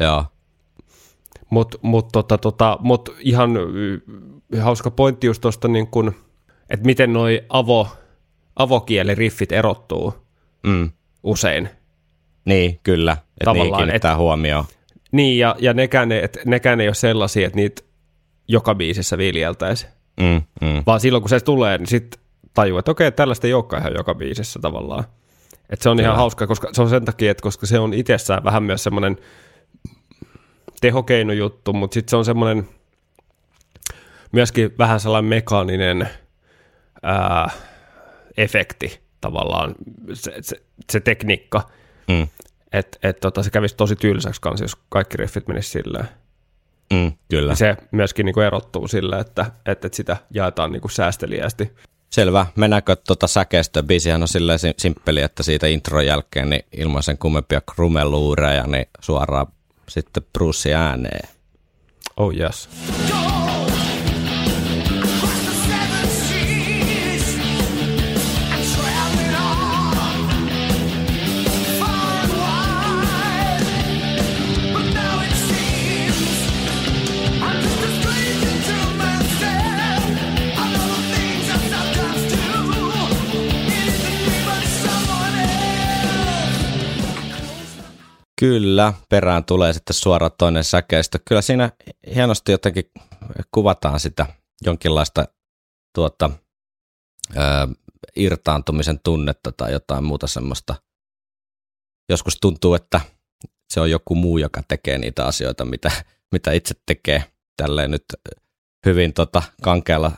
Joo, 0.00 0.24
Mutta 1.50 1.78
mut, 1.82 2.08
tota, 2.12 2.38
tota, 2.38 2.78
mut 2.80 3.16
ihan 3.18 3.56
y, 3.56 4.00
hauska 4.60 4.90
pointti 4.90 5.26
just 5.26 5.40
tuosta, 5.40 5.68
niin 5.68 5.86
kun, 5.86 6.14
että 6.70 6.86
miten 6.86 7.12
noi 7.12 7.44
avo, 7.48 7.88
avokieliriffit 8.56 9.52
erottuu 9.52 10.14
mm. 10.66 10.90
usein. 11.22 11.68
niin 12.44 12.80
kyllä. 12.82 13.12
Että 13.12 13.44
Tavallaan, 13.44 13.82
kiinnittää 13.82 14.16
huomioon. 14.16 14.64
Niin, 15.12 15.38
ja, 15.38 15.56
ja 15.58 15.74
nekään, 15.74 16.12
et, 16.12 16.38
nekään 16.44 16.80
ei 16.80 16.88
ole 16.88 16.94
sellaisia, 16.94 17.46
että 17.46 17.56
niitä 17.56 17.82
joka 18.48 18.74
biisissä 18.74 19.18
viljeltäisi. 19.18 19.95
Mm, 20.20 20.42
mm. 20.60 20.82
Vaan 20.86 21.00
silloin, 21.00 21.22
kun 21.22 21.30
se 21.30 21.40
tulee, 21.40 21.78
niin 21.78 21.86
sitten 21.86 22.20
tajuu, 22.54 22.78
että 22.78 22.90
okei, 22.90 23.12
tällaista 23.12 23.46
ei 23.46 23.54
olekaan 23.54 23.82
ihan 23.82 23.94
joka 23.94 24.14
biisissä 24.14 24.58
tavallaan. 24.62 25.04
Et 25.70 25.82
se 25.82 25.88
on 25.88 26.00
ihan 26.00 26.10
Kyllä. 26.12 26.18
hauska, 26.18 26.46
koska 26.46 26.68
se 26.72 26.82
on 26.82 26.88
sen 26.88 27.04
takia, 27.04 27.30
että 27.30 27.42
koska 27.42 27.66
se 27.66 27.78
on 27.78 27.94
itsessään 27.94 28.44
vähän 28.44 28.62
myös 28.62 28.84
semmoinen 28.84 29.16
tehokeinojuttu, 30.80 31.72
mutta 31.72 31.94
sitten 31.94 32.10
se 32.10 32.16
on 32.16 32.24
semmoinen 32.24 32.68
myöskin 34.32 34.74
vähän 34.78 35.00
sellainen 35.00 35.28
mekaaninen 35.28 36.08
ää, 37.02 37.50
efekti 38.36 39.00
tavallaan, 39.20 39.74
se, 40.12 40.32
se, 40.40 40.56
se 40.90 41.00
tekniikka, 41.00 41.68
Mm. 42.08 42.28
että 42.72 42.98
et, 43.02 43.20
tota, 43.20 43.42
se 43.42 43.50
kävisi 43.50 43.76
tosi 43.76 43.96
tylsäksi 43.96 44.40
kanssa, 44.40 44.64
jos 44.64 44.76
kaikki 44.88 45.16
riffit 45.16 45.48
menisivät 45.48 45.84
silleen. 45.84 46.08
Mm, 46.92 47.12
kyllä. 47.30 47.54
Se 47.54 47.76
myöskin 47.90 48.26
niinku 48.26 48.40
erottuu 48.40 48.88
sillä, 48.88 49.18
että, 49.18 49.46
että, 49.66 49.88
sitä 49.92 50.16
jaetaan 50.30 50.72
niinku 50.72 50.88
säästeliästi. 50.88 51.72
Selvä. 52.10 52.46
Mennäänkö 52.56 52.96
tuota 53.06 53.26
säkeistöä? 53.26 53.82
Biisihän 53.82 54.22
on 54.22 54.28
silleen 54.28 54.58
sim- 54.58 54.74
simppeli, 54.78 55.22
että 55.22 55.42
siitä 55.42 55.66
intron 55.66 56.06
jälkeen 56.06 56.50
niin 56.50 56.64
ilman 56.72 57.02
sen 57.02 57.18
kummempia 57.18 57.60
krumeluureja, 57.74 58.66
niin 58.66 58.86
suoraan 59.00 59.46
sitten 59.88 60.22
Bruce 60.32 60.74
ääneen. 60.74 61.28
Oh 62.16 62.34
yes. 62.34 62.68
Kyllä, 88.40 88.92
perään 89.08 89.44
tulee 89.44 89.72
sitten 89.72 89.94
suoraan 89.94 90.32
toinen 90.38 90.64
säkeistö. 90.64 91.18
Kyllä 91.28 91.42
siinä 91.42 91.72
hienosti 92.14 92.52
jotenkin 92.52 92.90
kuvataan 93.54 94.00
sitä 94.00 94.26
jonkinlaista 94.62 95.28
tuota, 95.94 96.30
ö, 97.36 97.40
irtaantumisen 98.16 99.00
tunnetta 99.00 99.52
tai 99.52 99.72
jotain 99.72 100.04
muuta 100.04 100.26
semmoista. 100.26 100.74
Joskus 102.08 102.38
tuntuu, 102.40 102.74
että 102.74 103.00
se 103.70 103.80
on 103.80 103.90
joku 103.90 104.14
muu, 104.14 104.38
joka 104.38 104.62
tekee 104.68 104.98
niitä 104.98 105.26
asioita, 105.26 105.64
mitä, 105.64 105.90
mitä 106.32 106.52
itse 106.52 106.74
tekee. 106.86 107.24
Tälleen 107.56 107.90
nyt 107.90 108.04
hyvin 108.86 109.12
tota, 109.12 109.42
kankealla 109.62 110.12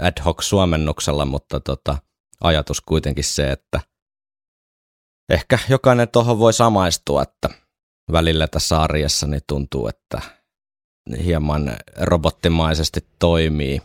ad 0.00 0.22
hoc 0.24 0.42
suomennuksella, 0.42 1.24
mutta 1.24 1.60
tota, 1.60 1.98
ajatus 2.40 2.80
kuitenkin 2.80 3.24
se, 3.24 3.52
että 3.52 3.80
ehkä 5.28 5.58
jokainen 5.68 6.08
tuohon 6.08 6.38
voi 6.38 6.52
samaistua, 6.52 7.22
että 7.22 7.48
välillä 8.12 8.46
tässä 8.46 8.80
arjessa 8.80 9.26
niin 9.26 9.42
tuntuu, 9.46 9.88
että 9.88 10.20
hieman 11.24 11.76
robottimaisesti 12.00 13.00
toimii. 13.18 13.80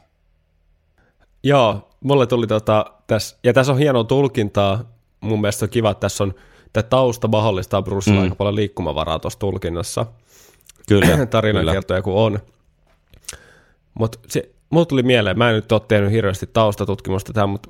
Joo, 1.43 1.89
mulle 2.03 2.27
tuli 2.27 2.47
tota, 2.47 2.85
tässä, 3.07 3.37
ja 3.43 3.53
tässä 3.53 3.71
on 3.71 3.77
hienoa 3.77 4.03
tulkintaa, 4.03 4.83
mun 5.21 5.41
mielestä 5.41 5.65
on 5.65 5.69
kiva, 5.69 5.91
että 5.91 6.01
tässä 6.01 6.23
on, 6.23 6.33
tämä 6.73 6.83
tausta 6.83 7.27
mahdollistaa 7.27 7.81
Brucella 7.81 8.19
mm. 8.19 8.23
aika 8.23 8.35
paljon 8.35 8.55
liikkumavaraa 8.55 9.19
tuossa 9.19 9.39
tulkinnassa. 9.39 10.05
Kyllä, 10.87 11.25
tarinankertoja 11.27 12.01
kuin 12.01 12.15
on. 12.15 12.39
Mutta 13.93 14.19
mulle 14.69 14.85
tuli 14.85 15.03
mieleen, 15.03 15.37
mä 15.37 15.49
en 15.49 15.55
nyt 15.55 15.71
ole 15.71 15.81
tehnyt 15.87 16.11
hirveästi 16.11 16.47
taustatutkimusta 16.53 17.33
tähän, 17.33 17.49
mutta 17.49 17.69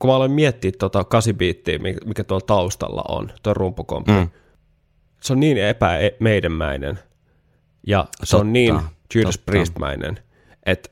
kun 0.00 0.10
mä 0.10 0.16
aloin 0.16 0.32
miettiä 0.32 0.72
tota 0.78 1.04
8 1.04 1.36
biittiä, 1.36 1.78
mikä 2.04 2.24
tuolla 2.24 2.46
taustalla 2.46 3.04
on, 3.08 3.32
tuo 3.42 3.54
rumpukompi, 3.54 4.12
mm. 4.12 4.28
se 5.20 5.32
on 5.32 5.40
niin 5.40 5.58
epämeidänmäinen 5.58 6.98
ja 7.86 8.06
se 8.12 8.30
Totta. 8.30 8.36
on 8.36 8.52
niin 8.52 8.80
Judas 9.14 9.38
Priestmäinen, 9.38 10.18
että 10.66 10.90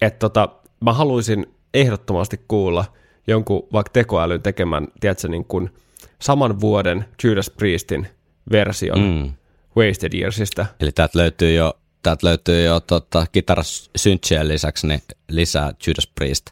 et 0.00 0.18
tota, 0.18 0.48
mä 0.80 0.92
haluaisin 0.92 1.46
ehdottomasti 1.74 2.40
kuulla 2.48 2.84
jonkun 3.26 3.68
vaikka 3.72 3.90
tekoälyn 3.92 4.42
tekemän, 4.42 4.88
tiedätkö, 5.00 5.28
niin 5.28 5.44
kuin 5.44 5.70
saman 6.18 6.60
vuoden 6.60 7.04
Judas 7.24 7.50
Priestin 7.50 8.06
version 8.52 9.00
mm. 9.00 9.32
Wasted 9.76 10.12
Yearsista. 10.14 10.66
Eli 10.80 10.92
täältä 10.92 11.18
löytyy 11.18 11.54
jo, 11.54 11.74
täältä 12.02 12.26
löytyy 12.26 12.64
jo 12.64 12.80
tota, 12.80 13.26
kitarasyntsien 13.32 14.48
lisäksi 14.48 14.86
niin 14.86 15.02
lisää 15.28 15.72
Judas 15.86 16.06
Priest 16.06 16.46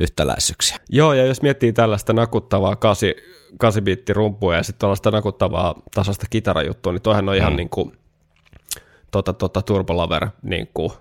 yhtäläisyyksiä. 0.00 0.78
Joo, 0.88 1.12
ja 1.12 1.26
jos 1.26 1.42
miettii 1.42 1.72
tällaista 1.72 2.12
nakuttavaa 2.12 2.76
8, 2.76 3.08
8 3.58 3.84
biitti 3.84 4.12
rumpua 4.12 4.56
ja 4.56 4.62
sitten 4.62 4.80
tällaista 4.80 5.10
nakuttavaa 5.10 5.74
tasasta 5.94 6.26
kitarajuttua, 6.30 6.92
niin 6.92 7.02
toihan 7.02 7.28
on 7.28 7.36
ihan 7.36 7.52
mm. 7.52 7.56
niin 7.56 7.68
kuin 7.68 7.92
tota, 9.10 9.32
tota, 9.32 9.62
Turbolaver 9.62 10.28
niin 10.42 10.68
kuin 10.74 10.92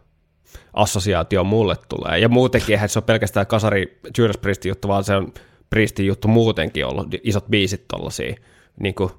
assosiaatio 0.73 1.43
mulle 1.43 1.75
tulee. 1.89 2.19
Ja 2.19 2.29
muutenkin, 2.29 2.73
eihän 2.73 2.89
se 2.89 2.99
ole 2.99 3.05
pelkästään 3.05 3.47
kasari 3.47 3.99
Judas 4.17 4.37
Priestin 4.37 4.69
juttu, 4.69 4.87
vaan 4.87 5.03
se 5.03 5.15
on 5.15 5.33
Priestin 5.69 6.05
juttu 6.05 6.27
muutenkin 6.27 6.85
ollut, 6.85 7.07
isot 7.23 7.47
biisit 7.49 7.87
tollasia, 7.87 8.35
niin 8.79 8.95
kuin 8.95 9.11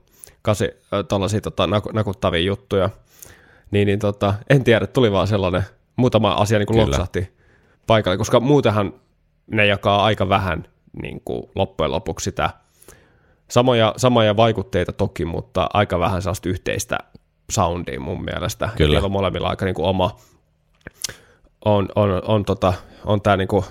kasi, 0.43 0.71
tollasia 1.09 1.41
tota, 1.41 1.69
nakuttavia 1.93 2.41
juttuja. 2.41 2.91
Niin, 3.71 3.87
niin 3.87 3.99
tota, 3.99 4.35
en 4.51 4.65
tiedä, 4.65 4.87
tuli 4.87 5.13
vaan 5.13 5.29
sellainen 5.29 5.63
muutama 5.97 6.33
asia 6.33 6.59
niin 6.59 6.67
kuin 6.67 6.81
loksahti 6.81 7.29
paikalle, 7.87 8.19
koska 8.19 8.41
muutenhan 8.41 8.93
ne 9.51 9.67
jakaa 9.67 10.05
aika 10.05 10.29
vähän 10.29 10.65
niin 11.03 11.21
kuin 11.25 11.43
loppujen 11.55 11.91
lopuksi 11.91 12.25
sitä 12.25 12.51
samoja, 13.51 13.95
samoja 13.97 14.37
vaikutteita 14.37 14.93
toki, 14.93 15.25
mutta 15.25 15.67
aika 15.75 15.99
vähän 15.99 16.23
sellaista 16.23 16.49
yhteistä 16.49 16.99
soundia 17.51 18.01
mun 18.01 18.25
mielestä. 18.25 18.69
Kyllä. 18.77 18.95
Niillä 18.95 19.05
on 19.05 19.13
molemmilla 19.13 19.49
aika 19.49 19.65
niin 19.65 19.75
kuin 19.75 19.87
oma, 19.87 20.17
on, 21.65 21.89
on, 21.95 22.23
on, 22.25 22.45
tota, 22.45 22.75
on 23.05 23.23
tämä 23.23 23.37
niinku, 23.37 23.65
äh, 23.69 23.71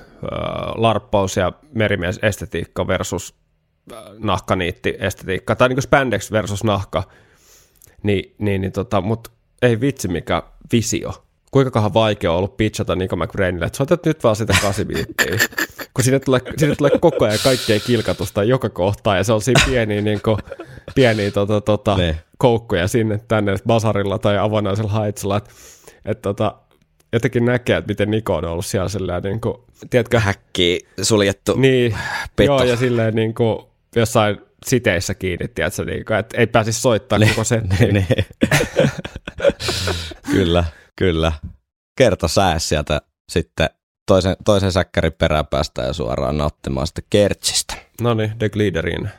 larppaus 0.76 1.38
ja 1.38 1.52
merimies 1.74 2.20
estetiikka 2.22 2.88
versus 2.88 3.36
äh, 3.94 3.98
nahkaniitti 4.18 4.96
estetiikka, 5.00 5.56
tai 5.56 5.70
niinku 5.70 5.82
spandex 5.82 6.32
versus 6.32 6.64
nahka, 6.64 7.04
niin, 8.04 8.36
niin, 8.38 8.62
niin 8.62 8.72
tota, 8.72 9.02
mutta 9.02 9.30
ei 9.62 9.82
vitsi 9.82 10.08
mikä 10.08 10.44
visio. 10.72 11.26
Kuinka 11.52 11.94
vaikea 11.94 12.32
on 12.32 12.38
ollut 12.38 12.58
pitchata 12.58 12.96
Nico 12.96 13.16
McBrainille, 13.16 13.66
että 13.66 13.78
soitat 13.78 14.06
nyt 14.06 14.24
vaan 14.24 14.36
sitä 14.36 14.54
kasibiittiä, 14.62 15.38
kun 15.94 16.04
sinne 16.04 16.20
tulee, 16.20 16.42
sinne 16.58 16.76
tulee 16.76 16.92
koko 17.02 17.26
ajan 17.26 17.40
kaikkea 17.44 17.80
kilkatusta 17.80 18.44
joka 18.44 18.70
kohtaa, 18.70 19.18
ja 19.18 19.24
se 19.24 19.34
on 19.34 19.42
siinä 19.42 19.62
pieniä, 19.66 20.02
niin 20.02 20.22
kuin, 20.22 20.38
pieniä 20.96 21.32
tota, 21.32 21.62
tota, 21.62 21.98
koukkuja 22.38 22.88
sinne 22.88 23.20
tänne 23.28 23.56
basarilla 23.68 24.18
tai 24.20 24.38
avonaisella 24.38 24.92
haitsella, 24.92 25.38
että 25.38 25.50
et, 26.06 26.22
tota, 26.22 26.56
jotenkin 27.14 27.46
näkee, 27.46 27.78
että 27.78 27.92
miten 27.92 28.12
Niko 28.12 28.36
on 28.36 28.46
ollut 28.46 28.66
siellä 28.66 28.90
silleen, 28.90 29.24
niin 29.24 29.42
kuin, 29.42 29.56
tiedätkö? 29.90 30.20
Häkki 30.20 30.80
suljettu 31.02 31.56
Niin, 31.56 31.98
peto. 32.36 32.52
joo, 32.52 32.64
ja 32.64 32.78
silleen 32.78 33.16
niin 33.16 33.34
kuin, 33.34 33.60
jossain 33.96 34.38
siteissä 34.66 35.14
kiinni, 35.14 35.48
tiedätkö, 35.48 35.86
niin 35.86 36.06
kuin, 36.06 36.18
että 36.18 36.38
ei 36.38 36.48
pääsisi 36.48 36.82
soittaa 36.82 37.20
koko 37.30 37.44
setti. 37.44 37.86
Ne, 37.86 37.92
ne. 37.92 38.08
kyllä, 40.32 40.64
kyllä. 41.00 41.32
Kerta 41.98 42.28
sää 42.28 42.60
sieltä 42.60 43.02
sitten 43.30 43.70
toisen, 44.08 44.36
toisen 44.46 44.72
säkkärin 44.72 45.14
peräpäästä 45.14 45.82
ja 45.82 45.94
suoraan 45.94 46.38
nauttimaan 46.38 46.88
sitten 46.88 47.04
kertsistä. 47.10 47.76
No 48.02 48.14
niin, 48.14 48.38
The 48.40 48.50
Gliderin. 48.50 49.10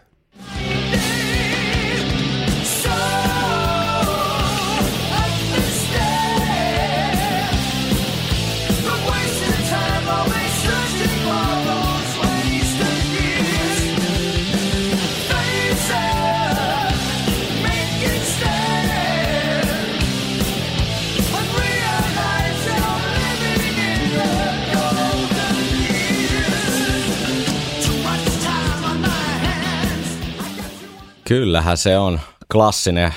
Kyllähän 31.31 31.77
se 31.77 31.99
on 31.99 32.21
klassinen 32.53 33.15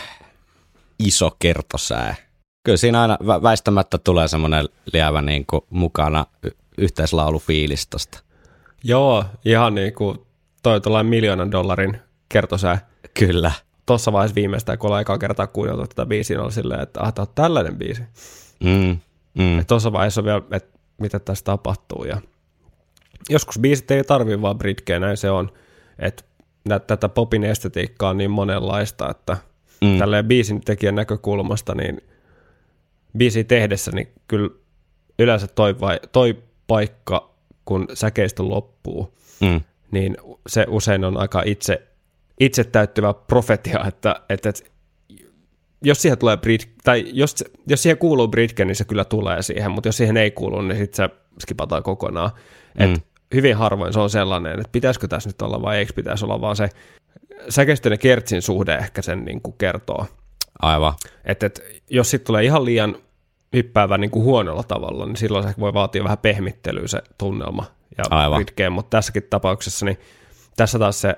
iso 1.00 1.36
kertosää. 1.40 2.16
Kyllä 2.64 2.78
siinä 2.78 3.02
aina 3.02 3.18
väistämättä 3.20 3.98
tulee 3.98 4.28
semmoinen 4.28 4.70
lievä 4.94 5.22
niin 5.22 5.46
kuin 5.46 5.62
mukana 5.70 6.26
yhteislaulufiilis 6.78 7.88
tosta. 7.88 8.20
Joo, 8.84 9.26
ihan 9.46 9.76
niin 9.76 9.94
kuin 9.94 10.20
toi 10.62 11.04
miljoonan 11.04 11.52
dollarin 11.52 11.98
kertosää. 12.30 12.88
Kyllä. 13.14 13.52
Tuossa 13.86 14.12
vaiheessa 14.12 14.36
viimeistään, 14.36 14.78
kun 14.78 14.88
ollaan 14.88 15.02
ekaa 15.02 15.18
kertaa 15.18 15.48
kuunneltu 15.48 15.88
tätä 15.88 16.06
biisiä, 16.06 16.42
oli 16.42 16.52
silleen, 16.52 16.82
että 16.82 17.02
ah, 17.02 17.14
tämä 17.14 17.24
on 17.24 17.34
tällainen 17.36 17.78
biisi. 17.78 18.04
Mm, 18.64 19.00
mm. 19.34 19.66
Tuossa 19.68 19.94
vaiheessa 19.94 20.22
on 20.22 20.26
vielä, 20.26 20.42
että 20.52 20.80
mitä 20.98 21.20
tässä 21.20 21.46
tapahtuu. 21.46 22.04
Ja 22.04 22.22
joskus 23.30 23.60
biisit 23.60 23.92
ei 23.92 24.04
tarvitse 24.04 24.42
vaan 24.42 24.58
britkeä, 24.58 25.00
näin 25.00 25.18
se 25.18 25.32
on. 25.32 25.52
Että 26.00 26.24
tätä 26.88 27.10
popin 27.10 27.44
estetiikkaa 27.44 28.10
on 28.10 28.18
niin 28.18 28.32
monenlaista, 28.32 29.10
että 29.10 29.38
mm. 29.82 29.98
tälleen 29.98 30.26
biisin 30.26 30.62
tekijän 30.62 30.96
näkökulmasta, 30.96 31.76
niin 31.76 32.02
biisi 33.18 33.44
tehdessä, 33.44 33.92
niin 33.92 34.08
kyllä 34.28 34.50
yleensä 35.20 35.48
toi, 35.48 35.80
vai, 35.80 36.00
toi 36.12 36.44
paikka, 36.68 37.34
kun 37.66 37.88
säkeistö 37.94 38.44
loppuu, 38.44 39.18
mm. 39.42 39.62
niin 39.92 40.18
se 40.48 40.66
usein 40.70 41.06
on 41.06 41.18
aika 41.18 41.44
itse, 41.46 41.88
itse 42.40 42.64
täyttyvä 42.64 43.14
profetia, 43.14 43.86
että, 43.88 44.16
että, 44.30 44.50
että 44.50 44.64
jos 45.84 46.02
siihen 46.02 46.18
tulee 46.18 46.38
Brit, 46.38 46.70
tai 46.84 47.06
jos, 47.14 47.44
jos 47.68 47.84
siihen 47.84 47.98
kuuluu 47.98 48.28
Britke, 48.28 48.66
niin 48.66 48.76
se 48.76 48.84
kyllä 48.84 49.06
tulee 49.06 49.42
siihen, 49.42 49.72
mutta 49.72 49.88
jos 49.88 49.98
siihen 49.98 50.18
ei 50.18 50.32
kuulu, 50.32 50.62
niin 50.62 50.78
sitten 50.78 51.10
se 51.10 51.16
skipataan 51.42 51.84
kokonaan. 51.84 52.32
Mm. 52.80 52.94
Et 52.94 53.06
hyvin 53.34 53.56
harvoin 53.56 53.94
se 53.94 54.00
on 54.00 54.10
sellainen, 54.10 54.54
että 54.54 54.70
pitäisikö 54.72 55.08
tässä 55.08 55.30
nyt 55.30 55.42
olla 55.42 55.62
vai 55.62 55.78
eikö 55.78 55.94
pitäisi 55.94 56.26
olla, 56.26 56.42
vaan 56.42 56.56
se 56.56 56.70
säkeistön 57.50 57.92
ja 57.92 57.98
kertsin 57.98 58.42
suhde 58.42 58.76
ehkä 58.76 59.02
sen 59.02 59.26
niin 59.26 59.42
kuin 59.42 59.56
kertoo. 59.58 60.08
Aivan. 60.62 60.94
Että 61.26 61.46
et, 61.46 61.62
jos 61.90 62.12
sitten 62.12 62.28
tulee 62.28 62.44
ihan 62.44 62.66
liian 62.66 62.96
hyppäävä 63.54 63.98
niin 63.98 64.12
kuin 64.12 64.26
huonolla 64.26 64.64
tavalla, 64.64 65.06
niin 65.06 65.16
silloin 65.16 65.44
se 65.44 65.54
voi 65.60 65.74
vaatia 65.74 66.04
vähän 66.04 66.18
pehmittelyä 66.18 66.88
se 66.88 67.02
tunnelma 67.18 67.66
ja 67.98 68.04
Aivan. 68.10 68.40
Ritkeen, 68.40 68.72
mutta 68.72 68.98
tässäkin 68.98 69.24
tapauksessa, 69.30 69.86
niin 69.86 70.00
tässä 70.58 70.80
taas 70.80 71.02
se 71.02 71.16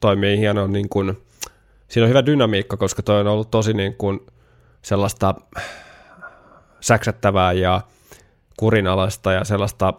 toimii 0.00 0.38
hienoa, 0.38 0.68
niin 0.68 0.88
kuin, 0.88 1.18
siinä 1.88 2.04
on 2.04 2.08
hyvä 2.08 2.26
dynamiikka, 2.26 2.76
koska 2.76 3.02
toi 3.02 3.20
on 3.20 3.26
ollut 3.26 3.50
tosi 3.50 3.72
niin 3.72 3.94
kuin 3.94 4.20
sellaista 4.82 5.34
säksättävää 6.80 7.52
ja 7.52 7.80
kurinalaista 8.58 9.32
ja 9.32 9.44
sellaista 9.44 9.94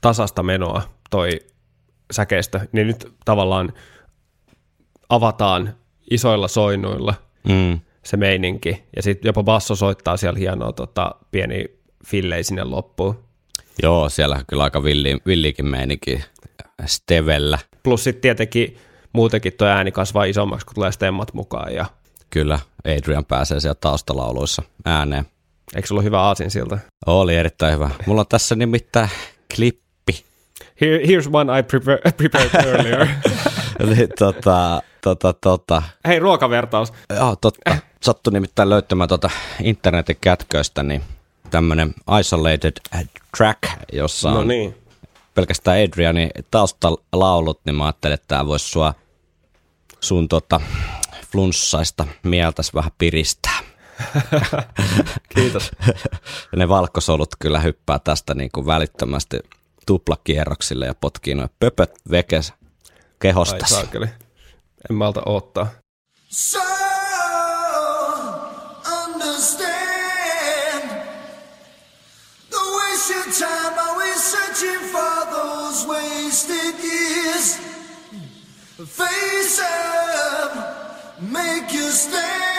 tasasta 0.00 0.42
menoa 0.42 0.82
toi 1.10 1.40
säkeistä, 2.10 2.66
niin 2.72 2.86
nyt 2.86 3.12
tavallaan 3.24 3.72
avataan 5.08 5.74
isoilla 6.10 6.48
soinnuilla 6.48 7.14
mm. 7.48 7.80
se 8.04 8.16
meininki, 8.16 8.84
ja 8.96 9.02
sitten 9.02 9.28
jopa 9.28 9.42
basso 9.42 9.76
soittaa 9.76 10.16
siellä 10.16 10.38
hienoa 10.38 10.72
tota, 10.72 11.14
pieni 11.30 11.64
fillei 12.06 12.44
sinne 12.44 12.64
loppuun. 12.64 13.24
Joo, 13.82 14.08
siellä 14.08 14.36
on 14.36 14.44
kyllä 14.46 14.62
aika 14.62 14.82
villi, 14.84 15.18
villikin 15.26 15.66
meininki 15.66 16.24
stevellä. 16.86 17.58
Plus 17.82 18.04
sitten 18.04 18.22
tietenkin 18.22 18.78
muutenkin 19.12 19.52
tuo 19.52 19.68
ääni 19.68 19.92
kasvaa 19.92 20.24
isommaksi, 20.24 20.66
kun 20.66 20.74
tulee 20.74 20.92
stemmat 20.92 21.34
mukaan. 21.34 21.74
Ja... 21.74 21.86
Kyllä, 22.30 22.58
Adrian 22.84 23.24
pääsee 23.24 23.60
siellä 23.60 23.74
taustalauluissa 23.80 24.62
ääneen. 24.84 25.26
Eikö 25.76 25.88
sulla 25.88 26.02
hyvä 26.02 26.20
aasin 26.20 26.50
siltä? 26.50 26.78
Oli 27.06 27.36
erittäin 27.36 27.74
hyvä. 27.74 27.90
Mulla 28.06 28.20
on 28.20 28.26
tässä 28.28 28.54
nimittäin 28.54 29.08
klippi. 29.56 30.24
Here, 30.80 31.06
here's 31.06 31.28
one 31.32 31.58
I 31.58 31.62
prepare, 31.62 31.98
prepared 32.16 32.54
earlier. 32.66 33.08
Eli, 33.80 34.08
tota, 34.18 34.82
tota, 35.00 35.32
tota. 35.32 35.82
Hei, 36.06 36.18
ruokavertaus. 36.18 36.92
Joo, 37.16 37.36
totta. 37.36 37.76
Sattu 38.02 38.30
nimittäin 38.30 38.68
löytämään 38.68 39.08
tuota 39.08 39.30
internetin 39.62 40.16
kätköistä, 40.20 40.82
niin 40.82 41.02
tämmöinen 41.50 41.94
isolated 42.20 42.72
track, 43.36 43.58
jossa 43.92 44.30
no 44.30 44.38
on 44.38 44.48
niin. 44.48 44.74
pelkästään 45.34 45.78
Adrianin 45.84 46.30
taustalaulut, 46.50 47.60
niin 47.64 47.74
mä 47.74 47.84
ajattelin, 47.86 48.14
että 48.14 48.28
tämä 48.28 48.46
voisi 48.46 48.68
sua 48.68 48.94
sun 50.00 50.28
tota, 50.28 50.60
flunssaista 51.32 52.06
mieltäs 52.22 52.74
vähän 52.74 52.90
piristää. 52.98 53.58
Kiitos. 55.34 55.70
ne 56.56 56.68
valkosolut 56.68 57.28
kyllä 57.38 57.60
hyppää 57.60 57.98
tästä 57.98 58.34
niin 58.34 58.50
kuin 58.54 58.66
välittömästi 58.66 59.38
tuplakierroksille 59.86 60.86
ja 60.86 60.94
potkii 60.94 61.34
noin 61.34 61.50
pöpöt 61.60 61.90
vekes 62.10 62.50
Ai 62.50 62.56
kehostas. 63.20 63.70
saakeli. 63.70 64.06
En 64.90 64.96
malta 64.96 65.22
odottaa. 65.26 65.66
So 66.28 66.58
understand. 69.04 70.90
Don't 72.50 72.72
waste 72.76 73.14
your 73.14 73.24
time 73.32 73.78
always 73.78 74.30
searching 74.32 74.80
for 74.92 75.26
those 75.30 75.86
wasted 75.88 76.74
years. 76.84 77.58
Face 78.86 79.60
up, 79.62 80.52
make 81.20 81.72
you 81.74 81.90
stand, 81.92 82.57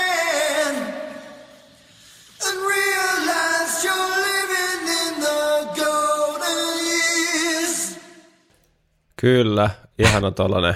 Kyllä, 9.19 9.69
ihan 9.99 10.25
on 10.25 10.33
tollanen, 10.33 10.75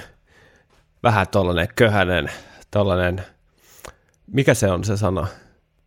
vähän 1.02 1.28
tollanen 1.28 1.68
köhänen, 1.76 2.30
tollanen, 2.70 3.24
mikä 4.26 4.54
se 4.54 4.70
on 4.70 4.84
se 4.84 4.96
sana? 4.96 5.26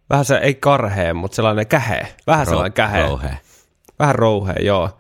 Vähän 0.10 0.26
se, 0.26 0.38
ei 0.38 0.54
karhea, 0.54 1.14
mutta 1.14 1.36
sellainen 1.36 1.68
kähe. 1.68 2.16
Vähän 2.28 2.48
Ro- 2.48 2.50
sellainen 2.50 2.74
kähe. 2.74 3.02
rouhea. 3.02 3.38
Vähän 4.00 4.16
rouhea, 4.16 4.56
joo. 4.62 5.00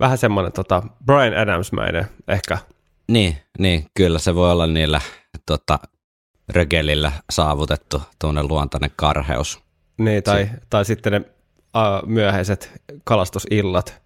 Vähän 0.00 0.18
semmoinen 0.18 0.52
tota, 0.52 0.82
Brian 1.06 1.34
Adams-mäinen 1.34 2.06
ehkä. 2.28 2.58
Niin, 3.08 3.36
niin, 3.58 3.86
kyllä 3.94 4.18
se 4.18 4.34
voi 4.34 4.52
olla 4.52 4.66
niillä 4.66 5.00
tota, 5.46 5.78
rögelillä 6.48 7.12
saavutettu 7.30 8.02
tuonne 8.18 8.42
luontainen 8.42 8.90
karheus. 8.96 9.60
Niin, 9.98 10.22
tai, 10.22 10.50
tai 10.70 10.84
sitten 10.84 11.12
ne 11.12 11.18
uh, 11.18 12.08
myöhäiset 12.08 12.82
kalastusillat. 13.04 14.02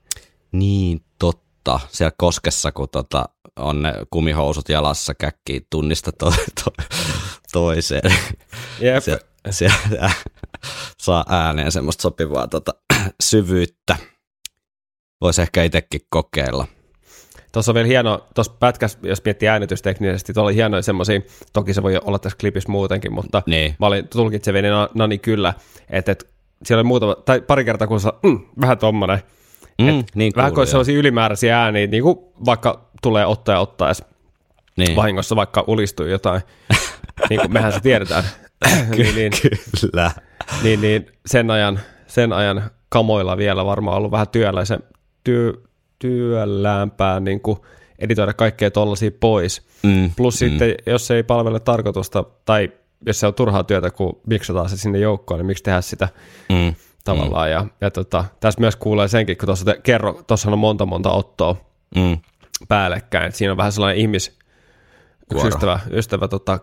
Niin, 0.53 1.05
totta. 1.19 1.52
Siellä 1.89 2.13
koskessa, 2.19 2.73
kun 2.73 2.89
tota, 2.93 3.25
on 3.57 3.83
ne 3.83 3.93
kumihousut 4.11 4.69
jalassa, 4.69 5.15
käkkii 5.15 5.67
tunnista 5.71 6.13
to, 6.13 6.31
to, 6.65 6.85
toiseen. 7.53 8.15
Jep. 8.81 9.03
Se, 9.03 9.19
se 9.51 9.73
saa 11.03 11.25
ääneen 11.29 11.73
semmoista 11.73 12.03
sopivaa 12.03 12.49
tota, 12.49 12.75
syvyyttä. 13.23 13.97
Voisi 15.21 15.43
ehkä 15.43 15.63
itsekin 15.63 16.01
kokeilla. 16.11 16.67
Tuossa 17.53 17.73
on 17.73 17.75
vielä 17.75 17.87
hieno, 17.89 18.27
tuossa 18.35 18.53
pätkässä, 18.61 18.99
jos 19.03 19.25
miettii 19.25 19.49
äänitysteknisesti, 19.49 20.33
tuolla 20.33 20.49
oli 20.49 20.55
hienoja 20.55 20.83
semmoisia, 20.83 21.21
toki 21.53 21.75
se 21.75 21.83
voi 21.83 21.99
olla 22.05 22.19
tässä 22.19 22.39
klipissä 22.41 22.73
muutenkin, 22.73 23.13
mutta 23.13 23.43
Niin. 23.47 23.77
mä 23.79 23.87
olin 23.87 24.09
tulkitsevini 24.09 24.69
na, 24.69 24.89
nani 24.95 25.19
kyllä, 25.19 25.55
että, 25.91 26.13
että 26.13 26.25
siellä 26.65 26.81
oli 26.81 26.87
muutama, 26.87 27.15
tai 27.15 27.41
pari 27.41 27.65
kertaa 27.65 27.89
kun 27.89 28.01
sa, 28.01 28.15
mm, 28.23 28.41
vähän 28.61 28.79
tommonen, 28.79 29.23
Mm, 29.83 30.05
niin 30.15 30.33
vähän 30.37 30.55
kuin 30.55 30.67
sellaisia 30.67 30.99
ylimääräisiä 30.99 31.63
ääniä, 31.63 31.87
niin 31.87 32.03
kuin 32.03 32.19
vaikka 32.45 32.91
tulee 33.03 33.27
ottaja 33.27 33.61
ottaessa 33.61 34.05
niin. 34.77 34.97
vahingossa 34.97 35.37
vaikka 35.37 35.65
ulistuu 35.67 36.07
jotain, 36.07 36.41
niin 37.31 37.41
kuin 37.41 37.53
mehän 37.53 37.73
se 37.73 37.81
tiedetään, 37.81 38.25
niin, 38.97 39.15
niin, 39.15 39.33
Kyllä. 39.81 40.11
niin, 40.63 40.81
niin 40.81 41.07
sen, 41.27 41.51
ajan, 41.51 41.81
sen 42.07 42.33
ajan 42.33 42.71
kamoilla 42.89 43.37
vielä 43.37 43.65
varmaan 43.65 43.97
ollut 43.97 44.11
vähän 44.13 44.29
työläisen, 44.29 44.81
työ, 45.25 45.53
työlläämpää 45.99 47.21
niin 47.21 47.41
kuin 47.41 47.59
editoida 47.99 48.35
kaikkea 48.35 48.71
tollaisia 48.71 49.11
pois. 49.21 49.63
Mm, 49.83 50.11
Plus 50.17 50.35
mm. 50.35 50.39
sitten, 50.39 50.75
jos 50.87 51.07
se 51.07 51.17
ei 51.17 51.23
palvele 51.23 51.61
tarkoitusta, 51.61 52.25
tai 52.45 52.73
jos 53.07 53.21
se 53.21 53.27
on 53.27 53.35
turhaa 53.35 53.65
työtä, 53.65 53.91
kun 53.91 54.21
miksataan 54.27 54.69
se 54.69 54.77
sinne 54.77 54.99
joukkoon, 54.99 55.41
niin 55.41 55.47
miksi 55.47 55.63
tehdä 55.63 55.81
sitä 55.81 56.09
mm, 56.49 56.75
tavallaan. 57.05 57.51
Ja, 57.51 57.67
ja 57.81 57.91
tota, 57.91 58.25
tässä 58.41 58.61
myös 58.61 58.77
kuulee 58.77 59.09
senkin, 59.09 59.37
kun 59.37 59.47
tuossa 59.47 59.75
kerro, 59.83 60.23
tuossa 60.27 60.51
on 60.51 60.59
monta 60.59 60.87
monta 60.87 61.11
ottoa 61.11 61.57
mm. 61.97 62.19
päällekkäin, 62.69 63.27
että 63.27 63.39
siinä 63.39 63.51
on 63.51 63.57
vähän 63.57 63.73
sellainen 63.73 64.01
ihmis, 64.01 64.39
yksi 65.33 65.49
ystävä, 65.49 65.81
ystävä 65.91 66.29
tota, 66.29 66.59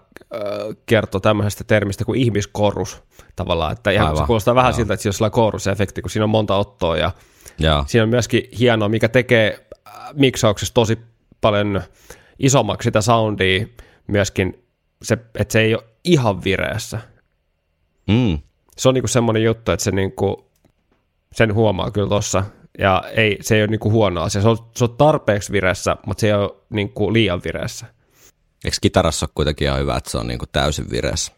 kertoi 0.85 1.21
tämmöisestä 1.21 1.63
termistä 1.63 2.05
kuin 2.05 2.19
ihmiskorus 2.19 3.03
tavallaan, 3.35 3.71
että 3.71 3.91
ihan, 3.91 4.07
se 4.07 4.11
Aivan, 4.11 4.27
kuulostaa 4.27 4.55
vähän 4.55 4.69
joo. 4.69 4.75
siltä, 4.75 4.93
että 4.93 5.01
siinä 5.01 5.09
on 5.09 5.13
sellainen 5.13 5.33
korusefekti, 5.33 6.01
kun 6.01 6.11
siinä 6.11 6.23
on 6.23 6.29
monta 6.29 6.55
ottoa 6.55 6.97
ja 6.97 7.11
Joo. 7.59 7.83
siinä 7.87 8.03
on 8.03 8.09
myöskin 8.09 8.43
hienoa, 8.59 8.89
mikä 8.89 9.09
tekee 9.09 9.65
äh, 9.87 9.93
miksauksessa 10.13 10.73
tosi 10.73 10.99
paljon 11.41 11.81
isommaksi 12.39 12.87
sitä 12.87 13.01
soundia 13.01 13.65
myöskin, 14.07 14.63
se, 15.01 15.17
että 15.35 15.51
se 15.51 15.59
ei 15.61 15.75
ole 15.75 15.83
ihan 16.03 16.43
vireessä. 16.43 16.99
Mm. 18.07 18.39
Se 18.79 18.89
on 18.89 18.93
niinku 18.93 19.07
semmoinen 19.07 19.43
juttu, 19.43 19.71
että 19.71 19.83
se 19.83 19.91
niinku, 19.91 20.51
sen 21.31 21.53
huomaa 21.53 21.91
kyllä 21.91 22.09
tossa, 22.09 22.43
ja 22.79 23.03
ei, 23.15 23.37
se 23.41 23.55
ei 23.55 23.61
ole 23.61 23.67
niinku 23.67 23.91
huono 23.91 24.21
asia. 24.21 24.41
Se 24.41 24.47
on, 24.47 24.57
se 24.75 24.83
on 24.83 24.97
tarpeeksi 24.97 25.51
vireessä, 25.51 25.97
mutta 26.05 26.21
se 26.21 26.27
ei 26.27 26.33
ole 26.33 26.51
niinku 26.69 27.13
liian 27.13 27.41
vireessä. 27.45 27.85
Eikö 28.65 28.77
kitarassa 28.81 29.25
ole 29.25 29.31
kuitenkin 29.35 29.67
ihan 29.67 29.79
hyvä, 29.79 29.97
että 29.97 30.09
se 30.11 30.17
on 30.17 30.27
niinku 30.27 30.45
täysin 30.51 30.89
vireessä? 30.89 31.31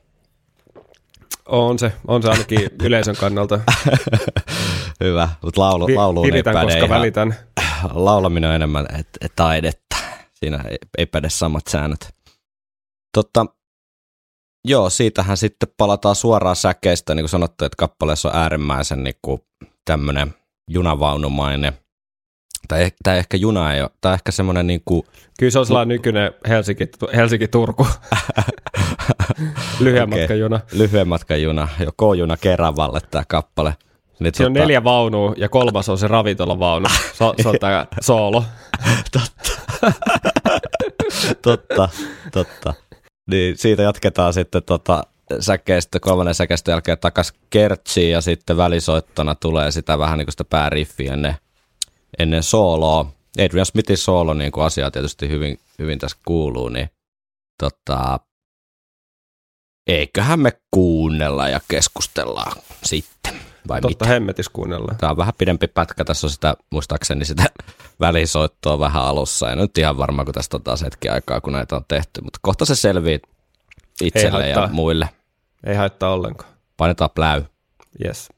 On 1.45 1.79
se, 1.79 1.93
on 2.07 2.21
se 2.21 2.29
ainakin 2.29 2.59
yleisön 2.83 3.15
kannalta. 3.15 3.59
Hyvä, 5.03 5.29
mutta 5.41 5.61
laulu, 5.61 5.87
Vi- 5.87 5.95
lauluun 5.95 6.25
ei 6.25 6.31
viritän, 6.31 6.53
päde 6.53 6.65
koska 6.65 6.85
ihan, 6.85 6.89
välitän. 6.89 7.35
laulaminen 7.93 8.49
on 8.49 8.55
enemmän 8.55 8.85
et, 8.99 9.07
et 9.21 9.33
taidetta. 9.35 9.97
Siinä 10.33 10.63
ei, 10.69 10.77
ei 10.97 11.05
päde 11.05 11.29
samat 11.29 11.67
säännöt. 11.67 12.09
Totta, 13.13 13.45
joo, 14.65 14.89
siitähän 14.89 15.37
sitten 15.37 15.69
palataan 15.77 16.15
suoraan 16.15 16.55
säkeistä, 16.55 17.15
niin 17.15 17.23
kuin 17.23 17.29
sanottu, 17.29 17.65
että 17.65 17.75
kappaleessa 17.77 18.29
on 18.29 18.35
äärimmäisen 18.35 19.03
niin 19.03 19.15
kuin 19.21 19.41
tämmöinen 19.85 20.33
junavaunumainen, 20.69 21.73
tai, 22.67 22.87
eh- 22.89 22.95
tai 23.03 23.17
ehkä 23.17 23.37
juna 23.37 23.73
ei 23.73 23.81
ole, 23.81 23.89
tai 24.01 24.13
ehkä 24.13 24.31
semmoinen 24.31 24.67
niin 24.67 24.81
kuin, 24.85 25.03
Kyllä 25.39 25.51
se 25.51 25.59
on 25.59 25.65
sellainen 25.65 25.95
nykyinen 25.95 26.31
Helsinki, 26.49 26.87
Helsinki-Turku. 27.15 27.87
Lyhyen 29.79 30.03
Okei. 30.03 30.19
matkan 30.19 30.39
juna. 30.39 30.59
lyhyen 30.71 31.07
matkan 31.07 31.41
juna, 31.41 31.67
jo 31.79 31.91
K-juna 31.91 32.37
Keravalle 32.37 32.99
tämä 33.11 33.23
kappale. 33.27 33.75
Niin 34.19 34.33
Siinä 34.35 34.47
on 34.47 34.53
neljä 34.53 34.83
vaunua 34.83 35.33
ja 35.37 35.49
kolmas 35.49 35.89
on 35.89 35.97
se 35.97 36.07
ravintolavaunu. 36.07 36.87
Se, 37.13 37.23
on- 37.23 37.33
se 37.41 37.49
on 37.49 37.55
tämä 37.59 37.85
soolo. 38.01 38.43
totta, 41.41 41.89
totta. 42.33 42.73
Niin 43.29 43.57
siitä 43.57 43.81
jatketaan 43.83 44.33
sitten 44.33 44.63
tota 44.63 45.03
säkeistä, 45.39 45.99
kolmannen 45.99 46.35
säkeistä 46.35 46.71
jälkeen 46.71 46.97
takas 46.97 47.33
kertsiin 47.49 48.11
ja 48.11 48.21
sitten 48.21 48.57
välisoittona 48.57 49.35
tulee 49.35 49.71
sitä 49.71 49.99
vähän 49.99 50.17
niin 50.17 50.25
kuin 50.25 50.33
sitä 50.33 50.43
pääriffiä 50.43 51.13
ennen, 51.13 51.35
ennen 52.19 52.43
sooloa. 52.43 53.11
Adrian 53.45 53.65
Smithin 53.65 53.97
soolo, 53.97 54.33
niin 54.33 54.51
kuin 54.51 54.63
asia 54.63 54.91
tietysti 54.91 55.29
hyvin, 55.29 55.59
hyvin 55.79 55.99
tässä 55.99 56.17
kuuluu, 56.25 56.69
niin 56.69 56.89
tota, 57.63 58.19
eiköhän 59.87 60.39
me 60.39 60.51
kuunnella 60.71 61.49
ja 61.49 61.59
keskustellaan 61.67 62.61
sitten, 62.83 63.40
vai 63.67 63.81
Totta 63.81 64.05
mitä? 64.05 64.13
hemmetis 64.13 64.49
kuunnellaan. 64.49 64.97
Tämä 64.97 65.11
on 65.11 65.17
vähän 65.17 65.33
pidempi 65.37 65.67
pätkä, 65.67 66.05
tässä 66.05 66.27
on 66.27 66.31
sitä, 66.31 66.55
muistaakseni 66.69 67.25
sitä 67.25 67.43
välisoittoa 67.99 68.79
vähän 68.79 69.03
alussa. 69.03 69.51
En 69.51 69.57
nyt 69.57 69.77
ihan 69.77 69.97
varma, 69.97 70.25
kun 70.25 70.33
tästä 70.33 70.57
on 70.57 70.63
taas 70.63 70.81
hetki 70.81 71.09
aikaa, 71.09 71.41
kun 71.41 71.53
näitä 71.53 71.75
on 71.75 71.85
tehty, 71.87 72.21
mutta 72.21 72.39
kohta 72.41 72.65
se 72.65 72.75
selvii 72.75 73.19
itselle 74.01 74.49
ja 74.49 74.69
muille. 74.71 75.09
Ei 75.63 75.75
haittaa 75.75 76.13
ollenkaan. 76.13 76.51
Painetaan 76.77 77.09
pläy. 77.15 77.43
Yes. 78.05 78.29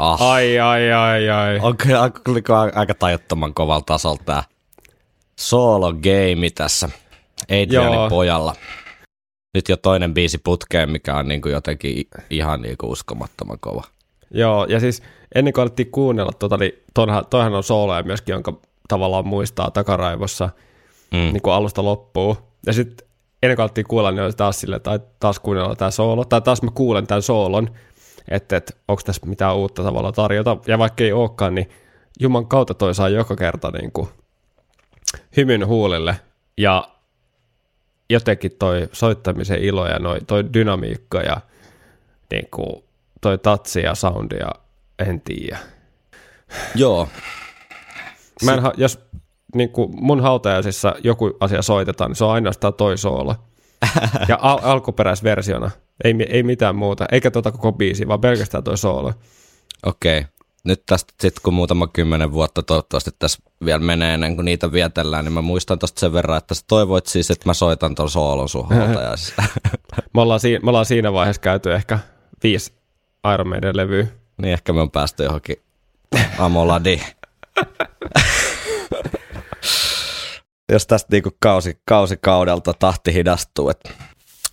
Ah, 0.00 0.22
Ai, 0.32 0.58
ai, 0.58 0.92
ai, 0.92 1.30
ai. 1.30 1.58
on 1.62 1.76
kyllä 1.76 2.10
kyllä 2.44 2.70
aika 2.74 2.94
tajuttoman 2.94 3.54
kovalla 3.54 3.82
tasolla 3.86 4.20
tää 4.24 4.42
solo 5.40 5.92
game 5.92 6.50
tässä 6.54 6.88
Adrianin 7.44 8.08
pojalla. 8.10 8.54
Nyt 9.54 9.68
jo 9.68 9.76
toinen 9.76 10.14
biisi 10.14 10.38
putkeen, 10.38 10.90
mikä 10.90 11.16
on 11.16 11.28
niinku 11.28 11.48
jotenkin 11.48 11.98
i- 11.98 12.08
ihan 12.30 12.62
niinku 12.62 12.90
uskomattoman 12.90 13.58
kova. 13.60 13.84
Joo, 14.30 14.64
ja 14.64 14.80
siis 14.80 15.02
ennen 15.34 15.52
kuin 15.54 15.62
alettiin 15.62 15.90
kuunnella, 15.90 16.32
tota, 16.38 16.56
niin 16.56 16.72
toihan, 16.94 17.24
toihan 17.30 17.54
on 17.54 17.62
sooloja 17.62 18.02
myöskin, 18.02 18.32
jonka 18.32 18.52
tavallaan 18.88 19.26
muistaa 19.28 19.70
takaraivossa 19.70 20.50
Mm. 21.12 21.18
niin 21.18 21.42
kuin 21.42 21.54
alusta 21.54 21.84
loppuun. 21.84 22.36
Ja 22.66 22.72
sitten 22.72 23.08
ennen 23.42 23.56
kuin 23.56 23.62
alettiin 23.62 23.86
kuulla, 23.88 24.10
niin 24.10 24.22
oli 24.22 24.32
taas 24.32 24.60
silleen, 24.60 24.82
tai 24.82 25.00
taas 25.20 25.38
kuunnella 25.38 25.76
tämä 25.76 25.90
soolo, 25.90 26.24
tai 26.24 26.40
taas 26.40 26.62
mä 26.62 26.70
kuulen 26.74 27.06
tämän 27.06 27.22
soolon, 27.22 27.68
että, 28.30 28.56
että 28.56 28.72
onko 28.88 29.02
tässä 29.04 29.26
mitään 29.26 29.56
uutta 29.56 29.82
tavalla 29.82 30.12
tarjota. 30.12 30.56
Ja 30.66 30.78
vaikka 30.78 31.04
ei 31.04 31.12
olekaan, 31.12 31.54
niin 31.54 31.70
Juman 32.20 32.46
kautta 32.46 32.74
toi 32.74 32.94
saa 32.94 33.08
joka 33.08 33.36
kerta 33.36 33.70
niin 33.70 33.92
kuin 33.92 34.08
hymyn 35.36 35.66
huulille. 35.66 36.20
Ja 36.56 36.88
jotenkin 38.10 38.52
toi 38.58 38.88
soittamisen 38.92 39.62
ilo 39.62 39.86
ja 39.86 39.98
noi, 39.98 40.20
toi 40.26 40.52
dynamiikka 40.52 41.20
ja 41.20 41.40
niin 42.30 42.48
kuin, 42.50 42.84
toi 43.20 43.38
tatsi 43.38 43.80
ja 43.80 43.94
soundi 43.94 44.36
ja 44.36 44.52
en 44.98 45.20
tiedä. 45.20 45.58
Joo, 46.74 47.08
Mä 48.44 48.54
en, 48.54 48.60
jos 48.76 49.00
niin 49.54 49.70
kuin 49.70 49.90
mun 49.94 50.20
hautajaisissa 50.20 50.94
joku 51.04 51.36
asia 51.40 51.62
soitetaan, 51.62 52.10
niin 52.10 52.16
se 52.16 52.24
on 52.24 52.32
ainoastaan 52.32 52.74
toi 52.74 52.98
soolo. 52.98 53.34
Ja 54.28 54.38
al- 54.42 54.58
alkuperäisversiona. 54.62 55.70
Ei, 56.04 56.14
ei 56.28 56.42
mitään 56.42 56.76
muuta. 56.76 57.06
Eikä 57.12 57.30
tota 57.30 57.52
koko 57.52 57.72
biisi, 57.72 58.08
vaan 58.08 58.20
pelkästään 58.20 58.64
toi 58.64 58.78
soolo. 58.78 59.12
okei. 59.86 60.24
Nyt 60.64 60.82
tästä 60.86 61.12
sitten 61.20 61.42
kun 61.42 61.54
muutama 61.54 61.86
kymmenen 61.86 62.32
vuotta 62.32 62.62
toivottavasti 62.62 63.10
tässä 63.18 63.38
vielä 63.64 63.78
menee 63.78 64.14
ennen 64.14 64.34
kuin 64.36 64.44
niitä 64.44 64.72
vietellään, 64.72 65.24
niin 65.24 65.32
mä 65.32 65.42
muistan 65.42 65.78
tosta 65.78 66.00
sen 66.00 66.12
verran, 66.12 66.38
että 66.38 66.54
sä 66.54 66.62
toivoit 66.68 67.06
siis, 67.06 67.30
että 67.30 67.48
mä 67.48 67.54
soitan 67.54 67.94
ton 67.94 68.10
soolon 68.10 68.48
sun 68.48 68.68
hautajaisissa. 68.68 69.42
Me 70.14 70.20
ollaan, 70.20 70.40
si- 70.40 70.58
me 70.62 70.68
ollaan 70.70 70.86
siinä 70.86 71.12
vaiheessa 71.12 71.42
käyty 71.42 71.74
ehkä 71.74 71.98
viisi 72.42 72.72
Iron 73.34 73.48
Maiden 73.48 73.76
levyä. 73.76 74.06
niin 74.42 74.52
ehkä 74.52 74.72
me 74.72 74.80
on 74.80 74.90
päästy 74.90 75.24
johonkin 75.24 75.56
Amoladiin. 76.38 77.00
Jos 80.72 80.86
tästä 80.86 81.08
niinku 81.10 81.30
kausi, 81.40 81.80
kausi 81.84 82.16
kaudelta 82.16 82.74
tahti 82.74 83.14
hidastuu, 83.14 83.70
että 83.70 83.90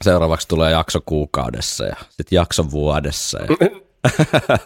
seuraavaksi 0.03 0.47
tulee 0.47 0.71
jakso 0.71 0.99
kuukaudessa 1.05 1.85
ja 1.85 1.95
sitten 2.09 2.35
jakso 2.35 2.71
vuodessa. 2.71 3.39
Ja... 3.39 3.47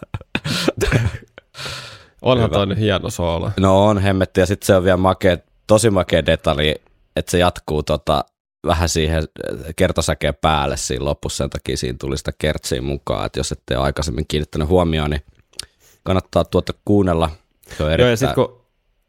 Onhan 2.22 2.50
toi 2.50 2.76
hieno 2.78 3.10
soolo. 3.10 3.50
No 3.60 3.86
on 3.86 3.98
hemmetti 3.98 4.40
ja 4.40 4.46
sitten 4.46 4.66
se 4.66 4.76
on 4.76 4.84
vielä 4.84 4.96
makea, 4.96 5.36
tosi 5.66 5.90
makea 5.90 6.26
detalji, 6.26 6.74
että 7.16 7.30
se 7.30 7.38
jatkuu 7.38 7.82
tota, 7.82 8.24
vähän 8.66 8.88
siihen 8.88 9.24
kertosäkeen 9.76 10.34
päälle 10.40 10.76
siinä 10.76 11.04
lopussa, 11.04 11.44
sen 11.44 11.50
takia 11.50 11.76
siinä 11.76 11.96
tuli 12.00 12.18
sitä 12.18 12.32
kertsiä 12.38 12.82
mukaan, 12.82 13.26
että 13.26 13.40
jos 13.40 13.52
ette 13.52 13.76
ole 13.76 13.84
aikaisemmin 13.84 14.26
kiinnittänyt 14.28 14.68
huomioon, 14.68 15.10
niin 15.10 15.22
kannattaa 16.02 16.44
tuota 16.44 16.72
kuunnella. 16.84 17.30
Se 17.76 17.82
on 17.82 17.88
Joo, 17.88 17.88
erittäin... 17.88 18.10
ja 18.10 18.16
sit 18.16 18.32
kun, 18.34 18.59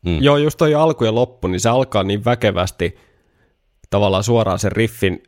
Mm. 0.05 0.23
joo, 0.23 0.37
just 0.37 0.57
toi 0.57 0.75
alku 0.75 1.05
ja 1.05 1.15
loppu, 1.15 1.47
niin 1.47 1.59
se 1.59 1.69
alkaa 1.69 2.03
niin 2.03 2.25
väkevästi 2.25 2.97
tavallaan 3.89 4.23
suoraan 4.23 4.59
sen 4.59 4.71
riffin 4.71 5.23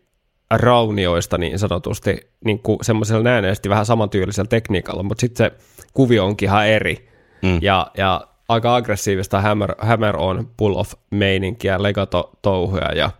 raunioista 0.51 1.37
niin 1.37 1.59
sanotusti, 1.59 2.17
niin 2.45 2.59
kuin 2.59 2.79
semmoisella 2.81 3.23
näennäisesti 3.23 3.69
vähän 3.69 3.85
samantyylisellä 3.85 4.47
tekniikalla, 4.47 5.03
mutta 5.03 5.21
sitten 5.21 5.45
se 5.45 5.57
kuvio 5.93 6.25
onkin 6.25 6.47
ihan 6.47 6.67
eri. 6.67 7.09
Mm. 7.41 7.59
Ja, 7.61 7.91
ja 7.97 8.27
aika 8.49 8.75
aggressiivista 8.75 9.41
hammer, 9.41 9.75
hammer 9.77 10.17
on 10.17 10.51
pull 10.57 10.75
off 10.75 10.93
meininkiä, 11.09 11.83
legato 11.83 12.31
touhuja 12.41 12.95
ja 12.95 13.11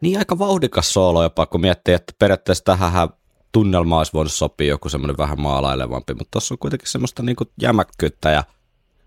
Niin 0.00 0.18
aika 0.18 0.38
vauhdikas 0.38 0.92
soolo 0.92 1.22
jopa, 1.22 1.46
kun 1.46 1.60
miettii, 1.60 1.94
että 1.94 2.12
periaatteessa 2.18 2.64
tähän 2.64 3.08
tunnelma 3.52 3.98
olisi 3.98 4.12
voinut 4.12 4.32
sopia 4.32 4.68
joku 4.68 4.88
semmoinen 4.88 5.18
vähän 5.18 5.40
maalailevampi, 5.40 6.14
mutta 6.14 6.30
tuossa 6.30 6.54
on 6.54 6.58
kuitenkin 6.58 6.88
semmoista 6.88 7.22
niinku 7.22 7.44
jämäkkyyttä 7.60 8.30
ja, 8.30 8.44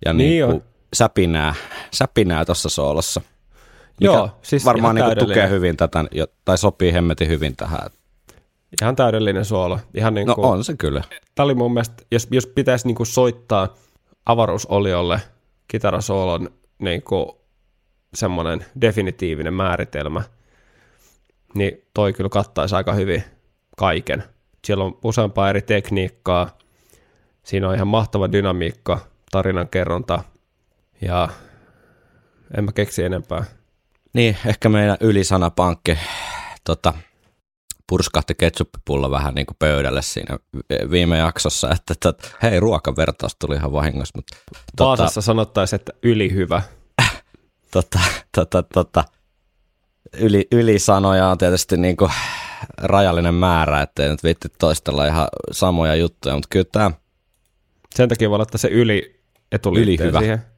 ja 0.05 0.13
Niin 0.13 0.29
niinku 0.29 0.55
on. 0.55 0.63
Säpinää, 0.93 1.55
säpinää 1.93 2.45
tuossa 2.45 2.69
soolossa. 2.69 3.21
Joo, 3.99 4.29
siis 4.41 4.65
varmaan 4.65 4.95
niinku 4.95 5.15
tukee 5.15 5.49
hyvin 5.49 5.77
tätä, 5.77 6.05
tai 6.45 6.57
sopii 6.57 6.93
hemmetin 6.93 7.27
hyvin 7.27 7.55
tähän. 7.55 7.89
ihan 8.81 8.95
täydellinen 8.95 9.45
suolo. 9.45 9.79
Ihan 9.93 10.13
niin 10.13 10.27
No 10.27 10.35
kuin, 10.35 10.45
on 10.45 10.63
se 10.63 10.73
kyllä. 10.77 11.03
Tämä 11.35 11.45
oli 11.45 11.55
mun 11.55 11.73
mielestä, 11.73 12.03
jos, 12.11 12.27
jos 12.31 12.47
pitäisi 12.47 12.87
niinku 12.87 13.05
soittaa 13.05 13.73
avaruusoliolle 14.25 15.21
kitarasoolon 15.67 16.49
niinku 16.79 17.41
semmoinen 18.13 18.65
definitiivinen 18.81 19.53
määritelmä, 19.53 20.21
niin 21.55 21.81
toi 21.93 22.13
kyllä 22.13 22.29
kattaisi 22.29 22.75
aika 22.75 22.93
hyvin 22.93 23.23
kaiken. 23.77 24.23
Siellä 24.65 24.83
on 24.83 24.97
useampaa 25.03 25.49
eri 25.49 25.61
tekniikkaa, 25.61 26.57
siinä 27.43 27.69
on 27.69 27.75
ihan 27.75 27.87
mahtava 27.87 28.31
dynamiikka, 28.31 28.99
tarinan 29.31 29.67
kerronta 29.69 30.23
ja 31.01 31.29
en 32.57 32.63
mä 32.63 32.71
keksi 32.71 33.03
enempää. 33.03 33.43
Niin, 34.13 34.37
ehkä 34.45 34.69
meidän 34.69 34.97
ylisanapankki 34.99 35.97
tota, 36.63 36.93
purskahti 37.89 38.35
ketsuppipullo 38.35 39.11
vähän 39.11 39.35
niin 39.35 39.45
kuin 39.45 39.57
pöydälle 39.59 40.01
siinä 40.01 40.37
viime 40.91 41.17
jaksossa, 41.17 41.71
että 41.71 41.93
tot, 41.99 42.35
hei, 42.43 42.59
ruokavertaus 42.59 43.35
tuli 43.35 43.55
ihan 43.55 43.71
vahingossa, 43.71 44.13
mutta 44.15 44.37
tota, 44.77 44.87
Vaasassa 44.87 45.21
sanottaisiin, 45.21 45.79
että 45.79 45.93
ylihyvä. 46.03 46.61
tota, 47.73 47.99
tota, 48.35 48.63
tota, 48.63 49.03
yli, 50.13 50.47
ylisanoja 50.51 51.27
on 51.27 51.37
tietysti 51.37 51.77
niin 51.77 51.97
kuin 51.97 52.11
rajallinen 52.77 53.33
määrä, 53.33 53.81
ettei 53.81 54.09
nyt 54.09 54.23
viitti 54.23 54.47
toistella 54.59 55.05
ihan 55.05 55.27
samoja 55.51 55.95
juttuja, 55.95 56.35
mutta 56.35 56.47
kyllä 56.49 56.65
tämä, 56.71 56.91
Sen 57.95 58.09
takia 58.09 58.29
voi 58.29 58.37
laittaa 58.37 58.57
se 58.57 58.67
yli 58.67 59.21
etuliitteen 59.51 59.99
Ylihyvä. 59.99 60.19
siihen. 60.19 60.56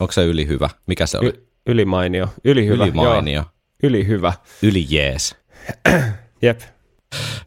Onko 0.00 0.12
se 0.12 0.24
yli 0.24 0.46
hyvä? 0.46 0.70
Mikä 0.86 1.06
se 1.06 1.18
oli? 1.18 1.28
Y- 1.28 1.46
ylimainio. 1.66 2.28
Ylihyvä. 2.44 2.84
Yli 2.84 2.92
mainio. 2.92 3.34
Joo, 3.34 3.44
ylihyvä. 3.82 4.32
Yli 4.62 4.86
jees. 4.88 5.36
Jep. 6.42 6.60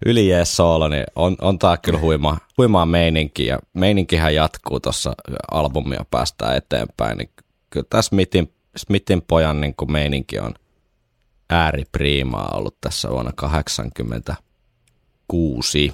Yli 0.05 0.27
jees 0.27 0.57
soolo, 0.57 0.87
niin 0.87 1.03
on, 1.15 1.35
on 1.41 1.59
tää 1.59 1.77
kyllä 1.77 1.99
huima, 1.99 2.37
huimaa 2.57 2.85
meininki 2.85 3.45
ja 3.45 3.59
meininkihän 3.73 4.35
jatkuu 4.35 4.79
tuossa 4.79 5.13
albumia 5.51 6.05
päästään 6.11 6.57
eteenpäin, 6.57 7.17
niin 7.17 7.29
kyllä 7.69 7.85
tämä 7.89 8.01
Smithin, 8.01 8.53
Smithin 8.77 9.21
pojan 9.21 9.61
niin 9.61 9.75
kuin 9.75 9.91
meininki 9.91 10.39
on 10.39 10.53
ääripriimaa 11.49 12.49
ollut 12.53 12.77
tässä 12.81 13.09
vuonna 13.09 13.31
86. 13.35 15.93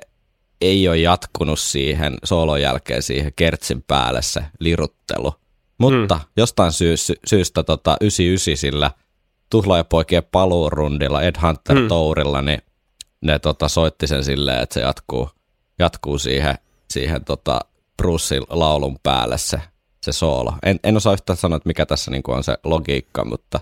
ei 0.62 0.88
ole 0.88 0.98
jatkunut 0.98 1.60
siihen 1.60 2.18
soolon 2.24 2.62
jälkeen 2.62 3.04
siihen 3.04 3.34
kertsin 3.36 3.84
päälle 3.88 4.22
se 4.22 4.46
liruttelu. 4.60 5.34
Mutta 5.78 6.16
mm. 6.16 6.22
jostain 6.38 6.72
syy, 6.72 6.98
sy, 6.98 7.14
syystä 7.26 7.64
tota 7.64 7.98
99 8.02 8.58
sillä 8.58 8.92
tuhlaajapoikien 9.50 10.24
paluurundilla 10.32 11.22
Ed 11.22 11.36
Hunter 11.42 11.80
mm. 11.80 11.88
Tourilla, 11.88 12.42
niin 12.42 12.62
ne 13.22 13.40
tota, 13.40 13.68
soitti 13.68 14.08
sen 14.08 14.24
silleen, 14.24 14.64
että 14.64 14.74
se 14.74 14.80
jatkuu, 14.80 15.30
jatkuu 15.80 16.18
siihen, 16.18 16.56
siihen 16.90 17.26
tota 17.26 17.60
Brucein 17.98 18.44
laulun 18.50 19.00
päälle 19.04 19.38
se, 19.38 19.62
se 20.02 20.12
soolo. 20.12 20.54
En, 20.64 20.80
en 20.84 20.98
osaa 20.98 21.14
yhtään 21.14 21.38
sanoa, 21.38 21.58
että 21.58 21.70
mikä 21.70 21.86
tässä 21.86 22.12
niinku 22.12 22.32
on 22.32 22.44
se 22.44 22.58
logiikka, 22.64 23.26
mutta 23.26 23.60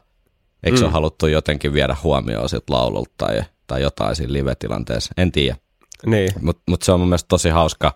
eikö 0.63 0.77
mm. 0.77 0.79
se 0.79 0.85
ole 0.85 0.93
haluttu 0.93 1.27
jotenkin 1.27 1.73
viedä 1.73 1.95
huomioon 2.03 2.49
siltä 2.49 2.73
laululta 2.73 3.11
tai, 3.17 3.41
tai 3.67 3.81
jotain 3.81 4.15
siinä 4.15 4.33
live-tilanteessa, 4.33 5.13
en 5.17 5.31
tiedä. 5.31 5.57
Niin, 6.05 6.31
Mutta 6.41 6.63
mut 6.67 6.81
se 6.81 6.91
on 6.91 6.99
mun 6.99 7.09
mielestä 7.09 7.27
tosi 7.27 7.49
hauska, 7.49 7.95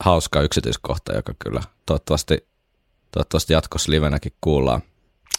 hauska 0.00 0.40
yksityiskohta, 0.40 1.12
joka 1.12 1.34
kyllä 1.38 1.60
toivottavasti, 1.86 2.48
toivottavasti 3.10 3.52
jatkossa 3.52 3.92
livenäkin 3.92 4.32
kuullaan. 4.40 4.82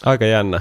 Aika 0.04 0.24
jännä. 0.24 0.60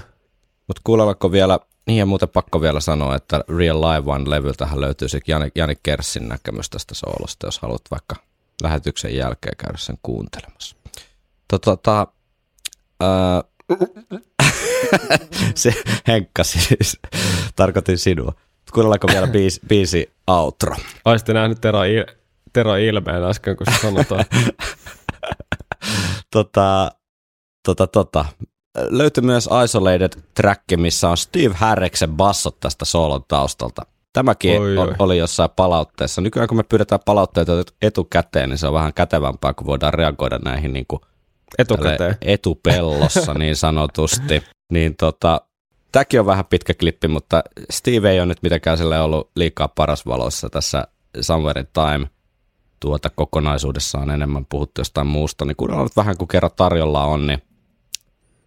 Mutta 0.68 0.82
kuulellaanko 0.84 1.32
vielä, 1.32 1.60
niin 1.88 1.98
ja 1.98 2.06
muuten 2.06 2.30
pakko 2.30 2.62
vielä 2.62 2.80
sanoa, 2.80 3.16
että 3.16 3.44
Real 3.58 3.82
Live 3.82 4.12
One-levyltähän 4.12 4.82
löytyy 4.82 5.10
sitten 5.10 5.34
Jani, 5.34 5.52
Jani 5.56 5.74
Kerssin 5.84 6.30
näkemys 6.30 6.70
tästä 6.70 6.96
soolosta, 6.96 7.48
jos 7.48 7.60
haluat 7.60 7.82
vaikka 7.92 8.16
lähetyksen 8.62 9.16
jälkeen 9.16 9.58
käydä 9.58 9.78
sen 9.78 9.98
kuuntelemassa. 10.04 10.76
Tota, 11.48 11.78
tota, 11.78 12.08
ää, 13.00 13.44
se 15.56 15.74
Henkka 16.08 16.44
siis, 16.44 17.00
tarkoitin 17.56 17.98
sinua. 17.98 18.34
Kuunnellaanko 18.74 19.08
vielä 19.08 19.28
biisi, 19.28 19.60
biisi 19.68 20.14
outro? 20.28 20.76
Olisitte 21.06 21.34
nähnyt 21.34 21.62
Tero, 21.62 21.84
Il- 21.84 22.16
Tero 22.54 22.76
ilmeen 22.76 23.24
äsken, 23.24 23.58
kun 23.58 23.68
se 23.74 23.82
sanotaan. 23.82 24.26
tota, 26.34 26.92
tota, 27.66 27.88
tota. 27.88 28.26
Löytyi 28.90 29.24
myös 29.24 29.50
Isolated 29.64 30.12
track, 30.34 30.62
missä 30.78 31.10
on 31.10 31.18
Steve 31.18 31.56
Harriksen 31.56 32.12
bassot 32.12 32.60
tästä 32.60 32.86
soolon 32.86 33.24
taustalta. 33.28 33.82
Tämäkin 34.14 34.62
Oi, 34.62 34.78
oi, 34.78 34.94
oli 35.00 35.18
jossain 35.18 35.50
palautteessa. 35.56 36.22
Nykyään 36.22 36.48
kun 36.48 36.58
me 36.58 36.64
pyydetään 36.64 37.02
palautteita 37.06 37.52
etukäteen, 37.82 38.50
niin 38.50 38.58
se 38.58 38.68
on 38.68 38.74
vähän 38.74 38.94
kätevämpää, 38.94 39.54
kun 39.54 39.68
voidaan 39.68 39.94
reagoida 39.94 40.38
näihin 40.38 40.74
niin 40.74 40.86
kuin 40.88 41.02
Etukäteen. 41.58 42.18
etupellossa 42.22 43.34
niin 43.34 43.56
sanotusti. 43.56 44.44
Niin 44.74 44.96
tota, 44.96 45.42
tämäkin 45.92 46.20
on 46.20 46.26
vähän 46.26 46.46
pitkä 46.46 46.74
klippi, 46.74 47.08
mutta 47.08 47.44
Steve 47.72 48.12
ei 48.12 48.20
ole 48.20 48.26
nyt 48.26 48.42
mitenkään 48.42 48.78
sille 48.78 49.02
ollut 49.02 49.32
liikaa 49.36 49.68
paras 49.68 50.06
valossa 50.06 50.50
tässä 50.50 50.88
Somewhere 51.22 51.62
in 51.62 51.68
Time 51.74 52.10
tuota 52.80 53.10
kokonaisuudessaan 53.10 54.10
enemmän 54.10 54.46
puhuttu 54.46 54.82
jostain 54.82 55.08
muusta, 55.08 55.46
niin 55.46 55.56
kuunnellaan 55.56 55.86
nyt 55.86 55.96
vähän, 55.96 56.18
kun 56.18 56.28
kerran 56.28 56.52
tarjolla 56.56 57.04
on, 57.04 57.28
niin 57.28 57.42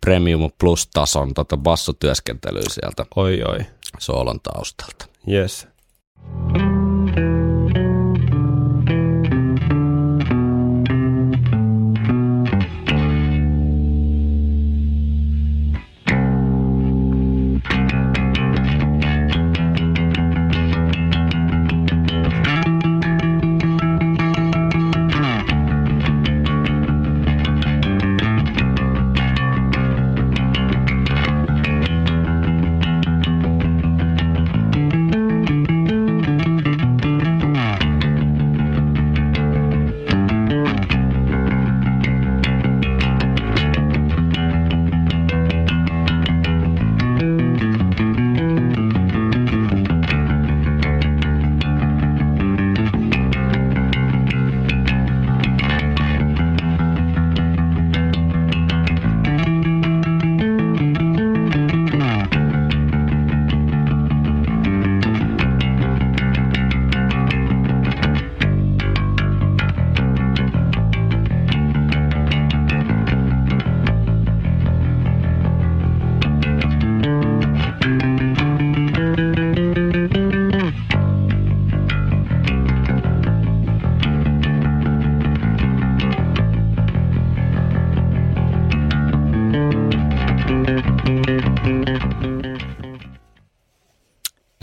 Premium 0.00 0.50
Plus-tason 0.60 1.34
tota 1.34 1.56
bassotyöskentelyä 1.56 2.62
sieltä 2.70 3.06
Oi, 3.16 3.42
oi. 3.42 3.58
soolon 3.98 4.40
taustalta. 4.40 5.06
Yes. 5.24 5.66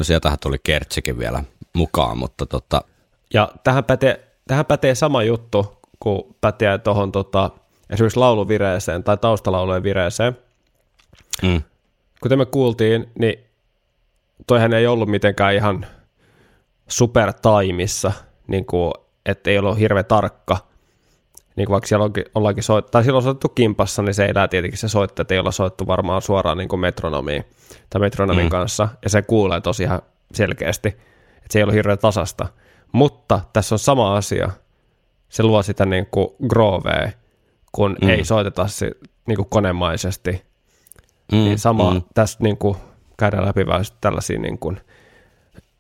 No 0.10 0.12
sieltähän 0.12 0.40
tuli 0.42 0.58
Kertsikin 0.64 1.20
vielä 1.20 1.44
mukaan, 1.74 2.18
mutta 2.18 2.46
tota, 2.46 2.82
Ja 3.34 3.52
tähän 3.64 3.84
pätee, 3.84 4.28
tähän 4.48 4.66
pätee 4.66 4.96
sama 4.96 5.24
juttu, 5.24 5.80
kun 6.00 6.36
pätee 6.42 6.78
tuohon 6.78 7.12
tota, 7.12 7.50
esimerkiksi 7.90 8.20
lauluvireeseen 8.20 9.04
tai 9.04 9.18
taustalaulujen 9.18 9.84
vireeseen. 9.84 10.38
mm, 11.44 11.62
Kuten 12.22 12.38
me 12.38 12.46
kuultiin, 12.46 13.12
niin 13.20 13.40
toihan 14.48 14.74
ei 14.74 14.88
ollut 14.88 15.10
mitenkään 15.10 15.56
ihan 15.56 15.86
super 16.88 17.34
taimissa, 17.34 18.12
niin 18.48 18.66
kuin, 18.66 18.94
että 19.26 19.50
ei 19.50 19.58
ollut 19.58 19.80
hirveän 19.80 20.06
tarkka. 20.06 20.58
Niin 21.60 21.66
kuin 21.66 21.74
vaikka 21.74 21.88
siellä 21.88 22.06
onkin, 22.06 22.26
ollaankin 22.36 22.64
soit, 22.64 22.92
tai 22.92 23.04
silloin 23.04 23.18
on 23.18 23.24
soitettu 23.24 23.50
kimpassa, 23.50 24.02
niin 24.02 24.14
se 24.14 24.26
elää 24.26 24.48
tietenkin 24.48 24.80
se 24.80 24.88
soittaa, 24.88 25.22
että 25.22 25.34
ei 25.34 25.40
olla 25.40 25.52
soittu 25.52 25.88
varmaan 25.88 26.22
suoraan 26.22 26.58
niin 26.58 26.68
kuin 26.70 26.80
metronomiin 26.80 27.46
tai 27.90 28.02
metronomin 28.02 28.46
mm. 28.46 28.50
kanssa, 28.50 28.88
ja 29.04 29.10
se 29.10 29.22
kuulee 29.22 29.62
tosi 29.62 29.84
ihan 29.84 30.02
selkeästi, 30.34 30.88
että 30.90 31.48
se 31.50 31.60
ei 31.60 31.64
ollut 31.64 31.76
hirveän 31.76 31.98
tasasta. 31.98 32.48
Mutta 32.92 33.40
tässä 33.54 33.76
on 33.76 33.80
sama 33.80 34.16
asia. 34.16 34.50
Se 35.30 35.44
luo 35.44 35.64
sitä 35.64 35.86
niin 35.86 36.08
kuin 36.12 36.28
groovea, 36.48 37.12
kun 37.72 37.96
mm. 38.02 38.10
ei 38.10 38.26
soiteta 38.26 38.68
se, 38.68 38.92
niin 39.28 39.36
kuin 39.36 39.50
konemaisesti. 39.50 40.32
mm, 41.32 41.38
Niin 41.38 41.60
sama 41.60 41.94
mm, 41.94 42.02
tässä 42.14 42.40
niin 42.42 42.58
kuin 42.58 42.76
käydään 43.18 43.46
läpi 43.46 43.68
vähän 43.68 43.86
tällaisia 44.02 44.40
niin 44.40 44.60
kuin 44.60 44.82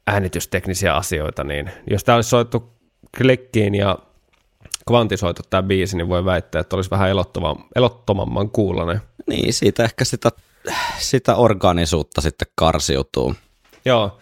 äänitysteknisiä 0.08 0.96
asioita, 0.96 1.44
niin 1.44 1.72
jos 1.90 2.04
tämä 2.04 2.16
olisi 2.16 2.30
soittu 2.30 2.74
klikkiin 3.18 3.76
ja 3.76 3.98
kvantisoitu 4.88 5.42
tämä 5.50 5.64
biisi, 5.64 5.98
niin 5.98 6.10
voi 6.10 6.26
väittää, 6.26 6.62
että 6.62 6.76
olisi 6.76 6.90
vähän 6.90 7.10
elottoman, 7.10 7.56
elottomamman 7.76 8.50
kuulonen. 8.50 9.02
Niin, 9.28 9.54
siitä 9.54 9.84
ehkä 9.84 10.06
sitä, 10.06 10.32
sitä 11.00 11.36
organisuutta 11.36 12.22
sitten 12.22 12.48
karsiutuu. 12.56 13.36
Joo, 13.86 14.20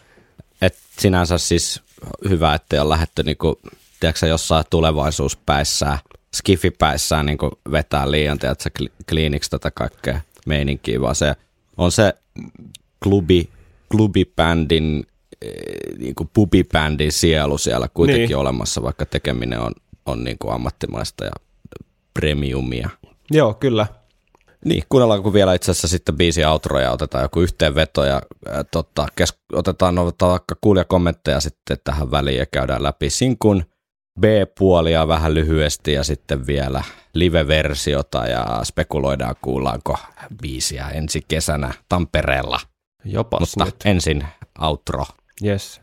Et 0.62 0.78
sinänsä 0.99 1.38
siis 1.38 1.82
hyvä, 2.30 2.53
että 2.53 2.82
on 2.82 2.89
lähdetty 2.89 3.24
niinku, 3.24 3.60
tiedätkö, 3.99 4.28
jossain 4.28 4.66
tulevaisuuspäissään, 4.70 5.99
skifipäissään 6.36 7.26
niinku 7.26 7.51
vetää 7.72 8.12
liian, 8.12 8.39
tiedätkö, 8.39 8.70
kli- 8.80 8.91
kliiniksi 9.10 9.49
tätä 9.49 9.72
kaikkea 9.72 10.22
meininkiä, 10.45 11.01
vaan 11.01 11.16
se 11.16 11.36
on 11.78 11.91
se 11.91 12.14
klubi, 13.03 13.49
klubibändin, 13.91 15.08
eh, 15.41 15.97
niinku 15.97 16.30
pubibändin 16.34 17.12
sielu 17.12 17.58
siellä 17.58 17.88
kuitenkin 17.93 18.28
niin. 18.28 18.38
olemassa, 18.38 18.84
vaikka 18.84 19.05
tekeminen 19.05 19.60
on, 19.60 19.72
on 20.08 20.24
niinku 20.24 20.49
ammattimaista 20.49 21.26
ja 21.26 21.32
premiumia. 22.14 22.89
joo, 23.32 23.53
kyllä. 23.53 23.88
Niin, 24.66 24.84
kuunnellaanko 24.89 25.34
vielä 25.34 25.53
itse 25.53 25.72
asiassa 25.72 25.88
sitten 25.88 26.18
biisi 26.18 26.45
outro 26.45 26.80
ja 26.80 26.91
otetaan 26.91 27.24
joku 27.24 27.41
yhteenveto 27.41 28.03
ja 28.05 28.22
ää, 28.47 28.64
tota, 28.64 29.08
kes- 29.16 29.39
otetaan 29.53 29.95
noita 29.95 30.28
vaikka 30.28 30.55
kuulijakommentteja 30.62 31.39
sitten 31.39 31.78
tähän 31.84 32.12
väliin 32.12 32.38
ja 32.38 32.45
käydään 32.45 32.84
läpi 32.84 33.10
sinkun 33.10 33.64
B-puolia 34.20 35.08
vähän 35.08 35.34
lyhyesti 35.34 35.93
ja 35.93 36.03
sitten 36.03 36.47
vielä 36.47 36.84
live-versiota 37.14 38.28
ja 38.28 38.45
spekuloidaan 38.64 39.36
kuullaanko 39.41 39.97
biisiä 40.41 40.89
ensi 40.89 41.22
kesänä 41.28 41.74
Tampereella. 41.89 42.60
Jopas 43.05 43.39
Mutta 43.39 43.66
nyt. 43.66 43.76
ensin 43.86 44.28
outro. 44.62 45.05
Yes. 45.45 45.82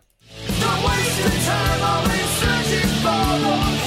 Don't 0.61 0.83
waste 0.85 1.20
your 1.20 1.31
time 1.31 3.84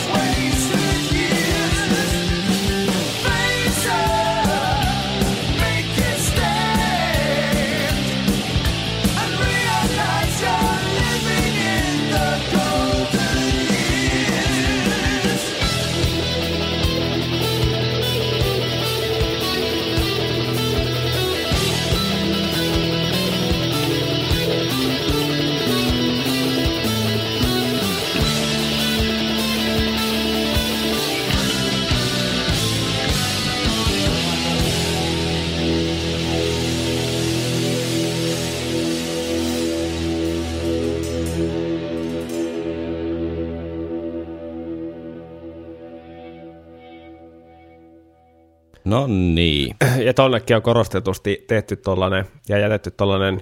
No 48.87 49.07
niin. 49.07 49.75
Ja 50.05 50.13
tonnekin 50.13 50.55
on 50.55 50.61
korostetusti 50.61 51.45
tehty 51.47 51.75
tollanen 51.75 52.25
ja 52.49 52.57
jätetty 52.57 52.91
tollanen 52.91 53.41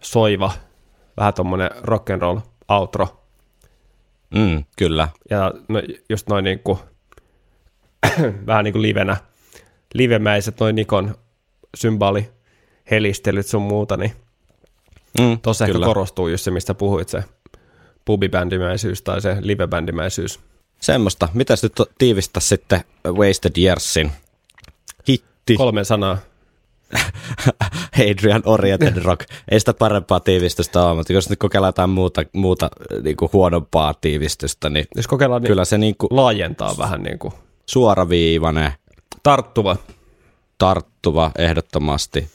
soiva, 0.00 0.52
vähän 1.16 1.34
tommonen 1.34 1.70
rock'n'roll 1.70 2.40
outro. 2.68 3.22
Mm, 4.34 4.64
kyllä. 4.78 5.08
Ja 5.30 5.52
no, 5.68 5.82
just 6.08 6.28
noin 6.28 6.44
niinku, 6.44 6.78
vähän 8.46 8.64
niinku 8.64 8.82
livenä, 8.82 9.16
livemäiset 9.94 10.60
noin 10.60 10.76
Nikon 10.76 11.14
symboli, 11.76 12.30
helistelyt 12.90 13.46
sun 13.46 13.62
muuta, 13.62 13.96
niin 13.96 14.12
Mm, 15.20 15.38
tuossa 15.40 15.64
ehkä 15.64 15.78
korostuu 15.78 16.28
just 16.28 16.44
se, 16.44 16.50
mistä 16.50 16.74
puhuit, 16.74 17.08
se 17.08 17.24
pubibändimäisyys 18.04 19.02
tai 19.02 19.20
se 19.20 19.36
livebändimäisyys. 19.40 20.40
Semmoista. 20.80 21.28
Mitäs 21.34 21.62
nyt 21.62 21.72
tiivistä 21.98 22.40
sitten 22.40 22.80
Wasted 23.08 23.52
Yearsin 23.58 24.12
hitti 25.08 25.56
Kolme 25.56 25.84
sanaa. 25.84 26.18
Adrian 28.10 28.42
Oriented 28.44 29.02
Rock. 29.02 29.20
Ei 29.50 29.60
sitä 29.60 29.74
parempaa 29.74 30.20
tiivistystä 30.20 30.82
ole, 30.82 30.96
mutta 30.96 31.12
jos 31.12 31.30
nyt 31.30 31.38
kokeillaan 31.38 31.68
jotain 31.68 31.90
muuta, 31.90 32.22
muuta 32.32 32.70
niin 33.02 33.16
kuin 33.16 33.30
huonompaa 33.32 33.94
tiivistystä, 33.94 34.70
niin 34.70 34.86
Jos 34.96 35.06
kokeillaan, 35.06 35.42
niin 35.42 35.48
kyllä 35.48 35.64
se 35.64 35.78
niin 35.78 35.96
kuin 35.96 36.08
laajentaa 36.10 36.74
vähän 36.78 37.02
niin 37.02 37.18
kuin 37.18 37.34
suoraviivainen, 37.66 38.72
tarttuva. 39.22 39.76
tarttuva 40.58 41.30
ehdottomasti. 41.38 42.28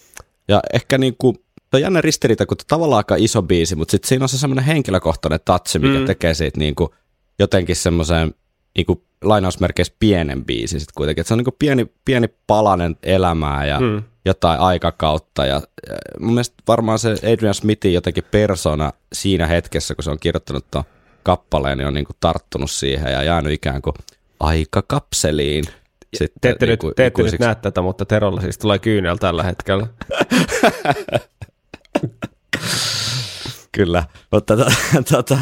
Ja 0.47 0.59
ehkä 0.73 0.97
niin 0.97 1.15
kuin, 1.17 1.35
se 1.61 1.77
on 1.77 1.81
jännä 1.81 2.01
ristiriita, 2.01 2.45
kun 2.45 2.57
tavallaan 2.67 2.97
aika 2.97 3.15
iso 3.17 3.41
biisi, 3.41 3.75
mutta 3.75 3.91
sitten 3.91 4.09
siinä 4.09 4.25
on 4.25 4.29
se 4.29 4.37
semmoinen 4.37 4.65
henkilökohtainen 4.65 5.39
touch, 5.45 5.79
mikä 5.79 5.99
mm. 5.99 6.05
tekee 6.05 6.33
siitä 6.33 6.59
niin 6.59 6.75
kuin 6.75 6.89
jotenkin 7.39 7.75
semmoisen 7.75 8.33
niin 8.77 8.85
kuin 8.85 9.01
lainausmerkeissä 9.23 9.93
pienen 9.99 10.45
biisi 10.45 10.79
sitten 10.79 10.93
kuitenkin. 10.95 11.21
Et 11.21 11.27
se 11.27 11.33
on 11.33 11.37
niin 11.37 11.45
kuin 11.45 11.55
pieni, 11.59 11.91
pieni 12.05 12.27
palanen 12.47 12.95
elämää 13.03 13.65
ja 13.65 13.79
Mm. 13.79 14.03
jotain 14.25 14.59
aikakautta. 14.59 15.45
Ja, 15.45 15.55
ja 15.55 15.61
mun 16.19 16.33
mielestä 16.33 16.55
varmaan 16.67 16.99
se 16.99 17.15
Adrian 17.33 17.53
Smithin 17.53 17.93
jotenkin 17.93 18.23
persona 18.31 18.93
siinä 19.13 19.47
hetkessä, 19.47 19.95
kun 19.95 20.03
se 20.03 20.11
on 20.11 20.19
kirjoittanut 20.19 20.65
tuon 20.71 20.83
kappaleen, 21.23 21.77
niin 21.77 21.87
on 21.87 21.93
niin 21.93 22.05
kuin 22.05 22.17
tarttunut 22.19 22.71
siihen 22.71 23.11
ja 23.11 23.23
jäänyt 23.23 23.53
ikään 23.53 23.81
kuin 23.81 23.93
aikakapseliin. 24.39 25.63
Sitten 26.13 26.39
Te 26.41 26.49
ette, 26.49 26.65
niin 26.65 26.71
nyt, 26.71 26.79
kuin 26.79 26.93
te 26.95 27.05
ette 27.05 27.23
nyt 27.23 27.39
näe 27.39 27.55
tätä, 27.55 27.81
mutta 27.81 28.05
Terolla 28.05 28.41
siis 28.41 28.57
tulee 28.57 28.79
kyynel 28.79 29.17
tällä 29.17 29.43
hetkellä. 29.43 29.87
Kyllä, 33.71 34.03
mutta 34.31 34.57
to, 34.57 34.65
tota, 35.15 35.37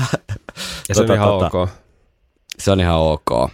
Ja 0.90 0.96
se 0.96 1.02
on 1.02 1.08
tota, 1.08 1.14
ihan 1.14 1.30
tota, 1.30 1.58
ok. 1.58 1.70
Se 2.60 2.72
on 2.72 2.80
ihan 2.80 3.00
ok. 3.00 3.52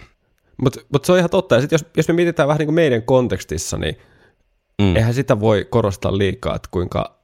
Mutta 0.62 0.80
mut 0.94 1.06
se 1.06 1.12
on 1.12 1.18
ihan 1.18 1.30
totta. 1.30 1.56
Ja 1.56 1.62
sit 1.62 1.72
jos, 1.72 1.86
jos 1.98 2.08
me 2.08 2.14
mietitään 2.14 2.48
vähän 2.48 2.60
niin 2.60 2.68
kuin 2.68 2.76
meidän 2.76 3.04
kontekstissa, 3.04 3.78
niin 3.78 3.98
Mm. 4.82 4.86
mm. 4.88 4.96
eihän 4.96 5.14
sitä 5.14 5.40
voi 5.40 5.68
korostaa 5.70 6.18
liikaa, 6.18 6.56
että 6.56 6.70
kuinka 6.72 7.16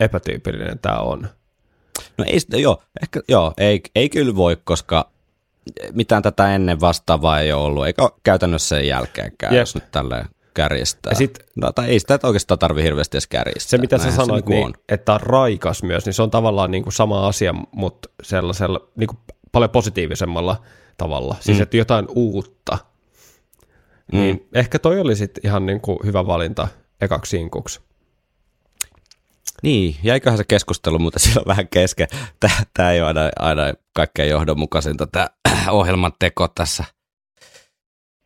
epätyypillinen 0.00 0.78
tämä 0.78 0.98
on. 0.98 1.28
No 2.18 2.24
ei 2.28 2.40
sitä, 2.40 2.56
joo, 2.56 2.82
ehkä, 3.02 3.20
joo 3.28 3.54
ei, 3.58 3.80
ei 3.94 4.08
kyllä 4.08 4.36
voi, 4.36 4.56
koska 4.64 5.10
mitään 5.92 6.22
tätä 6.22 6.54
ennen 6.54 6.80
vastaavaa 6.80 7.40
ei 7.40 7.52
ole 7.52 7.62
ollut, 7.64 7.86
eikä 7.86 8.02
ole 8.02 8.10
käytännössä 8.22 8.76
sen 8.76 8.86
jälkeenkään, 8.86 9.54
Jep. 9.54 9.60
jos 9.60 9.74
nyt 9.74 9.90
tälleen 9.90 10.26
kärjistää. 10.58 11.10
Ja 11.10 11.16
sit- 11.16 11.38
no, 11.56 11.72
tai 11.72 11.88
ei 11.88 11.98
sitä 12.00 12.18
oikeastaan 12.22 12.58
tarvi 12.58 12.82
hirveästi 12.82 13.16
edes 13.16 13.26
kärjistää. 13.26 13.70
Se, 13.70 13.78
mitä 13.78 13.98
sä 13.98 14.04
Näinhän 14.04 14.26
sanoit, 14.26 14.44
se 14.44 14.50
niinku 14.50 14.66
niin, 14.66 14.84
että 14.88 15.14
on 15.14 15.20
raikas 15.20 15.82
myös, 15.82 16.06
niin 16.06 16.14
se 16.14 16.22
on 16.22 16.30
tavallaan 16.30 16.70
niin 16.70 16.82
kuin 16.82 16.92
sama 16.92 17.26
asia, 17.28 17.54
mutta 17.72 18.08
sellaisella 18.22 18.88
niin 18.96 19.06
kuin 19.08 19.18
paljon 19.52 19.70
positiivisemmalla 19.70 20.62
tavalla. 20.96 21.36
Siis, 21.40 21.58
Mm. 21.58 21.62
että 21.62 21.76
jotain 21.76 22.06
uutta. 22.14 22.78
Mm. 24.12 24.18
Niin 24.18 24.48
ehkä 24.54 24.78
toi 24.78 25.00
oli 25.00 25.16
sitten 25.16 25.46
ihan 25.46 25.66
niin 25.66 25.80
kuin 25.80 25.98
hyvä 26.04 26.26
valinta 26.26 26.68
ekaksi 27.00 27.30
sinkuksi. 27.30 27.80
Niin, 29.62 29.96
jäiköhän 30.02 30.36
se 30.38 30.44
keskustelu, 30.44 30.98
mutta 30.98 31.18
silloin 31.28 31.46
vähän 31.46 31.68
kesken. 31.68 32.08
Tämä 32.74 32.92
ei 32.92 33.00
ole 33.00 33.06
aina, 33.08 33.20
aina 33.38 33.62
kaikkein 33.94 34.30
johdonmukaisinta 34.30 35.06
tämä 35.06 35.28
ohjelman 35.70 36.12
teko 36.18 36.48
tässä 36.48 36.84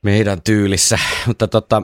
meidän 0.03 0.43
tyylissä, 0.43 0.99
mutta 1.27 1.49
tota, 1.49 1.83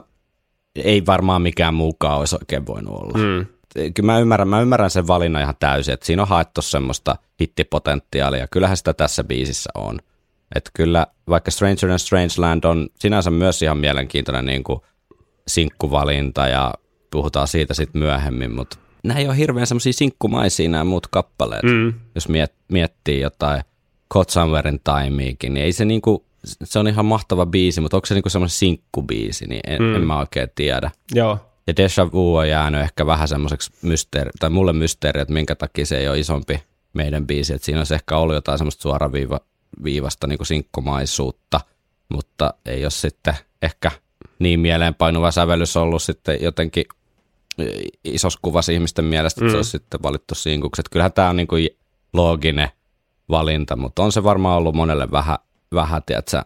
ei 0.75 1.05
varmaan 1.05 1.41
mikään 1.41 1.73
muukaan 1.73 2.19
olisi 2.19 2.35
oikein 2.35 2.65
voinut 2.65 2.93
olla. 2.93 3.17
Mm. 3.17 3.45
Kyllä 3.93 4.13
mä 4.13 4.19
ymmärrän, 4.19 4.47
mä 4.47 4.61
ymmärrän 4.61 4.89
sen 4.89 5.07
valinnan 5.07 5.41
ihan 5.41 5.55
täysin, 5.59 5.93
että 5.93 6.05
siinä 6.05 6.21
on 6.21 6.27
haettu 6.27 6.61
semmoista 6.61 7.15
hittipotentiaalia. 7.41 8.47
Kyllähän 8.47 8.77
sitä 8.77 8.93
tässä 8.93 9.23
biisissä 9.23 9.69
on. 9.75 9.99
Että 10.55 10.71
kyllä, 10.73 11.07
vaikka 11.29 11.51
Stranger 11.51 11.89
in 11.91 11.99
Strangeland 11.99 12.63
on 12.63 12.89
sinänsä 12.99 13.31
myös 13.31 13.61
ihan 13.61 13.77
mielenkiintoinen 13.77 14.45
niin 14.45 14.63
kuin 14.63 14.79
sinkkuvalinta 15.47 16.47
ja 16.47 16.73
puhutaan 17.11 17.47
siitä 17.47 17.73
sitten 17.73 17.99
myöhemmin, 17.99 18.51
mutta 18.51 18.77
nämä 19.03 19.19
ei 19.19 19.27
ole 19.27 19.37
hirveän 19.37 19.67
semmoisia 19.67 19.93
sinkkumaisia 19.93 20.69
nämä 20.69 20.83
muut 20.83 21.07
kappaleet. 21.07 21.63
Mm. 21.63 21.93
Jos 22.15 22.29
miet, 22.29 22.53
miettii 22.67 23.21
jotain 23.21 23.61
Caught 24.13 24.29
Somewhere 24.29 24.69
in 24.69 24.79
Timeikin, 24.83 25.53
niin 25.53 25.65
ei 25.65 25.71
se 25.71 25.85
niinku, 25.85 26.25
se 26.45 26.79
on 26.79 26.87
ihan 26.87 27.05
mahtava 27.05 27.45
biisi, 27.45 27.81
mutta 27.81 27.97
onko 27.97 28.05
se 28.05 28.13
niinku 28.13 28.29
semmoinen 28.29 28.49
sinkkubiisi, 28.49 29.47
niin 29.47 29.61
en, 29.67 29.81
Mm. 29.81 29.95
en 29.95 30.07
mä 30.07 30.19
oikein 30.19 30.49
tiedä. 30.55 30.91
Joo. 31.15 31.37
Ja 31.67 31.75
Deja 31.75 32.11
Vu 32.13 32.35
on 32.35 32.49
jäänyt 32.49 32.81
ehkä 32.81 33.05
vähän 33.05 33.27
semmoiseksi 33.27 33.71
mysteeri, 33.81 34.31
tai 34.39 34.49
mulle 34.49 34.73
mysteeri, 34.73 35.21
että 35.21 35.33
minkä 35.33 35.55
takia 35.55 35.85
se 35.85 35.97
ei 35.97 36.07
ole 36.07 36.19
isompi 36.19 36.63
meidän 36.93 37.27
biisi. 37.27 37.53
Että 37.53 37.65
siinä 37.65 37.79
olisi 37.79 37.93
ehkä 37.93 38.17
ollut 38.17 38.35
jotain 38.35 38.57
semmoista 38.57 38.81
suoraviivasta 38.81 40.27
niin 40.27 40.45
sinkkumaisuutta, 40.45 41.59
mutta 42.09 42.53
ei 42.65 42.83
ole 42.83 42.91
sitten 42.91 43.33
ehkä 43.61 43.91
niin 44.39 44.59
mieleenpainuva 44.59 45.31
sävellys 45.31 45.77
ollut 45.77 46.03
sitten 46.03 46.37
jotenkin 46.41 46.85
isossa 48.03 48.39
kuvassa 48.41 48.71
ihmisten 48.71 49.05
mielestä, 49.05 49.39
että 49.39 49.45
mm. 49.45 49.51
se 49.51 49.57
olisi 49.57 49.71
sitten 49.71 50.03
valittu 50.03 50.35
sinkuksi. 50.35 50.81
Että 50.81 50.89
kyllähän 50.91 51.13
tämä 51.13 51.29
on 51.29 51.35
niin 51.35 51.47
kuin 51.47 51.69
looginen 52.13 52.69
valinta, 53.29 53.75
mutta 53.75 54.03
on 54.03 54.11
se 54.11 54.23
varmaan 54.23 54.57
ollut 54.57 54.75
monelle 54.75 55.11
vähän, 55.11 55.37
vähän 55.73 56.03
tiedätkö, 56.05 56.41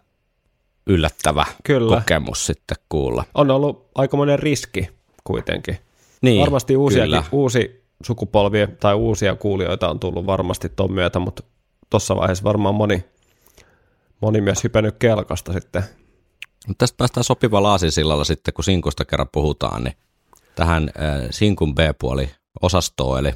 yllättävä 0.87 1.45
Kyllä. 1.63 1.95
kokemus 1.97 2.45
sitten 2.45 2.77
kuulla. 2.89 3.23
On 3.35 3.51
ollut 3.51 3.87
aikamoinen 3.95 4.39
riski 4.39 4.89
kuitenkin. 5.23 5.77
Niin, 6.21 6.41
varmasti 6.41 6.77
uusia, 6.77 7.23
uusi 7.31 7.83
sukupolvi 8.03 8.67
tai 8.79 8.93
uusia 8.93 9.35
kuulijoita 9.35 9.89
on 9.89 9.99
tullut 9.99 10.25
varmasti 10.25 10.69
ton 10.69 10.91
myötä, 10.91 11.19
mutta 11.19 11.43
tuossa 11.89 12.15
vaiheessa 12.15 12.43
varmaan 12.43 12.75
moni, 12.75 13.05
moni 14.21 14.41
myös 14.41 14.63
hypännyt 14.63 14.95
kelkasta 14.99 15.53
sitten. 15.53 15.83
Mutta 16.67 16.83
tästä 16.83 16.97
päästään 16.97 17.23
sopivalla 17.23 17.71
aasinsillalla 17.71 18.23
sitten, 18.23 18.53
kun 18.53 18.63
sinkusta 18.63 19.05
kerran 19.05 19.29
puhutaan, 19.31 19.83
niin 19.83 19.97
tähän 20.55 20.83
äh, 20.83 21.27
sinkun 21.31 21.75
B-puoli 21.75 22.29
osastoon, 22.61 23.19
eli 23.19 23.33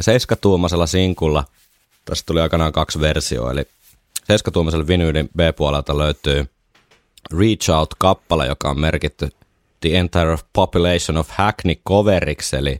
seiskatuumaisella 0.00 0.86
sinkulla, 0.86 1.44
tästä 2.04 2.26
tuli 2.26 2.40
aikanaan 2.40 2.72
kaksi 2.72 3.00
versioa, 3.00 3.52
eli 3.52 3.64
seiskatuumaisella 4.24 4.86
vinyylin 4.86 5.28
B-puolelta 5.36 5.98
löytyy 5.98 6.46
Reach 7.38 7.70
Out-kappale, 7.70 8.46
joka 8.46 8.70
on 8.70 8.80
merkitty 8.80 9.28
The 9.80 9.98
Entire 9.98 10.38
Population 10.52 11.16
of 11.18 11.28
Hackney 11.30 11.74
coveriksi, 11.88 12.56
eli 12.56 12.78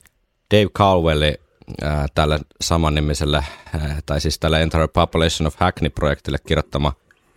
Dave 0.55 0.69
Caldwellin 0.69 1.35
äh, 1.83 2.05
tälle 2.15 2.41
samannimiselle, 2.61 3.37
äh, 3.75 4.03
tai 4.07 4.21
siis 4.21 4.39
tälle 4.39 4.63
Entire 4.63 4.89
Population 4.89 5.47
of 5.47 5.57
Hackney-projektille 5.57 6.39
kirjoittama 6.47 6.93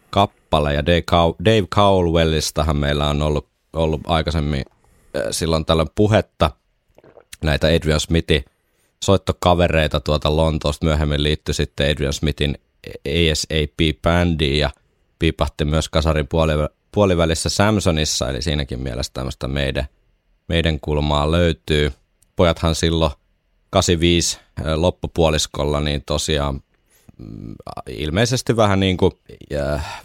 kappale, 0.10 0.74
ja 0.74 0.86
Dave, 0.86 1.04
Cow- 1.12 1.68
Caldwellistahan 1.68 2.78
meillä 2.78 3.10
on 3.10 3.22
ollut, 3.22 3.48
ollut 3.74 4.02
aikaisemmin 4.06 4.66
äh, 5.18 5.24
silloin 5.32 5.66
tällöin 5.66 5.90
puhetta 5.96 6.52
näitä 7.44 7.68
Adrian 7.68 8.00
Smithin 8.00 8.46
soittokavereita 9.04 10.00
tuolta 10.00 10.36
Lontoosta. 10.36 10.86
Myöhemmin 10.86 11.24
liittyi 11.24 11.54
sitten 11.54 11.92
Adrian 11.92 12.14
Smithin 12.14 12.58
ASAP-bändiin 13.08 14.60
ja 14.60 14.70
piipahti 15.20 15.66
myös 15.66 15.90
kasarin 15.90 16.26
puoliv- 16.26 16.76
puolivälissä 16.92 17.50
Samsonissa, 17.50 18.30
eli 18.30 18.42
siinäkin 18.42 18.80
mielessä 18.80 19.14
tämmöistä 19.14 19.48
meidän, 19.48 19.86
meidän 20.48 20.80
kulmaa 20.80 21.32
löytyy. 21.32 21.92
Pojathan 22.36 22.76
silloin 22.76 23.12
85 23.70 24.40
loppupuoliskolla, 24.76 25.80
niin 25.80 26.04
tosiaan 26.06 26.62
mm, 27.18 27.56
ilmeisesti 27.88 28.56
vähän 28.56 28.80
niin 28.80 28.98
kuin 28.98 29.12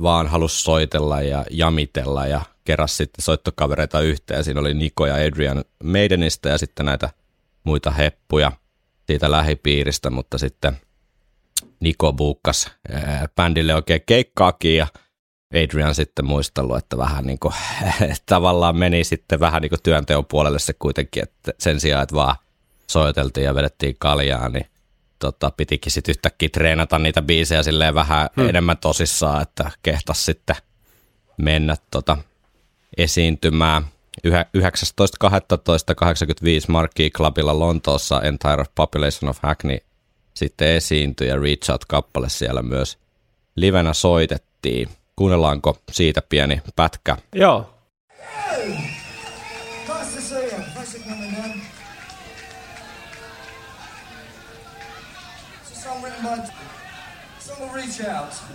vaan 0.03 0.27
halusi 0.29 0.63
soitella 0.63 1.23
ja 1.23 1.45
jamitella 1.51 2.27
ja 2.27 2.41
keräs 2.65 2.97
sitten 2.97 3.23
soittokavereita 3.25 4.01
yhteen. 4.01 4.45
Siinä 4.45 4.61
oli 4.61 4.75
Niko 4.75 5.07
ja 5.07 5.15
Adrian 5.15 5.65
Maidenista 5.85 6.49
ja 6.49 6.59
sitten 6.59 6.87
näitä 6.87 7.11
muita 7.65 7.91
heppuja 7.91 8.53
siitä 9.07 9.31
lähipiiristä, 9.31 10.11
mutta 10.11 10.39
sitten 10.39 10.77
Niko 11.81 12.13
buukkas 12.13 12.71
bändille 13.35 13.75
oikein 13.75 14.01
keikkaakin 14.07 14.77
ja 14.77 14.87
Adrian 15.55 15.95
sitten 15.95 16.25
muistellut, 16.25 16.77
että 16.77 16.99
vähän 16.99 17.27
niin 17.27 17.39
kuin, 17.39 17.55
tavallaan 18.27 18.77
meni 18.77 19.05
sitten 19.05 19.41
vähän 19.41 19.63
niin 19.63 19.71
kuin 19.71 19.83
työnteon 19.83 20.27
puolelle 20.27 20.59
se 20.59 20.73
kuitenkin, 20.73 21.23
että 21.23 21.53
sen 21.59 21.81
sijaan, 21.81 22.03
että 22.03 22.15
vaan 22.15 22.37
soiteltiin 22.87 23.45
ja 23.45 23.55
vedettiin 23.55 23.97
kaljaa, 23.99 24.49
niin 24.49 24.67
tota, 25.19 25.51
pitikin 25.57 25.93
sitten 25.93 26.13
yhtäkkiä 26.13 26.49
treenata 26.53 26.99
niitä 26.99 27.23
biisejä 27.23 27.63
silleen 27.63 27.95
vähän 27.95 28.29
hmm. 28.37 28.49
enemmän 28.49 28.79
tosissaan, 28.79 29.43
että 29.43 29.71
kehtas 29.83 30.25
sitten 30.25 30.57
mennä 31.37 31.77
tota, 31.91 32.19
esiintymään. 32.97 33.87
Yhä- 34.25 34.47
19.12.85 34.59 34.63
Marquee 36.69 37.11
Clubilla 37.11 37.59
Lontoossa 37.59 38.23
Entire 38.23 38.65
Population 38.75 39.31
of 39.31 39.39
Hackney 39.43 39.79
sitten 40.37 40.69
esiintyi 40.69 41.29
ja 41.29 41.37
Reach 41.37 41.71
Out-kappale 41.71 42.29
siellä 42.29 42.63
myös 42.63 42.99
livenä 43.57 43.93
soitettiin. 43.93 44.89
Kuunnellaanko 45.17 45.79
siitä 45.93 46.23
pieni 46.29 46.63
pätkä? 46.77 47.17
Joo. 47.35 47.73
Nice 57.87 58.05
to 58.05 58.46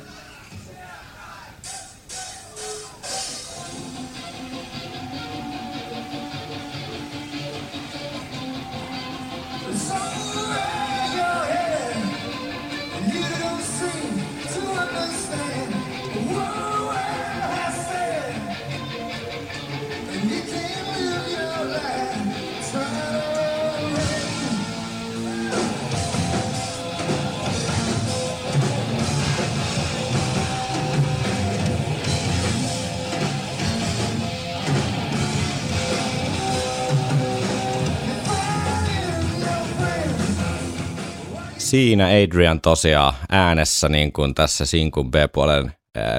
Siinä 41.71 42.05
Adrian 42.05 42.61
tosiaan 42.61 43.13
äänessä, 43.29 43.89
niin 43.89 44.11
kuin 44.11 44.35
tässä 44.35 44.65
Sinkun 44.65 45.11
B-puolen 45.11 45.73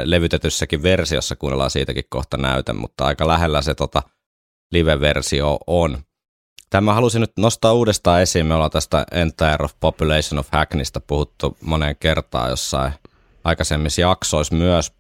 levytetyssäkin 0.05 0.83
versiossa, 0.83 1.37
kuunnellaan 1.37 1.71
siitäkin 1.71 2.05
kohta 2.09 2.37
näytön, 2.37 2.77
mutta 2.77 3.05
aika 3.05 3.29
lähellä 3.29 3.63
se 3.63 3.75
tota, 3.75 4.03
live-versio 4.71 5.59
on. 5.67 5.99
Tämä 6.71 6.95
halusin 6.95 7.21
nyt 7.21 7.33
nostaa 7.39 7.73
uudestaan 7.73 8.23
esiin. 8.23 8.47
Me 8.47 8.55
ollaan 8.55 8.71
tästä 8.71 9.05
Entire 9.11 9.65
of 9.65 9.73
Population 9.81 10.39
of 10.39 10.49
Hackneystä 10.53 11.01
puhuttu 11.01 11.57
moneen 11.61 11.97
kertaan 12.01 12.51
jossain 12.51 12.93
aikaisemmissa 13.45 14.01
jaksoissa 14.01 14.55
myös, 14.55 14.93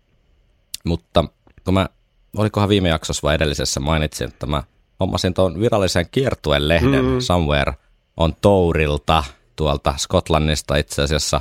mutta 0.85 1.25
kun 1.65 1.75
mä, 1.75 1.89
olikohan 2.37 2.69
viime 2.69 2.89
jaksossa 2.89 3.27
vai 3.27 3.35
edellisessä 3.35 3.81
mainitsin, 3.81 4.29
että 4.29 4.47
mä 4.47 4.63
hommasin 5.01 5.35
tuon 5.35 5.61
virallisen 5.61 6.07
kiertueen 6.11 6.69
lehden 6.69 7.05
mm. 7.05 7.21
Somewhere 7.21 7.73
on 8.17 8.37
Tourilta 8.41 9.25
tuolta 9.63 9.95
Skotlannista 9.99 10.77
itse 10.77 11.03
asiassa 11.03 11.41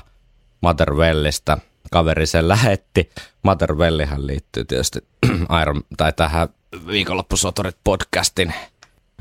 Motherwellista. 0.61 1.57
Kaveri 1.91 2.25
sen 2.25 2.47
lähetti. 2.47 3.09
Motherwellihän 3.43 4.27
liittyy 4.27 4.65
tietysti 4.65 4.99
Iron, 5.61 5.83
tai 5.97 6.13
tähän 6.13 6.49
viikonloppusoturit 6.87 7.77
podcastin 7.83 8.53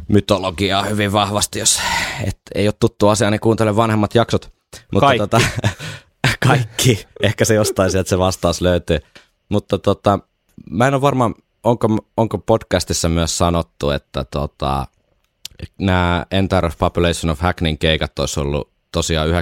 mytologiaa 0.09 0.83
hyvin 0.83 1.13
vahvasti, 1.13 1.59
jos 1.59 1.81
et, 2.27 2.39
ei 2.55 2.69
ole 2.69 2.75
tuttu 2.81 3.09
asia, 3.09 3.31
niin 3.31 3.41
kuuntele 3.41 3.77
vanhemmat 3.77 4.15
jaksot. 4.15 4.53
Mutta 4.93 5.07
Kaikki. 5.07 5.19
Tota, 5.19 5.41
kaikki. 6.49 7.07
Ehkä 7.23 7.45
se 7.45 7.55
jostain 7.55 7.91
sieltä 7.91 8.09
se 8.09 8.19
vastaus 8.19 8.61
löytyy. 8.61 8.99
Mutta 9.49 9.79
tota, 9.79 10.19
mä 10.71 10.87
en 10.87 10.95
ole 10.95 11.03
varma, 11.03 11.31
onko, 11.65 11.89
onko 12.17 12.39
podcastissa 12.39 13.09
myös 13.09 13.39
sanottu, 13.39 13.91
että 13.91 14.25
tota, 14.25 14.87
nämä 15.79 16.27
Entire 16.31 16.67
of 16.67 16.79
Population 16.79 17.31
of 17.31 17.41
Hackneyn 17.41 17.79
keikat 17.79 18.19
olisi 18.19 18.41
ollut 18.41 18.70
tosiaan 18.93 19.29
19.12.85 19.29 19.35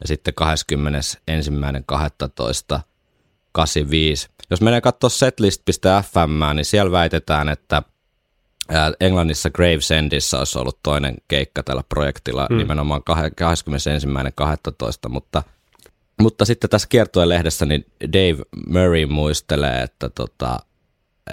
ja 0.00 0.06
sitten 0.06 0.34
21.12.85. 0.40 0.46
Jos 4.50 4.60
menee 4.60 4.80
katsoa 4.80 5.10
setlist.fm, 5.10 6.56
niin 6.56 6.64
siellä 6.64 6.92
väitetään, 6.92 7.48
että 7.48 7.82
Englannissa 9.00 9.50
Gravesendissa 9.50 10.38
olisi 10.38 10.58
ollut 10.58 10.78
toinen 10.82 11.14
keikka 11.28 11.62
tällä 11.62 11.82
projektilla 11.88 12.46
hmm. 12.50 12.58
nimenomaan 12.58 13.02
kahe- 13.04 13.28
21.12. 13.28 13.32
Mutta, 15.08 15.42
mutta 16.20 16.44
sitten 16.44 16.70
tässä 16.70 16.88
kiertueen 16.88 17.28
lehdessä 17.28 17.66
niin 17.66 17.86
Dave 18.12 18.42
Murray 18.66 19.06
muistelee, 19.06 19.82
että 19.82 20.08
tota, 20.08 20.58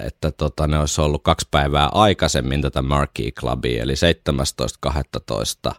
että 0.04 0.30
tota, 0.30 0.66
ne 0.66 0.78
olisi 0.78 1.00
ollut 1.00 1.22
kaksi 1.22 1.48
päivää 1.50 1.88
aikaisemmin 1.92 2.62
tätä 2.62 2.82
Marquee 2.82 3.30
Clubia, 3.30 3.82
eli 3.82 3.94
17.12. 5.70 5.74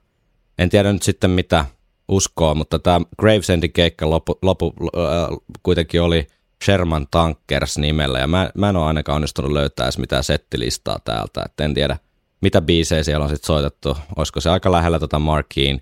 En 0.57 0.69
tiedä 0.69 0.93
nyt 0.93 1.03
sitten 1.03 1.29
mitä 1.29 1.65
uskoa, 2.07 2.53
mutta 2.53 2.79
tämä 2.79 3.01
Gravesendin 3.19 3.73
keikka 3.73 4.09
lopu, 4.09 4.39
lopu, 4.41 4.73
äh, 4.97 5.37
kuitenkin 5.63 6.01
oli 6.01 6.27
Sherman 6.65 7.07
Tankers 7.11 7.77
nimellä, 7.77 8.19
ja 8.19 8.27
mä, 8.27 8.51
mä 8.57 8.69
en 8.69 8.75
ole 8.75 8.85
ainakaan 8.85 9.15
onnistunut 9.15 9.51
löytää 9.51 9.85
edes 9.85 9.97
mitään 9.97 10.23
settilistaa 10.23 10.99
täältä, 11.03 11.43
että 11.45 11.63
en 11.63 11.73
tiedä 11.73 11.97
mitä 12.41 12.61
biisejä 12.61 13.03
siellä 13.03 13.23
on 13.23 13.29
sitten 13.29 13.47
soitettu. 13.47 13.97
Olisiko 14.15 14.41
se 14.41 14.49
aika 14.49 14.71
lähellä 14.71 14.99
tota 14.99 15.19
Markeen 15.19 15.81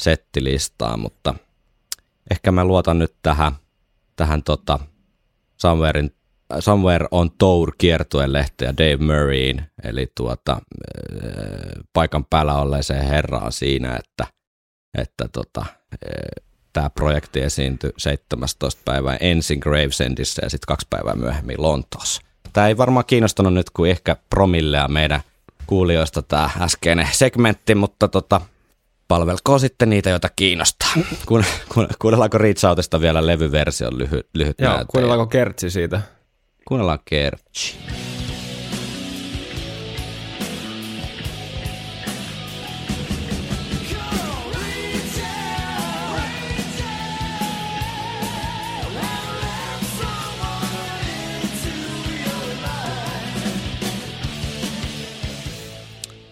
settilistaa, 0.00 0.96
mutta 0.96 1.34
ehkä 2.30 2.52
mä 2.52 2.64
luotan 2.64 2.98
nyt 2.98 3.14
tähän, 3.22 3.52
tähän 4.16 4.42
tota 4.42 4.78
Somewherein 5.56 6.14
Somewhere 6.60 7.06
on 7.10 7.30
Tour 7.38 7.72
kiertueen 7.78 8.32
lehtiä 8.32 8.74
Dave 8.76 8.96
Murrayin, 8.96 9.62
eli 9.84 10.12
tuota, 10.14 10.52
äh, 10.52 10.60
paikan 11.92 12.24
päällä 12.24 12.54
olleeseen 12.54 13.04
herraan 13.04 13.52
siinä, 13.52 13.96
että, 13.96 14.26
että 14.98 15.28
tota, 15.32 15.64
tämä 16.72 16.90
projekti 16.90 17.40
esiintyi 17.40 17.92
17. 17.96 18.82
päivää 18.84 19.16
ensin 19.20 19.58
Gravesendissä 19.58 20.42
ja 20.44 20.50
sitten 20.50 20.66
kaksi 20.66 20.86
päivää 20.90 21.14
myöhemmin 21.14 21.62
Lontoossa. 21.62 22.22
Tämä 22.52 22.68
ei 22.68 22.76
varmaan 22.76 23.06
kiinnostanut 23.06 23.54
nyt 23.54 23.70
kuin 23.70 23.90
ehkä 23.90 24.16
promillea 24.30 24.88
meidän 24.88 25.20
kuulijoista 25.66 26.22
tämä 26.22 26.50
äskeinen 26.60 27.08
segmentti, 27.12 27.74
mutta 27.74 28.08
tota, 28.08 28.40
palvelkoon 29.08 29.60
sitten 29.60 29.90
niitä, 29.90 30.10
joita 30.10 30.28
kiinnostaa. 30.36 30.88
Kun, 31.26 31.44
kuunnellaanko 31.98 32.38
Reach 32.38 32.64
Outista 32.64 33.00
vielä 33.00 33.26
levyversion 33.26 33.98
lyhyt, 33.98 34.28
lyhyt 34.34 34.60
Joo, 34.60 34.84
kuunnellaanko 34.88 35.26
kertsi 35.26 35.70
siitä? 35.70 36.00
Kuunnellaan 36.68 36.98
Kertsi. 37.04 37.76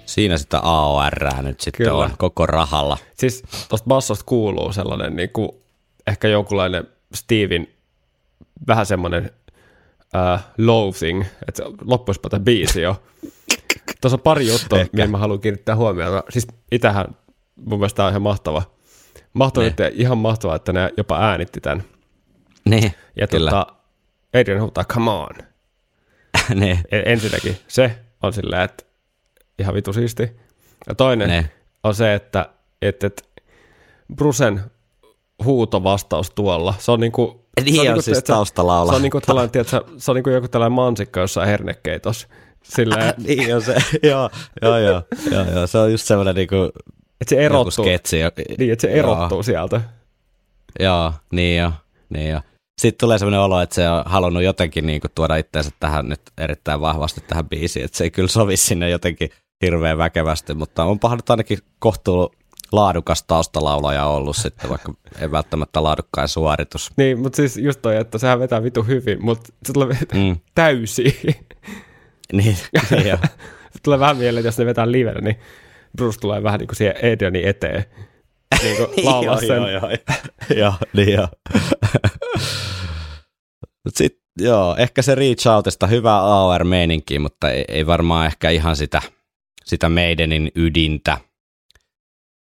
Siinä 0.06 0.38
sitä 0.38 0.60
AOR 0.62 1.42
nyt 1.42 1.60
sitten 1.60 1.86
Kyllä. 1.86 1.98
on 1.98 2.10
koko 2.18 2.46
rahalla. 2.46 2.98
Siis 3.14 3.42
tuosta 3.68 3.86
bassosta 3.88 4.24
kuuluu 4.24 4.72
sellainen 4.72 5.16
niin 5.16 5.30
kuin, 5.30 5.48
ehkä 6.06 6.28
jonkunlainen 6.28 6.88
Steven 7.14 7.68
vähän 8.66 8.86
semmoinen 8.86 9.30
uh, 10.14 10.40
loathing, 10.58 11.24
että 11.48 11.62
loppuispa 11.84 12.28
tämä 12.30 12.44
biisi 12.44 12.80
jo. 12.82 13.02
Tuossa 14.00 14.16
on 14.16 14.20
pari 14.20 14.48
juttua, 14.48 14.78
Ehkä. 14.80 14.96
mihin 14.96 15.10
mä 15.10 15.18
haluan 15.18 15.40
kiinnittää 15.40 15.76
huomiota. 15.76 16.24
Siis 16.28 16.46
itähän 16.72 17.06
mun 17.64 17.78
mielestä 17.78 17.96
tää 17.96 18.06
on 18.06 18.12
ihan 18.12 18.22
mahtava. 18.22 18.62
Mahtava 19.32 19.64
juttu 19.64 19.82
ja 19.82 19.90
ihan 19.94 20.18
mahtavaa, 20.18 20.56
että 20.56 20.72
ne 20.72 20.90
jopa 20.96 21.18
äänitti 21.20 21.60
tämän. 21.60 21.84
Niin, 22.64 22.92
Ja 23.16 23.26
kyllä. 23.26 23.50
tota, 23.50 23.66
Adrian 24.40 24.60
huutaa, 24.60 24.84
come 24.84 25.10
on. 25.10 25.28
niin, 26.60 26.78
E- 26.90 27.12
Ensinnäkin 27.12 27.56
se 27.68 27.98
on 28.22 28.32
silleen, 28.32 28.62
että 28.62 28.84
ihan 29.58 29.74
vitu 29.74 29.92
siisti. 29.92 30.30
Ja 30.88 30.94
toinen 30.94 31.28
Ne. 31.28 31.50
on 31.82 31.94
se, 31.94 32.14
että, 32.14 32.48
että, 32.82 33.06
että 33.06 33.22
Brusen 34.16 34.60
huutovastaus 35.44 36.30
tuolla, 36.30 36.74
se 36.78 36.92
on 36.92 37.00
niinku... 37.00 37.45
Niin 37.64 37.74
se 37.74 37.80
on 37.80 37.86
niinku, 37.86 38.02
siis 38.02 38.22
taustalaula. 38.22 38.92
Se 38.92 38.96
on 38.96 39.02
niinku 39.02 39.20
tällainen, 39.20 39.50
tiedätkö, 39.50 39.84
se 39.96 40.10
on 40.10 40.14
niinku 40.14 40.30
joku 40.30 40.48
tällainen 40.48 40.72
mansikka 40.72 41.20
jossain 41.20 41.48
hernekeitos. 41.48 42.28
Silleen, 42.62 43.14
niin 43.26 43.54
on 43.56 43.62
se, 43.62 43.74
joo, 44.08 44.30
joo, 44.62 44.78
joo, 44.78 45.02
joo, 45.30 45.44
joo, 45.54 45.66
se 45.66 45.78
on 45.78 45.90
just 45.92 46.06
semmoinen 46.06 46.34
niinku, 46.34 46.70
että 47.20 47.34
se 47.34 47.42
joku 47.42 47.54
erottuu. 47.54 47.84
sketsi. 47.84 48.16
Niin, 48.58 48.72
että 48.72 48.80
se 48.80 48.96
Joo. 48.96 48.98
erottuu 48.98 49.42
sieltä. 49.42 49.80
Joo, 50.80 51.12
niin 51.32 51.58
jo, 51.58 51.72
niin 52.08 52.30
jo. 52.30 52.40
Sitten 52.80 52.98
tulee 53.00 53.18
semmoinen 53.18 53.40
olo, 53.40 53.60
että 53.60 53.74
se 53.74 53.88
on 53.88 54.02
halunnut 54.06 54.42
jotenkin 54.42 54.86
niin 54.86 55.00
kuin 55.00 55.10
tuoda 55.14 55.36
itseensä 55.36 55.70
tähän 55.80 56.08
nyt 56.08 56.20
erittäin 56.38 56.80
vahvasti 56.80 57.20
tähän 57.20 57.48
biisiin, 57.48 57.84
että 57.84 57.98
se 57.98 58.04
ei 58.04 58.10
kyllä 58.10 58.28
sovi 58.28 58.56
sinne 58.56 58.90
jotenkin 58.90 59.30
hirveän 59.62 59.98
väkevästi, 59.98 60.54
mutta 60.54 60.84
on 60.84 60.98
nyt 61.10 61.30
ainakin 61.30 61.58
kohtuu 61.78 62.34
laadukas 62.72 63.22
taustalaulaja 63.22 64.06
ollut 64.06 64.36
sitten, 64.36 64.70
vaikka 64.70 64.92
ei 65.20 65.30
välttämättä 65.30 65.82
laadukkain 65.82 66.28
suoritus. 66.28 66.90
Niin, 66.96 67.18
mutta 67.18 67.36
siis 67.36 67.56
just 67.56 67.82
toi, 67.82 67.96
että 67.96 68.18
sehän 68.18 68.40
vetää 68.40 68.62
vitu 68.62 68.82
hyvin, 68.82 69.24
mutta 69.24 69.52
se 69.66 69.72
tulee 69.72 69.98
Mm. 70.14 70.36
täysin. 70.54 71.12
Niin, 72.32 72.56
niin 72.90 73.06
joo. 73.06 73.18
Tulee 73.82 73.98
vähän 73.98 74.16
mieleen, 74.16 74.40
että 74.40 74.48
jos 74.48 74.58
ne 74.58 74.66
vetää 74.66 74.92
livenä, 74.92 75.20
niin 75.20 75.36
Bruce 75.96 76.18
tulee 76.20 76.42
vähän 76.42 76.58
niin 76.60 76.68
kuin 76.68 76.76
siihen 76.76 76.96
Adrianin 77.12 77.48
eteen. 77.48 77.84
Niin 78.62 78.76
kuin 78.76 79.04
laulaa 79.06 79.40
sen. 79.40 79.48
joo, 79.48 79.68
joo, 79.68 79.90
joo, 80.56 80.72
niin 80.92 81.12
joo. 81.12 81.28
Mut 83.84 83.96
sit, 83.96 84.18
joo, 84.38 84.76
ehkä 84.78 85.02
se 85.02 85.14
Reach 85.14 85.48
Outista 85.48 85.86
hyvää 85.86 86.20
AOR-meininkiä, 86.20 87.20
mutta 87.20 87.50
ei, 87.50 87.64
ei 87.68 87.86
varmaan 87.86 88.26
ehkä 88.26 88.50
ihan 88.50 88.76
sitä, 88.76 89.02
sitä 89.64 89.88
Maidenin 89.88 90.50
ydintä. 90.54 91.18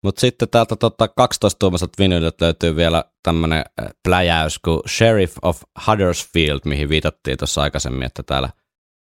Mutta 0.03 0.21
sitten 0.21 0.49
täältä 0.49 0.77
tota 0.77 1.07
12-tuumaiset 1.07 1.93
vinyylit 1.99 2.41
löytyy 2.41 2.77
vielä 2.77 3.05
tämmönen 3.23 3.59
äh, 3.59 3.89
pläjäys 4.03 4.59
kuin 4.59 4.81
Sheriff 4.89 5.37
of 5.43 5.63
Huddersfield, 5.87 6.61
mihin 6.65 6.89
viitattiin 6.89 7.39
tuossa 7.39 7.63
aikaisemmin, 7.63 8.07
että 8.07 8.23
täällä 8.23 8.51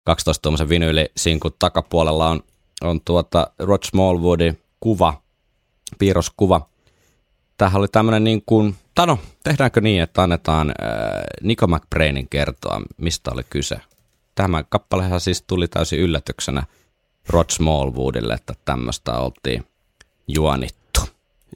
12-tuumaisen 0.10 0.70
vinyylisinkun 0.70 1.52
takapuolella 1.60 2.30
on, 2.30 2.44
on 2.82 3.02
tuota 3.02 3.52
Rod 3.60 3.84
Smallwoodin 3.84 4.61
kuva, 4.80 5.22
piirroskuva. 5.99 6.70
Tämähän 7.57 7.80
oli 7.80 7.88
tämmöinen 7.88 8.24
niin 8.24 8.44
kuin, 8.45 8.76
tai 8.95 9.07
no, 9.07 9.20
tehdäänkö 9.44 9.82
niin, 9.82 10.02
että 10.02 10.24
annetaan 10.24 10.70
äh, 10.70 10.86
Nico 11.41 11.68
McBrainin 11.68 12.30
kertoa, 12.30 12.82
mistä 12.98 13.32
oli 13.34 13.44
kyse. 13.49 13.82
Tämä 14.36 14.64
kappalehan 14.70 15.20
siis 15.20 15.41
tuli 15.41 15.68
täysin 15.68 15.99
yllätyksenä 15.99 16.64
Rod 17.30 17.49
Smallwoodille, 17.49 18.34
että 18.34 18.53
tämmöistä 18.66 19.14
oltiin 19.18 19.66
juonittu. 20.28 20.79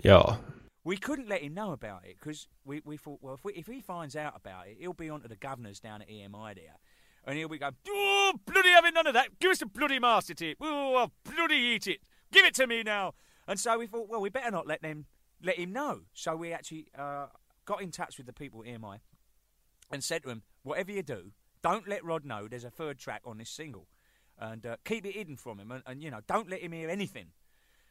Joo. 0.04 0.38
We 0.84 0.98
couldn't 0.98 1.30
let 1.30 1.42
him 1.42 1.54
know 1.54 1.72
about 1.72 2.04
it 2.06 2.18
because 2.20 2.48
we, 2.66 2.82
we 2.84 2.98
thought, 2.98 3.20
well, 3.22 3.36
if, 3.36 3.46
we, 3.46 3.54
if 3.54 3.68
he 3.68 3.80
finds 3.80 4.16
out 4.18 4.34
about 4.36 4.68
it, 4.68 4.78
he'll 4.80 4.94
be 4.94 5.10
on 5.10 5.22
to 5.22 5.30
the 5.30 5.38
governors 5.38 5.80
down 5.80 6.02
at 6.02 6.10
EMI 6.10 6.56
there. 6.56 6.76
And 7.26 7.38
he'll 7.38 7.48
be 7.48 7.58
going, 7.58 7.76
oh, 7.88 8.34
bloody 8.46 8.70
having 8.70 8.94
none 8.94 9.08
of 9.08 9.14
that. 9.14 9.40
Give 9.40 9.52
us 9.52 9.60
the 9.60 9.66
bloody 9.66 9.98
master 9.98 10.34
tip. 10.34 10.58
Oh, 10.60 10.96
I'll 10.96 11.12
bloody 11.24 11.56
eat 11.56 11.88
it. 11.88 12.02
Give 12.34 12.46
it 12.46 12.54
to 12.56 12.68
me 12.68 12.84
now. 12.84 13.14
And 13.48 13.58
so 13.58 13.78
we 13.80 13.88
thought, 13.88 14.10
well, 14.10 14.20
we 14.20 14.30
better 14.30 14.52
not 14.52 14.68
let 14.68 14.82
them 14.82 15.06
let 15.42 15.58
him 15.58 15.72
know. 15.72 16.02
So 16.14 16.36
we 16.36 16.52
actually 16.52 16.88
uh, 16.98 17.28
got 17.66 17.82
in 17.82 17.92
touch 17.92 18.18
with 18.18 18.26
the 18.26 18.34
people 18.34 18.62
at 18.62 18.68
EMI 18.68 19.00
and 19.92 20.04
said 20.04 20.24
to 20.24 20.30
them, 20.30 20.44
whatever 20.64 20.92
you 20.92 21.04
do, 21.04 21.32
don't 21.62 21.88
let 21.88 22.04
Rod 22.04 22.26
know 22.26 22.48
there's 22.48 22.64
a 22.64 22.70
third 22.70 23.00
track 23.00 23.22
on 23.26 23.38
this 23.38 23.50
single. 23.50 23.88
And 24.38 24.66
uh, 24.66 24.78
keep 24.84 25.06
it 25.06 25.14
hidden 25.14 25.38
from 25.38 25.60
him. 25.60 25.72
And, 25.72 25.84
and, 25.86 26.04
you 26.04 26.12
know, 26.12 26.20
don't 26.28 26.50
let 26.50 26.62
him 26.62 26.72
hear 26.74 26.90
anything 26.90 27.28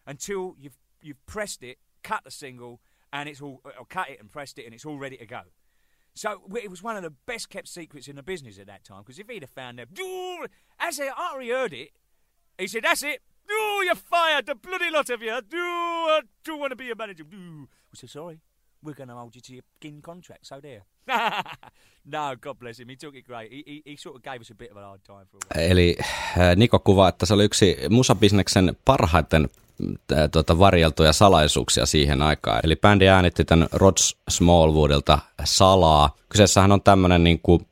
until 0.06 0.56
you've, 0.59 0.76
you've 1.01 1.24
pressed 1.26 1.62
it, 1.62 1.78
cut 2.03 2.24
the 2.24 2.31
single, 2.31 2.81
and 3.12 3.29
it's 3.29 3.41
all, 3.41 3.61
or 3.65 3.85
cut 3.87 4.11
it 4.11 4.20
and 4.20 4.31
pressed 4.31 4.59
it, 4.59 4.65
and 4.65 4.74
it's 4.74 4.85
all 4.85 4.99
ready 4.99 5.16
to 5.16 5.27
go. 5.27 5.43
So 6.15 6.43
it 6.57 6.70
was 6.70 6.83
one 6.83 6.97
of 6.97 7.03
the 7.03 7.15
best 7.27 7.49
kept 7.49 7.69
secrets 7.69 8.07
in 8.09 8.16
the 8.16 8.23
business 8.23 8.59
at 8.59 8.66
that 8.66 8.85
time. 8.85 9.03
Because 9.03 9.19
if 9.19 9.29
he'd 9.29 9.43
have 9.43 9.51
found 9.51 9.79
them, 9.79 9.89
as 10.79 11.01
I 11.01 11.07
after 11.07 11.41
he 11.41 11.51
heard 11.51 11.73
it, 11.73 11.91
he 12.59 12.66
said, 12.66 12.85
"That's 12.85 13.03
it. 13.03 13.23
Oh, 13.51 13.83
you're 13.85 13.95
fired, 13.95 14.47
the 14.47 14.55
bloody 14.55 14.91
lot 14.91 15.11
of 15.11 15.23
you. 15.23 15.41
Do 15.49 15.59
I 15.59 16.20
do 16.45 16.57
want 16.57 16.70
to 16.70 16.77
be 16.77 16.91
a 16.91 16.95
manager? 16.95 17.24
Do." 17.24 17.69
We 17.91 17.97
said, 17.97 18.11
"Sorry, 18.11 18.41
we're 18.83 18.95
going 18.95 19.09
to 19.09 19.15
hold 19.15 19.35
you 19.35 19.41
to 19.41 19.53
your 19.55 19.62
skin 19.77 20.03
contract." 20.03 20.47
So 20.47 20.61
there. 20.61 20.85
no, 22.05 22.37
God 22.41 22.59
bless 22.59 22.79
him. 22.79 22.89
He 22.89 22.97
took 22.97 23.15
it 23.16 23.27
great. 23.27 23.51
He, 23.51 23.62
he, 23.66 23.83
he 23.85 23.97
sort 23.97 24.16
of 24.16 24.23
gave 24.23 24.41
us 24.41 24.51
a 24.51 24.55
bit 24.55 24.70
of 24.70 24.77
a 24.77 24.81
hard 24.81 25.05
time 25.05 25.27
for 25.31 25.39
a 25.39 25.41
while. 25.49 25.70
Eli 25.70 25.97
äh, 25.99 26.57
Niko 26.57 26.79
kuvaa, 26.79 27.09
että 27.09 27.27
se 27.27 27.35
oli 27.35 27.45
yksi 27.45 27.77
musabisneksen 27.91 28.77
parhaiten 28.85 29.49
äh, 30.13 30.31
tuota, 30.33 30.59
varjeltuja 30.59 31.13
salaisuuksia 31.13 31.87
siihen 31.87 32.23
aikaan. 32.23 32.61
Eli 32.65 32.77
bändi 32.77 33.09
äänitti 33.09 33.45
tämän 33.45 33.69
Rod 33.73 33.97
Smallwoodilta 34.29 35.19
salaa. 35.45 36.17
Kyseessähän 36.29 36.73
on 36.73 36.83
tämmöinen 36.83 37.25
niin 37.25 37.41
kuin, 37.43 37.67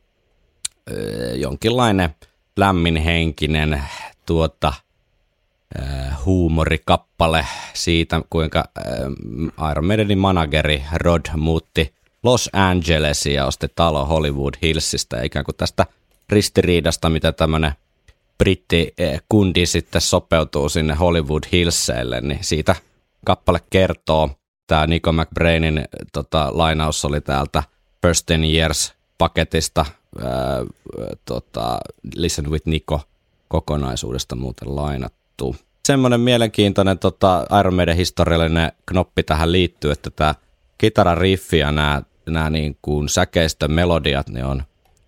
jonkinlainen 1.34 2.10
lämminhenkinen 2.56 3.82
tuota, 4.26 4.72
huumorikappale 6.24 7.46
siitä, 7.74 8.22
kuinka 8.30 8.64
Iron 9.70 9.86
Maidenin 9.86 10.18
manageri 10.18 10.84
Rod 10.94 11.22
muutti 11.36 11.94
Los 12.22 12.50
Angelesia 12.52 13.34
ja 13.34 13.46
osti 13.46 13.66
talo 13.74 14.04
Hollywood 14.04 14.54
Hillsistä 14.62 15.22
ikään 15.22 15.44
kuin 15.44 15.56
tästä 15.56 15.86
ristiriidasta, 16.28 17.10
mitä 17.10 17.32
tämmöinen 17.32 17.72
brittikundi 18.40 19.66
sitten 19.66 20.00
sopeutuu 20.00 20.68
sinne 20.68 20.94
Hollywood 20.94 21.42
Hillseille, 21.52 22.20
niin 22.20 22.38
siitä 22.44 22.74
kappale 23.24 23.60
kertoo. 23.70 24.30
Tämä 24.66 24.86
Nico 24.86 25.12
McBrainin 25.12 25.84
tota, 26.12 26.48
lainaus 26.52 27.04
oli 27.04 27.20
täältä 27.20 27.62
First 28.02 28.26
Ten 28.26 28.44
Years 28.44 28.94
paketista, 29.18 29.86
ää, 30.24 30.64
tota, 31.24 31.78
Listen 32.14 32.50
with 32.50 32.66
Nico 32.66 33.00
kokonaisuudesta 33.48 34.36
muuten 34.36 34.76
lainattu. 34.76 35.56
Semmoinen 35.86 36.20
mielenkiintoinen 36.20 36.98
tota, 36.98 37.46
Iron 37.60 37.74
Maiden 37.74 37.96
historiallinen 37.96 38.72
knoppi 38.86 39.22
tähän 39.22 39.52
liittyy, 39.52 39.90
että 39.90 40.10
tämä 40.10 40.34
kitarariffi 40.78 41.58
ja 41.58 41.72
nämä, 41.72 42.02
nämä 42.26 42.50
niin 42.50 42.76
kuin 42.82 43.08
säkeistön 43.08 43.72
melodiat 43.72 44.28
niin 44.28 44.44
on, 44.44 44.62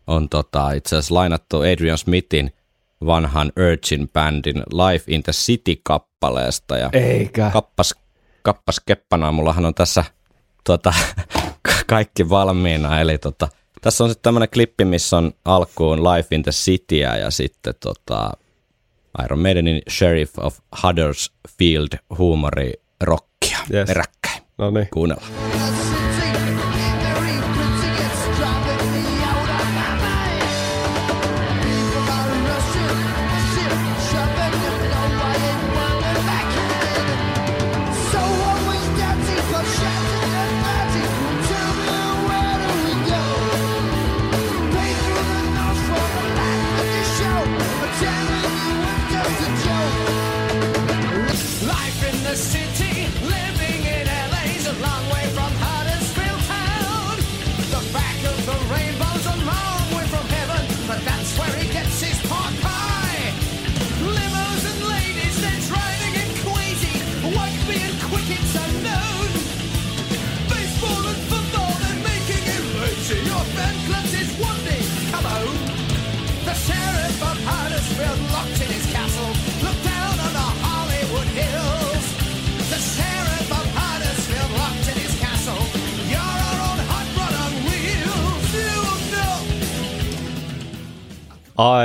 on 0.06 0.28
tota, 0.28 0.72
itse 0.72 0.96
asiassa 0.96 1.14
lainattu 1.14 1.60
Adrian 1.60 1.98
Smithin 1.98 2.52
vanhan 3.06 3.52
Urgin 3.58 4.08
bändin 4.08 4.56
Life 4.72 5.04
in 5.08 5.22
the 5.22 5.32
City-kappaleesta. 5.32 6.76
Ja 6.76 6.90
Eikä. 6.92 7.50
kappas, 7.52 7.94
kappas 8.42 8.80
keppana, 8.86 9.32
mullahan 9.32 9.64
on 9.64 9.74
tässä 9.74 10.04
tuota, 10.64 10.94
kaikki 11.86 12.28
valmiina, 12.28 13.00
eli 13.00 13.18
tota, 13.18 13.48
tässä 13.80 14.04
on 14.04 14.10
sitten 14.10 14.22
tämmöinen 14.22 14.48
klippi, 14.50 14.84
missä 14.84 15.16
on 15.16 15.32
alkuun 15.44 16.04
Life 16.04 16.34
in 16.34 16.42
the 16.42 16.52
Cityä 16.52 17.16
ja 17.16 17.30
sitten 17.30 17.74
tota, 17.80 18.30
Iron 19.24 19.38
Maidenin 19.38 19.82
Sheriff 19.90 20.38
of 20.38 20.58
Huddersfield 20.82 21.98
huumori 22.18 22.72
rockia 23.00 23.58
Yes. 23.74 23.86
peräkkäin. 23.86 24.42
No 24.58 24.70
niin. 24.70 24.88
Kuunnellaan. 24.92 25.81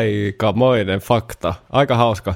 Aikamoinen 0.08 1.00
fakta. 1.00 1.54
Aika 1.70 1.96
hauska. 1.96 2.36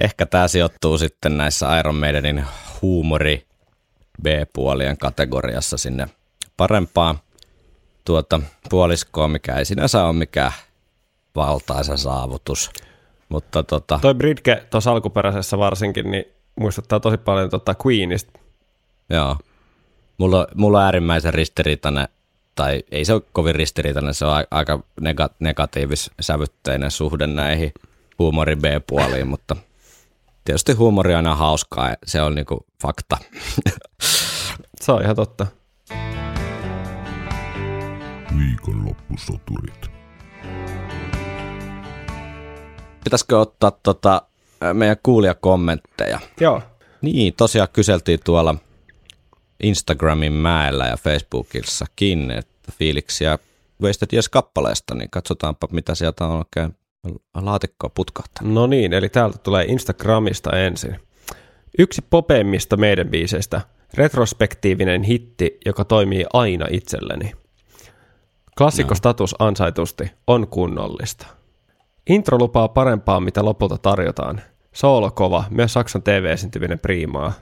Ehkä 0.00 0.26
tämä 0.26 0.48
sijoittuu 0.48 0.98
sitten 0.98 1.38
näissä 1.38 1.78
Iron 1.78 1.94
Maidenin 1.94 2.44
huumori 2.82 3.46
B-puolien 4.22 4.96
kategoriassa 4.98 5.76
sinne 5.76 6.08
parempaa 6.56 7.18
tuota 8.04 8.40
puoliskoa, 8.70 9.28
mikä 9.28 9.54
ei 9.56 9.64
sinänsä 9.64 10.04
ole 10.04 10.12
mikään 10.12 10.52
valtaisa 11.36 11.96
saavutus. 11.96 12.70
Mutta 13.28 13.62
tota, 13.62 13.98
Toi 14.02 14.14
Bridge 14.14 14.62
tuossa 14.70 14.92
alkuperäisessä 14.92 15.58
varsinkin, 15.58 16.10
niin 16.10 16.24
muistuttaa 16.56 17.00
tosi 17.00 17.18
paljon 17.18 17.50
tota 17.50 17.74
Queenista. 17.86 18.38
joo, 19.10 19.36
mulla, 20.18 20.46
mulla 20.54 20.78
on 20.78 20.84
äärimmäisen 20.84 21.34
ristiriitainen, 21.34 22.08
tai 22.54 22.82
ei 22.90 23.04
se 23.04 23.12
ole 23.12 23.22
kovin 23.32 23.54
ristiriitainen, 23.54 24.14
se 24.14 24.24
on 24.24 24.44
aika 24.50 24.80
nega- 25.00 25.34
negatiivis-sävytteinen 25.38 26.90
suhde 26.90 27.26
näihin 27.26 27.72
huumori 28.18 28.56
B-puoliin, 28.56 29.26
mutta 29.28 29.56
tietysti 30.44 30.72
huumori 30.72 31.12
on 31.12 31.16
aina 31.16 31.36
hauskaa, 31.36 31.88
ja 31.88 31.96
se 32.06 32.22
on 32.22 32.34
niinku 32.34 32.66
fakta. 32.82 33.18
Se 34.80 34.92
on 34.92 35.02
ihan 35.02 35.16
totta. 35.16 35.46
Viikonloppusoturit. 38.38 39.90
Pitäisikö 43.04 43.38
ottaa 43.38 43.70
tota, 43.70 44.22
meidän 44.72 44.96
kuulijakommentteja? 45.02 46.20
Joo. 46.40 46.62
Niin, 47.02 47.34
tosiaan 47.34 47.68
kyseltiin 47.72 48.20
tuolla 48.24 48.54
Instagramin 49.62 50.32
mäellä 50.32 50.86
ja 50.86 50.96
Facebookissakin, 50.96 52.30
että 52.30 52.72
fiiliksiä 52.78 53.38
Wasted 53.82 54.08
Years-kappaleesta, 54.12 54.94
niin 54.94 55.10
katsotaanpa, 55.10 55.68
mitä 55.72 55.94
sieltä 55.94 56.24
on 56.24 56.38
oikein 56.38 56.76
laatikkoa 57.34 57.90
putkahtanut. 57.94 58.52
No 58.52 58.66
niin, 58.66 58.92
eli 58.92 59.08
täältä 59.08 59.38
tulee 59.38 59.64
Instagramista 59.64 60.56
ensin. 60.58 61.00
Yksi 61.78 62.02
popeimmista 62.10 62.76
meidän 62.76 63.08
biiseistä, 63.08 63.60
retrospektiivinen 63.94 65.02
hitti, 65.02 65.58
joka 65.66 65.84
toimii 65.84 66.24
aina 66.32 66.66
itselleni. 66.70 67.32
Klassikkostatus 68.58 69.34
ansaitusti 69.38 70.10
on 70.26 70.48
kunnollista. 70.48 71.26
Intro 72.06 72.38
lupaa 72.38 72.68
parempaa, 72.68 73.20
mitä 73.20 73.44
lopulta 73.44 73.78
tarjotaan. 73.78 74.40
Soolo 74.72 75.10
kova, 75.10 75.44
myös 75.50 75.72
Saksan 75.72 76.02
TV-esiintyminen 76.02 76.78
priimaa. 76.78 77.32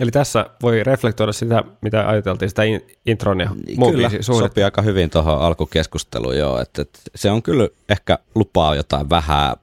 Eli 0.00 0.10
tässä 0.10 0.46
voi 0.62 0.84
reflektoida 0.84 1.32
sitä, 1.32 1.64
mitä 1.80 2.08
ajateltiin 2.08 2.48
sitä 2.48 2.62
in- 2.62 2.86
intron 3.06 3.40
ja 3.40 3.50
muun 3.76 3.92
Kyllä, 3.92 4.10
sopii 4.20 4.64
aika 4.64 4.82
hyvin 4.82 5.10
tuohon 5.10 5.40
alkukeskusteluun, 5.40 6.36
joo. 6.38 6.60
Että, 6.60 6.82
että 6.82 7.00
se 7.14 7.30
on 7.30 7.42
kyllä 7.42 7.68
ehkä 7.88 8.18
lupaa 8.34 8.74
jotain 8.74 9.10
vähän 9.10 9.56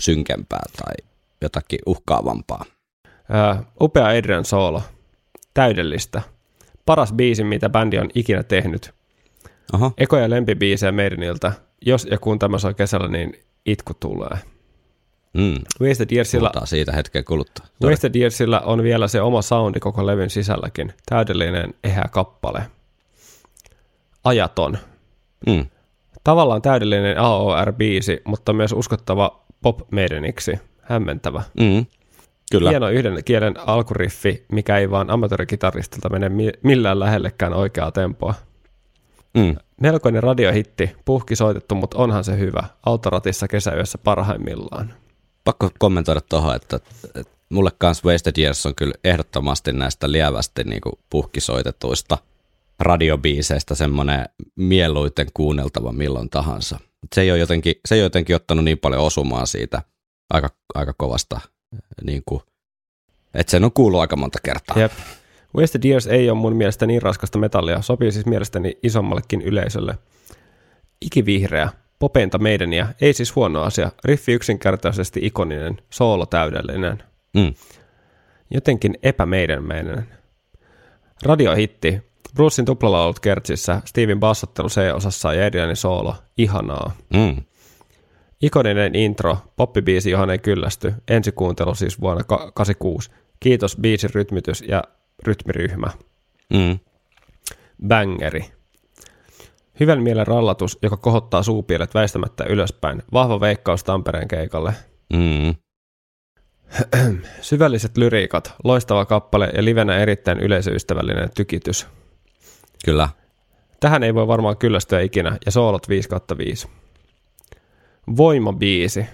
synkempää 0.00 0.62
tai 0.76 0.94
jotakin 1.40 1.78
uhkaavampaa. 1.86 2.64
Ää, 3.28 3.62
upea 3.80 4.06
Adrian 4.06 4.44
Soolo. 4.44 4.82
Täydellistä. 5.54 6.22
Paras 6.86 7.12
biisi, 7.12 7.44
mitä 7.44 7.68
bändi 7.68 7.98
on 7.98 8.10
ikinä 8.14 8.42
tehnyt. 8.42 8.94
Oho, 9.72 9.92
Ekoja 9.98 10.30
lempibiisejä 10.30 10.92
Maideniltä. 10.92 11.52
Jos 11.86 12.06
ja 12.10 12.18
kun 12.18 12.38
tämä 12.38 12.58
soi 12.58 12.74
kesällä, 12.74 13.08
niin 13.08 13.40
itku 13.66 13.94
tulee. 13.94 14.38
Mm. 15.36 15.54
Wasted 15.80 16.10
Yearsilla, 16.12 16.48
puhutaan 16.48 16.66
siitä 16.66 16.92
hetken 16.92 17.24
kuluttua. 17.24 17.66
Sori. 17.82 17.92
Wasted 17.92 18.14
Yearsilla 18.14 18.60
on 18.60 18.82
vielä 18.82 19.08
se 19.08 19.20
oma 19.20 19.42
soundi 19.42 19.80
koko 19.80 20.06
levyn 20.06 20.30
sisälläkin. 20.30 20.92
Täydellinen 21.06 21.74
ehä 21.84 22.04
kappale. 22.10 22.62
Ajaton. 24.24 24.78
Mm. 25.46 25.66
Tavallaan 26.24 26.62
täydellinen 26.62 27.18
AOR-biisi, 27.18 28.22
mutta 28.24 28.52
myös 28.52 28.72
uskottava 28.72 29.40
pop 29.62 29.80
maideniksi. 29.92 30.60
Hämmentävä. 30.82 31.42
Mm. 31.60 31.86
Kyllä. 32.50 32.70
Hieno 32.70 32.88
yhden 32.88 33.24
kielen 33.24 33.54
alkuriffi, 33.68 34.44
mikä 34.52 34.78
ei 34.78 34.90
vaan 34.90 35.10
amatöörikitaristilta 35.10 36.08
mene 36.08 36.28
mi- 36.28 36.52
millään 36.62 37.00
lähellekään 37.00 37.54
oikeaa 37.54 37.92
tempoa. 37.92 38.34
Mm. 39.34 39.56
Melkoinen 39.80 40.22
radiohitti, 40.22 40.96
puhki 41.04 41.36
soitettu, 41.36 41.74
mutta 41.74 41.98
onhan 41.98 42.24
se 42.24 42.38
hyvä. 42.38 42.64
Autoratissa 42.86 43.48
kesäyössä 43.48 43.98
parhaimmillaan. 43.98 44.94
Pakko 45.46 45.70
kommentoida 45.78 46.20
tuohon, 46.20 46.56
että, 46.56 46.80
että 47.14 47.32
mulle 47.48 47.70
kanssa 47.78 48.08
Wasted 48.08 48.34
Years 48.38 48.66
on 48.66 48.74
kyllä 48.74 48.94
ehdottomasti 49.04 49.72
näistä 49.72 50.12
lievästi 50.12 50.64
niin 50.64 50.80
kuin 50.80 50.92
puhkisoitetuista 51.10 52.18
radiobiiseistä 52.80 53.74
semmoinen 53.74 54.24
mieluiten 54.56 55.26
kuunneltava 55.34 55.92
milloin 55.92 56.30
tahansa. 56.30 56.80
Se 57.14 57.20
ei 57.20 57.30
ole 57.30 57.38
jotenkin, 57.38 57.74
se 57.88 57.94
ei 57.94 58.00
ole 58.00 58.06
jotenkin 58.06 58.36
ottanut 58.36 58.64
niin 58.64 58.78
paljon 58.78 59.02
osumaa 59.02 59.46
siitä 59.46 59.82
aika, 60.30 60.48
aika 60.74 60.94
kovasta, 60.96 61.40
niin 62.04 62.22
kuin, 62.26 62.40
että 63.34 63.50
sen 63.50 63.64
on 63.64 63.72
kuullut 63.72 64.00
aika 64.00 64.16
monta 64.16 64.38
kertaa. 64.42 64.78
Jep. 64.78 64.92
Wasted 65.56 65.84
Years 65.84 66.06
ei 66.06 66.30
ole 66.30 66.38
mun 66.38 66.56
mielestä 66.56 66.86
niin 66.86 67.02
raskasta 67.02 67.38
metallia, 67.38 67.82
sopii 67.82 68.12
siis 68.12 68.26
mielestäni 68.26 68.78
isommallekin 68.82 69.42
yleisölle. 69.42 69.98
Ikivihreä, 71.02 71.68
popeinta 71.98 72.38
meidäniä, 72.38 72.88
ei 73.00 73.12
siis 73.12 73.36
huono 73.36 73.62
asia, 73.62 73.90
riffi 74.04 74.32
yksinkertaisesti 74.32 75.20
ikoninen, 75.22 75.76
soolo 75.90 76.26
täydellinen, 76.26 77.02
Mm. 77.34 77.54
jotenkin 78.50 78.94
epämeidänmäinen. 79.02 80.06
Radiohitti, 81.22 82.02
Brucein 82.34 82.66
tuplalaulut 82.66 83.20
kertsissä, 83.20 83.80
Steven 83.84 84.20
bassottelu 84.20 84.68
C-osassa 84.68 85.34
ja 85.34 85.46
Adrianin 85.46 85.76
soolo, 85.76 86.14
ihanaa. 86.38 86.92
Mm. 87.14 87.42
Ikoninen 88.42 88.94
intro, 88.94 89.38
poppibiisi, 89.56 90.10
johon 90.10 90.30
ei 90.30 90.38
kyllästy, 90.38 90.94
ensikuuntelu 91.08 91.74
siis 91.74 92.00
vuonna 92.00 92.24
ka- 92.24 92.52
86. 92.54 93.10
Kiitos 93.40 93.76
biisin 93.80 94.10
rytmitys 94.14 94.64
ja 94.68 94.84
rytmiryhmä. 95.26 95.86
Mm. 96.52 96.78
Bangeri. 97.88 98.44
Hyvän 99.80 100.02
mielen 100.02 100.26
rallatus, 100.26 100.78
joka 100.82 100.96
kohottaa 100.96 101.42
suupielet 101.42 101.94
väistämättä 101.94 102.44
ylöspäin. 102.44 103.02
Vahva 103.12 103.40
veikkaus 103.40 103.84
Tampereen 103.84 104.28
keikalle. 104.28 104.72
Mm. 105.12 105.54
Syvälliset 107.40 107.96
lyriikat, 107.96 108.54
loistava 108.64 109.04
kappale 109.04 109.50
ja 109.54 109.64
livenä 109.64 109.96
erittäin 109.96 110.40
yleisöystävällinen 110.40 111.30
tykitys. 111.34 111.86
Kyllä. 112.84 113.08
Tähän 113.80 114.02
ei 114.02 114.14
voi 114.14 114.26
varmaan 114.26 114.56
kyllästyä 114.56 115.00
ikinä, 115.00 115.36
ja 115.46 115.52
soolot 115.52 115.88
5 115.88 116.08
kautta 116.08 116.38
5. 116.38 116.68
Voimabiisi. 118.16 119.06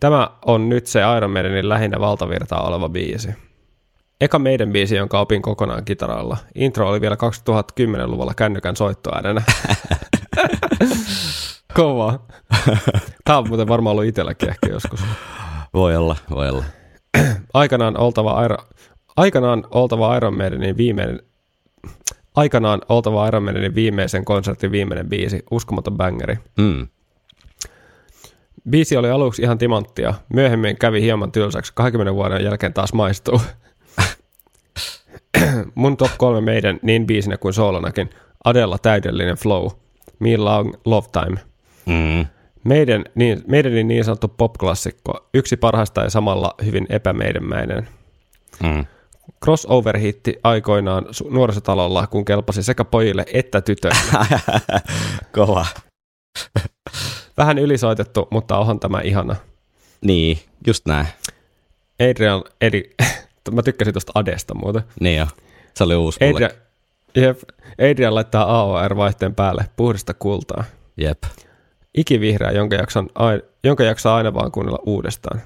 Tämä 0.00 0.30
on 0.46 0.68
nyt 0.68 0.86
se 0.86 1.00
Iron 1.16 1.30
Maidenin 1.30 1.68
lähinnä 1.68 2.00
valtavirtaa 2.00 2.68
oleva 2.68 2.88
biisi. 2.88 3.28
Eka 4.20 4.38
meidän 4.38 4.72
biisi, 4.72 4.96
jonka 4.96 5.20
opin 5.20 5.42
kokonaan 5.42 5.84
kitaralla. 5.84 6.36
Intro 6.54 6.88
oli 6.88 7.00
vielä 7.00 7.16
2010-luvulla 7.16 8.34
kännykän 8.34 8.76
soittoäänenä. 8.76 9.42
Kova. 11.74 12.20
Tämä 13.24 13.38
on 13.38 13.48
muuten 13.48 13.68
varmaan 13.68 13.92
ollut 13.92 14.04
itselläkin 14.04 14.48
ehkä 14.48 14.68
joskus. 14.68 15.00
Voi 15.74 15.96
olla, 15.96 16.16
voi 16.30 16.48
olla. 16.48 16.64
Aikanaan 17.54 17.98
oltava 17.98 18.44
Iron, 18.44 18.58
aikanaan 19.16 19.64
oltava 19.70 20.16
Iron 20.16 20.36
Maidenin 20.36 20.76
viimeinen 20.76 21.20
aikanaan 22.34 22.80
oltava 22.88 23.28
Iron 23.28 23.42
Maidenin 23.42 23.74
viimeisen 23.74 24.24
konsertin 24.24 24.72
viimeinen 24.72 25.08
biisi, 25.08 25.42
uskomaton 25.50 25.96
bangeri. 25.96 26.38
Mm. 26.58 26.88
Biisi 28.70 28.96
oli 28.96 29.10
aluksi 29.10 29.42
ihan 29.42 29.58
timanttia, 29.58 30.14
myöhemmin 30.28 30.76
kävi 30.76 31.02
hieman 31.02 31.32
tylsäksi, 31.32 31.72
20 31.74 32.14
vuoden 32.14 32.44
jälkeen 32.44 32.74
taas 32.74 32.92
maistuu. 32.92 33.40
Mun 35.74 35.96
top 35.96 36.10
kolme 36.18 36.40
meidän 36.40 36.78
niin 36.82 37.06
biisinä 37.06 37.36
kuin 37.36 37.54
soolonakin, 37.54 38.10
Adella 38.44 38.78
täydellinen 38.78 39.36
flow, 39.36 39.66
Me 40.18 40.36
Long 40.36 40.74
Love 40.84 41.06
Time. 41.12 41.40
Mm. 41.86 42.26
Meidän 42.64 43.04
niin, 43.14 43.42
meidän 43.46 43.88
niin 43.88 44.04
sanottu 44.04 44.28
pop-klassikko, 44.28 45.28
yksi 45.34 45.56
parhaista 45.56 46.02
ja 46.02 46.10
samalla 46.10 46.54
hyvin 46.64 46.86
epämeidänmäinen. 46.88 47.88
Mm. 48.62 48.84
Crossover-hitti 49.44 50.40
aikoinaan 50.42 51.06
nuorisotalolla, 51.30 52.06
kun 52.06 52.24
kelpasi 52.24 52.62
sekä 52.62 52.84
pojille 52.84 53.24
että 53.32 53.60
tytöille. 53.60 54.38
Kova. 55.34 55.66
Vähän 57.38 57.58
ylisoitettu, 57.58 58.28
mutta 58.30 58.58
onhan 58.58 58.80
tämä 58.80 59.00
ihana. 59.00 59.36
Niin, 60.00 60.38
just 60.66 60.86
näin. 60.86 61.06
Adrian, 62.10 62.44
eri, 62.60 62.90
mä 63.50 63.62
tykkäsin 63.62 63.94
tuosta 63.94 64.12
Adesta 64.14 64.54
muuten. 64.54 64.82
Niin 65.00 65.18
jo. 65.18 65.26
Se 65.74 65.84
oli 65.84 65.94
uusi. 65.94 66.24
Adrian, 66.24 66.50
jep, 67.14 67.38
Adrian 67.90 68.14
laittaa 68.14 68.60
AOR-vaihteen 68.60 69.34
päälle 69.34 69.64
puhdasta 69.76 70.14
kultaa. 70.14 70.64
Jep. 70.96 71.22
Ikivihreä, 71.94 72.50
jonka, 72.50 72.76
jakson, 72.76 73.08
jonka 73.64 73.84
jaksaa 73.84 74.16
aina 74.16 74.34
vaan 74.34 74.52
kuunnella 74.52 74.78
uudestaan. 74.86 75.40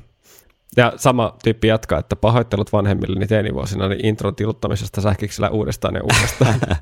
Ja 0.76 0.92
sama 0.96 1.36
tyyppi 1.44 1.68
jatkaa, 1.68 1.98
että 1.98 2.16
pahoittelut 2.16 2.72
vanhemmilleni 2.72 3.26
teinivuosina 3.26 3.88
niin 3.88 4.06
intron 4.06 4.34
tiluttamisesta 4.34 5.00
sähkiksellä 5.00 5.50
uudestaan 5.50 5.94
ja 5.94 6.02
uudestaan. 6.02 6.60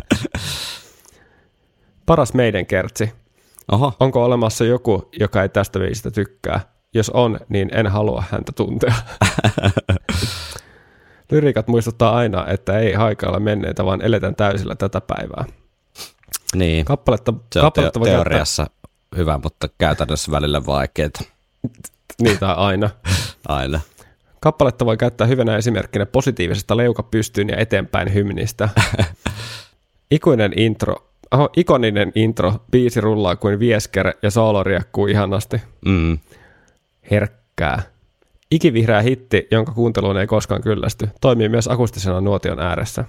Paras 2.06 2.34
meidän 2.34 2.66
kertsi. 2.66 3.12
Oho. 3.72 3.92
Onko 4.00 4.24
olemassa 4.24 4.64
joku, 4.64 5.08
joka 5.18 5.42
ei 5.42 5.48
tästä 5.48 5.78
biisistä 5.78 6.10
tykkää? 6.10 6.60
Jos 6.94 7.10
on, 7.10 7.40
niin 7.48 7.70
en 7.72 7.86
halua 7.86 8.24
häntä 8.30 8.52
tuntea. 8.52 8.94
Lyrikat 11.30 11.68
muistuttaa 11.68 12.16
aina, 12.16 12.46
että 12.48 12.78
ei 12.78 12.92
haikailla 12.92 13.40
menneitä, 13.40 13.84
vaan 13.84 14.02
eletään 14.02 14.34
täysillä 14.36 14.74
tätä 14.74 15.00
päivää. 15.00 15.44
Niin. 16.54 16.84
Kappaletta, 16.84 17.34
Se 17.52 17.58
on 17.58 17.64
kappaletta 17.64 17.92
teo- 17.92 18.00
voi 18.00 18.08
käyttää, 18.08 18.24
teoriassa 18.24 18.66
hyvä, 19.16 19.40
mutta 19.42 19.68
käytännössä 19.78 20.32
välillä 20.32 20.66
vaikeaa. 20.66 21.10
niin, 22.22 22.38
tai 22.38 22.54
aina. 22.56 22.90
Aina. 23.48 23.80
Kappaletta 24.40 24.86
voi 24.86 24.96
käyttää 24.96 25.26
hyvänä 25.26 25.56
esimerkkinä 25.56 26.06
positiivisesta 26.06 26.76
leuka 26.76 27.02
pystyyn 27.02 27.48
ja 27.48 27.56
eteenpäin 27.56 28.14
hymnistä. 28.14 28.68
Ikuinen 30.10 30.52
intro, 30.58 30.96
oho, 31.30 31.50
ikoninen 31.56 32.12
intro, 32.14 32.54
biisi 32.70 33.00
rullaa 33.00 33.36
kuin 33.36 33.58
viesker 33.58 34.12
ja 34.22 34.30
soolo 34.30 34.62
riekkuu 34.62 35.06
ihanasti. 35.06 35.62
Mm. 35.86 36.18
Herkkää. 37.10 37.82
Ikivihreä 38.50 39.02
hitti, 39.02 39.48
jonka 39.50 39.72
kuunteluun 39.72 40.16
ei 40.16 40.26
koskaan 40.26 40.62
kyllästy, 40.62 41.08
toimii 41.20 41.48
myös 41.48 41.68
akustisena 41.68 42.20
nuotion 42.20 42.60
ääressä. 42.60 43.04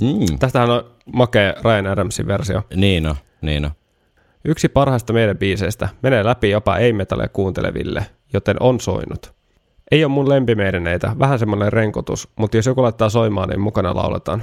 Mm. 0.00 0.38
Tästähän 0.38 0.70
on 0.70 0.84
makea 1.12 1.54
Ryan 1.64 1.86
Adamsin 1.86 2.26
versio. 2.26 2.62
Niin 2.74 3.06
on, 3.06 3.16
niin 3.42 3.64
on. 3.64 3.70
Yksi 4.44 4.68
parhaista 4.68 5.12
meidän 5.12 5.38
biiseistä 5.38 5.88
menee 6.02 6.24
läpi 6.24 6.50
jopa 6.50 6.76
ei-metallia 6.76 7.28
kuunteleville, 7.28 8.06
joten 8.32 8.56
on 8.60 8.80
soinut. 8.80 9.32
Ei 9.90 10.04
ole 10.04 10.12
mun 10.12 10.28
lempimeideneitä, 10.28 11.16
vähän 11.18 11.38
semmoinen 11.38 11.72
renkotus, 11.72 12.28
mutta 12.36 12.56
jos 12.56 12.66
joku 12.66 12.82
laittaa 12.82 13.08
soimaan, 13.08 13.48
niin 13.48 13.60
mukana 13.60 13.94
lauletaan. 13.94 14.42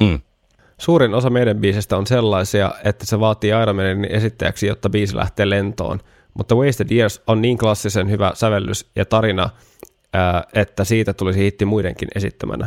Mm. 0.00 0.20
Suurin 0.78 1.14
osa 1.14 1.30
meidän 1.30 1.56
biisistä 1.56 1.96
on 1.96 2.06
sellaisia, 2.06 2.72
että 2.84 3.06
se 3.06 3.20
vaatii 3.20 3.50
Iron 3.62 3.76
Maidenin 3.76 4.10
esittäjäksi, 4.10 4.66
jotta 4.66 4.90
biisi 4.90 5.16
lähtee 5.16 5.50
lentoon. 5.50 6.00
Mutta 6.36 6.54
Wasted 6.54 6.90
Years 6.90 7.22
on 7.26 7.42
niin 7.42 7.58
klassisen 7.58 8.10
hyvä 8.10 8.32
sävellys 8.34 8.86
ja 8.96 9.04
tarina, 9.04 9.50
ää, 10.12 10.44
että 10.52 10.84
siitä 10.84 11.14
tulisi 11.14 11.38
hitti 11.38 11.64
muidenkin 11.64 12.08
esittämänä. 12.14 12.66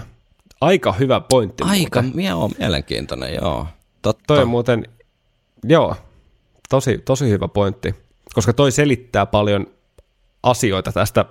Aika 0.62 0.92
hyvä 0.94 1.20
pointti. 1.20 1.64
Aika 1.68 2.02
muuten. 2.02 2.26
joo, 2.26 2.50
mielenkiintoinen, 2.60 3.36
joo. 3.36 3.68
Totta. 4.02 4.24
Toi 4.28 4.42
on 4.42 4.48
muuten, 4.48 4.86
joo, 5.64 5.96
tosi, 6.70 6.98
tosi 6.98 7.30
hyvä 7.30 7.48
pointti, 7.48 7.96
koska 8.34 8.54
toi 8.54 8.72
selittää 8.72 9.26
paljon 9.26 9.68
asioita 10.44 10.92
tästä, 10.92 11.26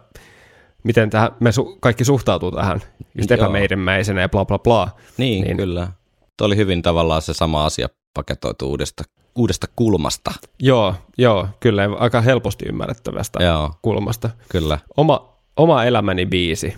miten 0.85 1.11
tähän, 1.11 1.31
me 1.41 1.51
su- 1.51 1.77
kaikki 1.81 2.05
suhtautuu 2.05 2.51
tähän, 2.51 2.81
just 3.15 3.31
Joo. 3.31 3.39
epämeidenmäisenä 3.39 4.21
ja 4.21 4.29
bla 4.29 4.45
bla 4.45 4.59
bla. 4.59 4.91
Niin, 5.17 5.45
niin, 5.45 5.57
kyllä. 5.57 5.89
Tuo 6.37 6.47
oli 6.47 6.57
hyvin 6.57 6.83
tavallaan 6.83 7.23
se 7.23 7.35
sama 7.35 7.65
asia 7.65 7.89
paketoitu 8.15 8.69
uudesta, 8.69 9.05
uudesta 9.39 9.67
kulmasta. 9.77 10.33
Joo, 10.59 10.95
joo, 11.19 11.49
kyllä 11.61 11.83
aika 11.99 12.21
helposti 12.21 12.65
ymmärrettävästä 12.69 13.45
Joo, 13.45 13.75
kulmasta. 13.83 14.31
kyllä. 14.49 14.79
Oma, 14.97 15.35
oma 15.57 15.85
elämäni 15.85 16.27
biisi. 16.27 16.75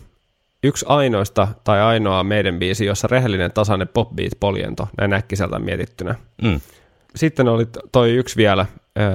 Yksi 0.64 0.86
ainoista 0.88 1.48
tai 1.64 1.80
ainoa 1.80 2.24
meidän 2.24 2.58
biisi, 2.58 2.84
jossa 2.86 3.08
rehellinen 3.10 3.52
tasainen 3.52 3.88
pop 3.88 4.10
beat 4.16 4.32
poljento, 4.40 4.88
näin 4.98 5.12
äkkiseltä 5.12 5.58
mietittynä. 5.58 6.14
Mm. 6.42 6.60
Sitten 7.16 7.48
oli 7.48 7.66
toi 7.92 8.10
yksi 8.10 8.36
vielä, 8.36 8.66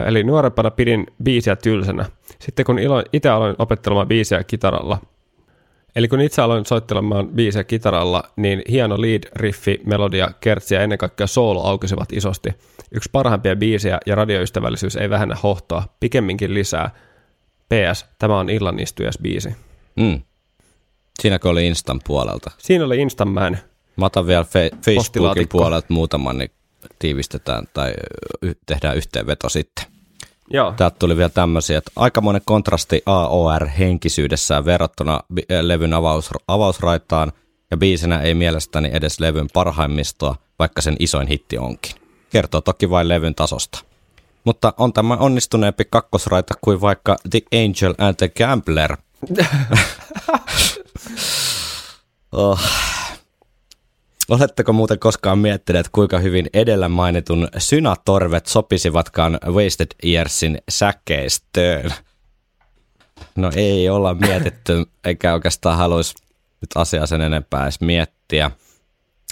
eli 0.06 0.24
nuorempana 0.24 0.72
pidin 0.72 1.08
biisiä 1.24 1.56
tylsänä. 1.56 2.06
Sitten 2.40 2.66
kun 2.66 2.80
itse 3.14 3.30
aloin 3.30 3.56
opettelemaan 3.60 4.08
biisiä 4.08 4.44
kitaralla, 4.44 4.98
eli 5.96 6.08
kun 6.08 6.22
itse 6.22 6.42
aloin 6.42 6.66
soittelemaan 6.66 7.28
biisiä 7.28 7.64
kitaralla, 7.64 8.24
niin 8.36 8.62
hieno 8.70 9.02
lead, 9.02 9.24
riffi, 9.36 9.80
melodia, 9.86 10.32
kertsi 10.40 10.76
ja 10.76 10.82
ennen 10.82 10.98
kaikkea 10.98 11.28
soolo 11.28 11.64
aukesivat 11.64 12.14
isosti. 12.14 12.50
Yksi 12.92 13.10
parhaimpia 13.12 13.56
biisejä 13.56 14.00
ja 14.06 14.16
radioystävällisyys 14.16 14.96
ei 14.96 15.10
vähennä 15.10 15.36
hohtoa, 15.44 15.84
pikemminkin 16.00 16.54
lisää. 16.54 16.90
PS, 17.70 18.06
tämä 18.20 18.40
on 18.40 18.50
illan 18.50 18.80
istujas 18.80 19.18
biisi. 19.22 19.50
Mm. 19.96 20.22
Siinäkö 21.22 21.50
oli 21.50 21.68
Instan 21.68 22.00
puolelta? 22.08 22.52
Siinä 22.58 22.86
oli 22.86 23.02
Instaman. 23.02 23.58
Mä 23.96 24.06
otan 24.06 24.28
vielä 24.28 24.44
fe- 24.44 24.78
Facebookin 24.86 25.48
puolelta 25.50 25.88
muutaman, 25.90 26.38
niin 26.38 26.52
tiivistetään 27.00 27.64
tai 27.74 27.94
y- 28.42 28.54
tehdään 28.66 28.98
yhteenveto 28.98 29.50
sitten. 29.50 29.86
Joo. 30.50 30.72
Täältä 30.72 30.96
tuli 31.00 31.18
vielä 31.18 31.30
tämmöisiä, 31.30 31.78
että 31.78 31.92
aikamoinen 31.96 32.42
kontrasti 32.46 33.02
AOR-henkisyydessään 33.06 34.66
verrattuna 34.66 35.14
äh, 35.14 35.60
levyn 35.62 35.94
avaus, 35.94 36.30
avausraitaan, 36.48 37.32
ja 37.72 37.78
biisinä 37.78 38.22
ei 38.22 38.34
mielestäni 38.34 38.90
edes 38.94 39.20
levyn 39.20 39.48
parhaimmistoa, 39.54 40.36
vaikka 40.60 40.82
sen 40.82 40.96
isoin 41.00 41.28
hitti 41.28 41.58
onkin. 41.58 41.96
Kertoo 42.30 42.62
toki 42.62 42.90
vain 42.90 43.10
levyn 43.10 43.36
tasosta. 43.36 43.80
Mutta 44.44 44.74
on 44.78 44.94
tämä 44.94 45.16
onnistuneempi 45.16 45.86
kakkosraita 45.90 46.54
kuin 46.62 46.82
vaikka 46.82 47.18
The 47.30 47.42
Angel 47.54 47.94
and 47.98 48.16
the 48.16 48.30
Gambler. 48.30 48.98
oh. 52.32 52.85
Oletteko 54.30 54.74
muuten 54.74 55.00
koskaan 55.00 55.40
miettineet, 55.40 55.90
kuinka 55.92 56.20
hyvin 56.20 56.50
edellä 56.54 56.90
mainitun 56.90 57.48
synatorvet 57.58 58.46
sopisivatkaan 58.46 59.40
Wasted 59.48 59.88
Yearsin 60.06 60.58
säkeistöön? 60.70 61.94
No 63.36 63.52
ei 63.56 63.90
olla 63.90 64.14
mietitty, 64.14 64.86
eikä 65.04 65.34
oikeastaan 65.34 65.78
haluaisi 65.78 66.16
nyt 66.62 66.70
asiaa 66.76 67.06
sen 67.06 67.22
enempää 67.22 67.64
edes 67.64 67.82
miettiä. 67.82 68.52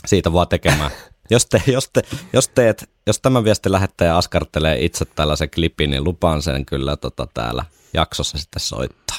Siitä 0.05 0.33
vaan 0.33 0.47
tekemään. 0.47 0.91
Jos, 1.29 1.45
te, 1.45 1.61
jos, 1.67 1.89
te, 1.93 2.01
jos, 2.33 2.47
teet, 2.47 2.89
jos 3.07 3.19
tämä 3.19 3.43
viesti 3.43 3.71
lähettäjä 3.71 4.17
askartelee 4.17 4.85
itse 4.85 5.05
tällaisen 5.05 5.49
klipin, 5.49 5.89
niin 5.89 6.03
lupaan 6.03 6.41
sen 6.41 6.65
kyllä 6.65 6.97
tota 6.97 7.27
täällä 7.33 7.65
jaksossa 7.93 8.37
sitten 8.37 8.59
soittaa. 8.59 9.17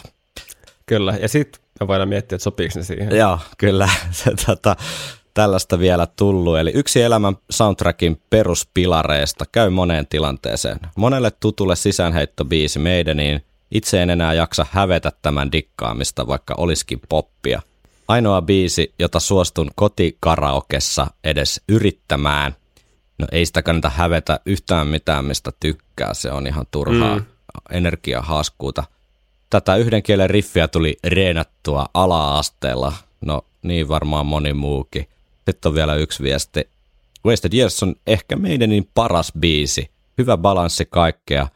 Kyllä, 0.87 1.17
ja 1.21 1.29
sitten 1.29 1.63
me 1.81 1.87
voidaan 1.87 2.09
miettiä, 2.09 2.37
että 2.37 2.45
sopiiko 2.45 2.79
ne 2.79 2.85
siihen. 2.85 3.17
Joo, 3.17 3.39
kyllä. 3.59 3.89
Se, 4.11 4.31
tota, 4.47 4.77
tällaista 5.35 5.79
vielä 5.79 6.07
tullut. 6.07 6.59
Eli 6.59 6.71
yksi 6.75 7.03
elämän 7.03 7.37
soundtrackin 7.51 8.21
peruspilareista 8.31 9.45
käy 9.53 9.71
moneen 9.71 10.07
tilanteeseen. 10.07 10.81
Monelle 10.97 11.31
tutulle 11.31 11.77
sisäänheittobiisi 11.77 12.79
meidäniin 12.79 13.45
itse 13.71 14.03
en 14.03 14.11
enää 14.11 14.35
jaksa 14.35 14.67
hävetä 14.71 15.13
tämän 15.23 15.53
dikkaamista, 15.53 16.27
vaikka 16.27 16.55
olisikin 16.57 17.01
poppia. 17.09 17.63
Ainoa 18.09 18.43
biisi, 18.43 18.95
jota 18.99 19.21
suostun 19.21 19.71
kotikaraokessa 19.75 21.07
edes 21.25 21.61
yrittämään. 21.69 22.57
No 23.19 23.27
ei 23.33 23.47
sitä 23.47 23.63
kannata 23.63 23.91
hävetä 23.91 24.41
yhtään 24.47 24.87
mitään, 24.87 25.25
mistä 25.25 25.51
tykkää. 25.61 26.15
Se 26.15 26.33
on 26.33 26.47
ihan 26.47 26.67
turhaa 26.71 27.19
mm. 27.19 27.25
energiahaaskuuta. 27.71 28.85
Tätä 29.51 29.77
yhden 29.77 30.03
kielen 30.03 30.31
riffiä 30.31 30.69
tuli 30.69 30.97
reenattua 31.05 31.87
ala-asteella. 31.95 32.93
No 33.21 33.45
niin 33.63 33.89
varmaan 33.89 34.27
moni 34.27 34.53
muukin. 34.53 35.09
Sitten 35.45 35.69
on 35.69 35.75
vielä 35.75 35.95
yksi 35.95 36.23
viesti. 36.23 36.69
Wasted 37.27 37.53
Years 37.53 37.83
on 37.83 37.95
ehkä 38.07 38.37
meidänin 38.37 38.89
paras 38.95 39.33
biisi. 39.39 39.91
Hyvä 40.19 40.37
balanssi 40.37 40.87
kaikkea. 40.91 41.49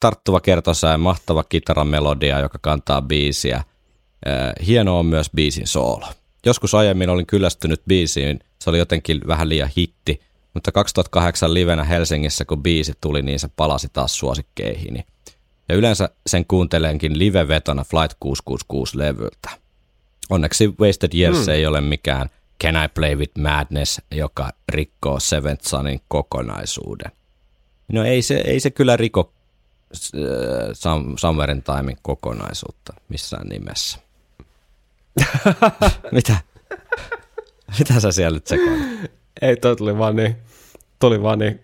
Tarttuva 0.00 0.40
kertosää 0.40 0.92
ja 0.92 0.98
mahtava 0.98 1.44
kitaramelodia, 1.44 2.40
joka 2.40 2.58
kantaa 2.60 3.02
biisiä. 3.02 3.56
Äh, 3.56 3.64
Hieno 4.66 4.98
on 4.98 5.06
myös 5.06 5.30
biisin 5.34 5.66
soolo. 5.66 6.06
Joskus 6.46 6.74
aiemmin 6.74 7.10
olin 7.10 7.26
kyllästynyt 7.26 7.82
biisiin, 7.88 8.40
se 8.58 8.70
oli 8.70 8.78
jotenkin 8.78 9.20
vähän 9.26 9.48
liian 9.48 9.70
hitti, 9.76 10.20
mutta 10.54 10.72
2008 10.72 11.54
livenä 11.54 11.84
Helsingissä, 11.84 12.44
kun 12.44 12.62
biisi 12.62 12.92
tuli, 13.00 13.22
niin 13.22 13.40
se 13.40 13.48
palasi 13.56 13.88
taas 13.92 14.18
suosikkeihini. 14.18 15.04
Ja 15.68 15.74
yleensä 15.74 16.08
sen 16.26 16.44
kuuntelenkin 16.46 17.18
live-vetona 17.18 17.84
Flight 17.84 18.18
666-levyltä. 18.24 19.58
Onneksi 20.30 20.74
Wasted 20.80 21.10
Years 21.14 21.46
mm. 21.46 21.52
ei 21.52 21.66
ole 21.66 21.80
mikään 21.80 22.30
Can 22.64 22.84
I 22.84 22.88
Play 22.94 23.16
With 23.16 23.38
Madness, 23.38 24.00
joka 24.10 24.50
rikkoo 24.68 25.20
Seventh 25.20 25.66
Sunin 25.66 26.00
kokonaisuuden. 26.08 27.12
No 27.92 28.04
ei 28.04 28.22
se, 28.22 28.34
ei 28.34 28.60
se 28.60 28.70
kyllä 28.70 28.96
riko 28.96 29.32
äh, 30.14 30.20
Some- 30.72 31.14
Summer 31.16 31.50
in 31.50 31.62
Timein 31.62 31.98
kokonaisuutta 32.02 32.94
missään 33.08 33.48
nimessä. 33.48 33.98
Mitä? 36.12 36.36
Mitä 37.78 38.00
sä 38.00 38.12
siellä 38.12 38.36
nyt 38.36 38.46
sekoilet? 38.46 39.12
Ei, 39.42 39.56
toi 39.56 39.76
tuli 39.76 39.98
vaan 39.98 40.16
niin, 40.16 40.36
tuli 40.98 41.22
vaan 41.22 41.38
niin 41.38 41.60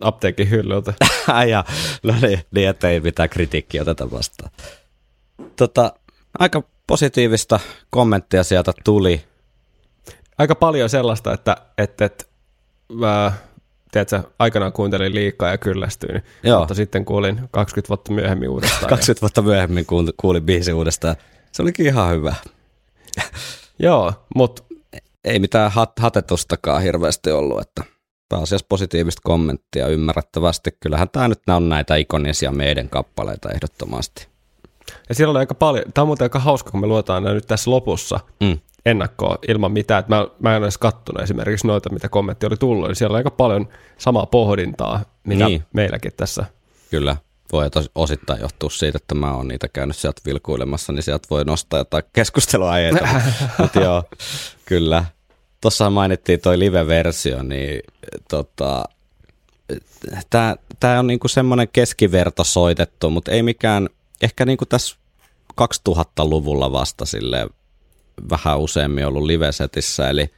apteekin 0.00 0.50
hyllyltä. 0.50 0.94
ja, 1.50 1.64
no 2.02 2.14
niin, 2.22 2.40
niin, 2.50 2.68
ettei 2.68 3.00
mitään 3.00 3.28
kritiikkiä 3.28 3.82
oteta 3.82 4.10
vastaan. 4.10 4.50
Tota, 5.56 5.92
aika 6.38 6.62
positiivista 6.86 7.60
kommenttia 7.90 8.44
sieltä 8.44 8.72
tuli. 8.84 9.31
Aika 10.42 10.54
paljon 10.54 10.88
sellaista, 10.90 11.32
että, 11.32 11.56
että, 11.78 12.04
että 12.04 12.24
mä, 12.92 13.32
tiedätkö, 13.92 14.22
aikanaan 14.38 14.72
kuuntelin 14.72 15.14
liikaa 15.14 15.50
ja 15.50 15.58
kyllästyin, 15.58 16.22
Joo. 16.42 16.58
mutta 16.58 16.74
sitten 16.74 17.04
kuulin 17.04 17.40
20 17.50 17.88
vuotta 17.88 18.12
myöhemmin 18.12 18.48
uudestaan. 18.48 18.88
20 18.96 19.20
vuotta 19.20 19.42
myöhemmin 19.42 19.84
kuul- 19.86 20.12
kuulin 20.16 20.42
biisi 20.42 20.72
uudestaan. 20.72 21.16
Se 21.52 21.62
olikin 21.62 21.86
ihan 21.86 22.10
hyvä. 22.10 22.34
Joo, 23.78 24.12
mutta 24.34 24.62
Ei 25.24 25.38
mitään 25.38 25.70
hat- 25.70 25.98
hatetustakaan 26.00 26.82
hirveästi 26.82 27.30
ollut, 27.30 27.60
että 27.60 27.84
pääasiassa 28.28 28.66
positiivista 28.68 29.20
kommenttia 29.24 29.86
ymmärrettävästi. 29.88 30.70
Kyllähän 30.80 31.08
tämä 31.10 31.28
nyt 31.28 31.40
on 31.48 31.68
näitä 31.68 31.96
ikonisia 31.96 32.52
meidän 32.52 32.88
kappaleita 32.88 33.50
ehdottomasti. 33.50 34.28
ja 35.08 35.14
siellä 35.14 35.30
oli 35.30 35.38
aika 35.38 35.54
paljon, 35.54 35.84
tämä 35.94 36.02
on 36.02 36.06
muuten 36.08 36.24
aika 36.24 36.38
hauska, 36.38 36.70
kun 36.70 36.80
me 36.80 36.86
luetaan 36.86 37.22
nämä 37.22 37.34
nyt 37.34 37.46
tässä 37.46 37.70
lopussa 37.70 38.20
Mm. 38.40 38.58
Ennakkoa 38.86 39.38
ilman 39.48 39.72
mitään, 39.72 40.00
että 40.00 40.14
mä, 40.16 40.26
mä 40.38 40.56
en 40.56 40.62
edes 40.62 40.78
kattonut 40.78 41.22
esimerkiksi 41.22 41.66
noita, 41.66 41.90
mitä 41.90 42.08
kommentti 42.08 42.46
oli 42.46 42.56
tullut, 42.56 42.88
niin 42.88 42.96
siellä 42.96 43.14
on 43.14 43.16
aika 43.16 43.30
paljon 43.30 43.68
samaa 43.98 44.26
pohdintaa, 44.26 45.00
mitä 45.24 45.46
Niin. 45.46 45.64
meilläkin 45.72 46.12
tässä. 46.16 46.44
Kyllä, 46.90 47.16
voi 47.52 47.66
tos- 47.66 47.90
osittain 47.94 48.40
johtua 48.40 48.70
siitä, 48.70 48.96
että 49.02 49.14
mä 49.14 49.34
oon 49.34 49.48
niitä 49.48 49.68
käynyt 49.68 49.96
sieltä 49.96 50.20
vilkuilemassa, 50.26 50.92
niin 50.92 51.02
sieltä 51.02 51.26
voi 51.30 51.44
nostaa 51.44 51.80
jotain 51.80 52.04
keskusteluaiheita. 52.12 53.08
Mutta 53.58 53.80
joo, 53.80 54.04
kyllä. 54.64 55.04
Tuossa 55.60 55.90
mainittiin 55.90 56.40
toi 56.40 56.58
live-versio, 56.58 57.42
niin 57.42 57.82
tota, 58.30 58.84
tämä 60.80 60.98
on 60.98 61.06
niinku 61.06 61.28
semmoinen 61.28 61.68
keskiverto 61.72 62.44
soitettu, 62.44 63.10
mutta 63.10 63.30
ei 63.30 63.42
mikään, 63.42 63.88
ehkä 64.22 64.44
niinku 64.44 64.66
tässä 64.66 64.96
2000-luvulla 65.60 66.72
vasta 66.72 67.04
sille 67.04 67.46
vähän 68.30 68.58
useammin 68.58 69.06
ollut 69.06 69.22
live-setissä, 69.22 70.10
eli 70.10 70.30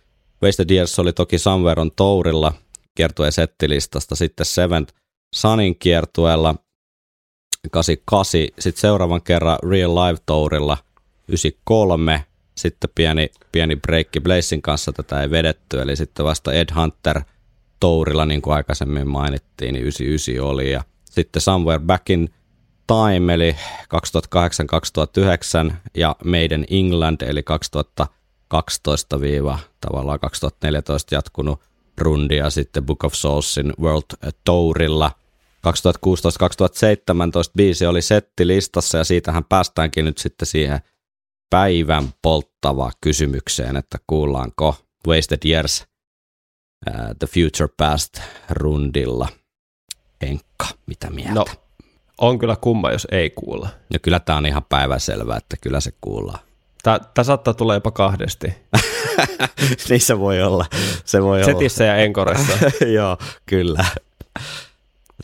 Wasted 0.42 0.70
Years 0.70 0.98
oli 0.98 1.12
toki 1.12 1.38
Somewhere 1.38 1.80
on 1.80 1.90
Tourilla, 1.96 2.52
kiertueen 2.94 3.32
settilistasta, 3.32 4.16
sitten 4.16 4.46
Seventh 4.46 4.94
Sunin 5.34 5.78
kiertueella 5.78 6.54
88, 7.70 8.40
sitten 8.58 8.80
seuraavan 8.80 9.22
kerran 9.22 9.58
Real 9.68 9.94
Live 9.94 10.18
Tourilla 10.26 10.78
93, 11.28 12.24
sitten 12.54 12.90
pieni, 12.94 13.30
pieni 13.52 13.76
breikki 13.76 14.20
Blazin 14.20 14.62
kanssa 14.62 14.92
tätä 14.92 15.22
ei 15.22 15.30
vedetty, 15.30 15.80
eli 15.80 15.96
sitten 15.96 16.24
vasta 16.24 16.52
Ed 16.52 16.68
Hunter 16.74 17.20
Tourilla, 17.80 18.26
niin 18.26 18.42
kuin 18.42 18.54
aikaisemmin 18.54 19.08
mainittiin, 19.08 19.74
niin 19.74 19.82
99 19.82 20.44
oli, 20.44 20.70
ja 20.70 20.84
sitten 21.04 21.42
Somewhere 21.42 21.82
Back 21.86 22.10
in 22.10 22.30
Time, 22.86 23.34
eli 23.34 23.56
2008-2009, 25.70 25.74
ja 25.96 26.16
Made 26.24 26.54
in 26.54 26.66
England, 26.70 27.20
eli 27.20 27.42
2012 27.42 29.18
tavallaan 29.80 30.20
2014 30.20 31.14
jatkunut 31.14 31.60
rundi, 31.98 32.36
ja 32.36 32.50
sitten 32.50 32.86
Book 32.86 33.04
of 33.04 33.14
Soulsin 33.14 33.72
World 33.80 34.32
Tourilla– 34.44 35.10
2016-2017 35.64 35.68
biisi 37.56 37.86
oli 37.86 38.02
settilistassa 38.02 38.98
ja 38.98 39.04
siitähän 39.04 39.44
päästäänkin 39.44 40.04
nyt 40.04 40.18
sitten 40.18 40.46
siihen 40.46 40.80
päivän 41.50 42.08
polttavaan 42.22 42.92
kysymykseen, 43.00 43.76
että 43.76 43.98
kuullaanko 44.06 44.76
Wasted 45.08 45.38
Years 45.44 45.84
uh, 46.88 46.94
The 47.18 47.26
Future 47.26 47.74
Past 47.76 48.20
rundilla. 48.50 49.28
Henkka, 50.22 50.66
mitä 50.86 51.10
mieltä? 51.10 51.34
No, 51.34 51.44
on 52.18 52.38
kyllä 52.38 52.56
kumma, 52.60 52.90
jos 52.90 53.06
ei 53.10 53.30
kuulla. 53.30 53.68
Ja 53.92 53.98
kyllä 53.98 54.20
tämä 54.20 54.38
on 54.38 54.46
ihan 54.46 54.64
päiväselvää, 54.68 55.36
että 55.36 55.56
kyllä 55.60 55.80
se 55.80 55.90
kuullaan. 56.00 56.38
Tämä 56.82 57.24
saattaa 57.24 57.54
tulla 57.54 57.74
jopa 57.74 57.90
kahdesti. 57.90 58.54
niin 59.88 60.00
se 60.00 60.18
voi 60.18 60.42
olla. 60.42 60.66
Se 61.04 61.22
voi 61.22 61.44
Setissä 61.44 61.84
ja 61.84 61.96
Enkoressa. 61.96 62.52
Joo, 62.96 63.18
kyllä. 63.46 63.84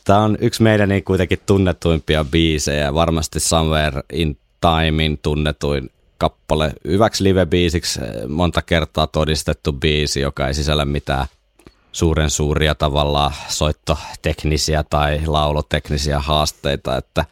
Tämä 0.05 0.19
on 0.19 0.39
yksi 0.41 0.63
meidän 0.63 0.89
niin 0.89 1.05
kuitenkin 1.05 1.41
tunnetuimpia 1.47 2.25
biisejä, 2.25 2.95
varmasti 2.95 3.41
Somewhere 3.41 4.03
in 4.13 4.37
Timein 4.61 5.19
tunnetuin 5.23 5.91
kappale. 6.19 6.73
Hyväksi 6.85 7.25
live-biisiksi 7.25 8.05
eh, 8.05 8.29
monta 8.29 8.63
kertaa 8.63 9.07
todistettu 9.07 9.73
biisi, 9.73 10.21
joka 10.21 10.49
ei 10.49 10.55
sisällä 10.55 10.85
mitään 10.85 11.27
suuren 11.93 12.31
suuria 12.31 12.75
tavallaan 12.75 13.33
soittoteknisiä 13.49 14.85
tai 14.91 15.21
lauloteknisiä 15.27 16.21
haasteita. 16.21 16.97
Että, 16.97 17.25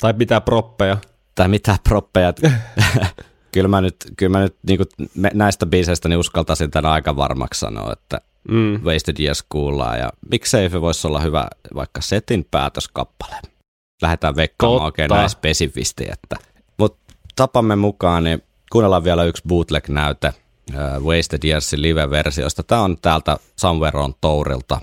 tai 0.00 0.12
mitään 0.12 0.42
proppeja. 0.42 0.96
Tai 1.34 1.48
mitään 1.48 1.78
proppeja. 1.88 2.32
kyllä 3.52 3.68
mä 3.68 3.80
nyt, 3.80 3.96
kyllä 4.16 4.38
mä 4.38 4.40
nyt 4.40 4.56
niin 4.66 4.80
näistä 5.34 5.66
biiseistä 5.66 6.08
niin 6.08 6.18
uskaltaisin 6.18 6.70
tämän 6.70 6.92
aika 6.92 7.16
varmaksi 7.16 7.60
sanoa, 7.60 7.92
että 7.92 8.20
mm. 8.48 8.80
Wasted 8.84 9.16
Years 9.20 9.44
kuullaan 9.48 9.98
ja 9.98 10.12
miksei 10.30 10.70
se 10.70 10.80
voisi 10.80 11.06
olla 11.06 11.20
hyvä 11.20 11.48
vaikka 11.74 12.00
setin 12.00 12.46
päätöskappale. 12.50 13.36
Lähdetään 14.02 14.36
veikkaamaan 14.36 14.84
oikein 14.84 15.10
näin 15.10 15.30
spesifisti, 15.30 16.04
että 16.12 16.36
mutta 16.78 17.14
tapamme 17.36 17.76
mukaan 17.76 18.24
niin 18.24 18.42
kuunnellaan 18.72 19.04
vielä 19.04 19.24
yksi 19.24 19.42
bootleg-näyte 19.48 20.32
Wasted 21.00 21.44
Yearsin 21.44 21.82
live-versiosta. 21.82 22.62
Tämä 22.62 22.82
on 22.82 22.96
täältä 23.02 23.36
Somewhere 23.56 23.98
on 23.98 24.14
Tourilta 24.20 24.80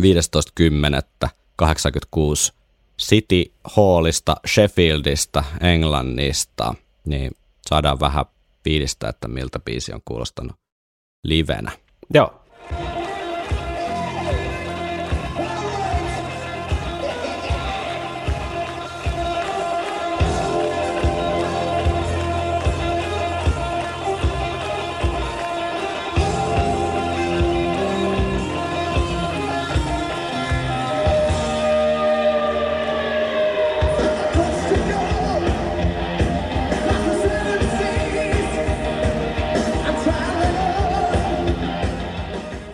15.10.86 0.00 2.52
City 3.00 3.52
Hallista, 3.64 4.36
Sheffieldista, 4.46 5.44
Englannista, 5.60 6.74
niin 7.04 7.30
saadaan 7.68 8.00
vähän 8.00 8.24
fiilistä, 8.64 9.08
että 9.08 9.28
miltä 9.28 9.58
biisi 9.58 9.92
on 9.92 10.00
kuulostanut 10.04 10.56
livenä. 11.24 11.72
Joo, 12.14 12.42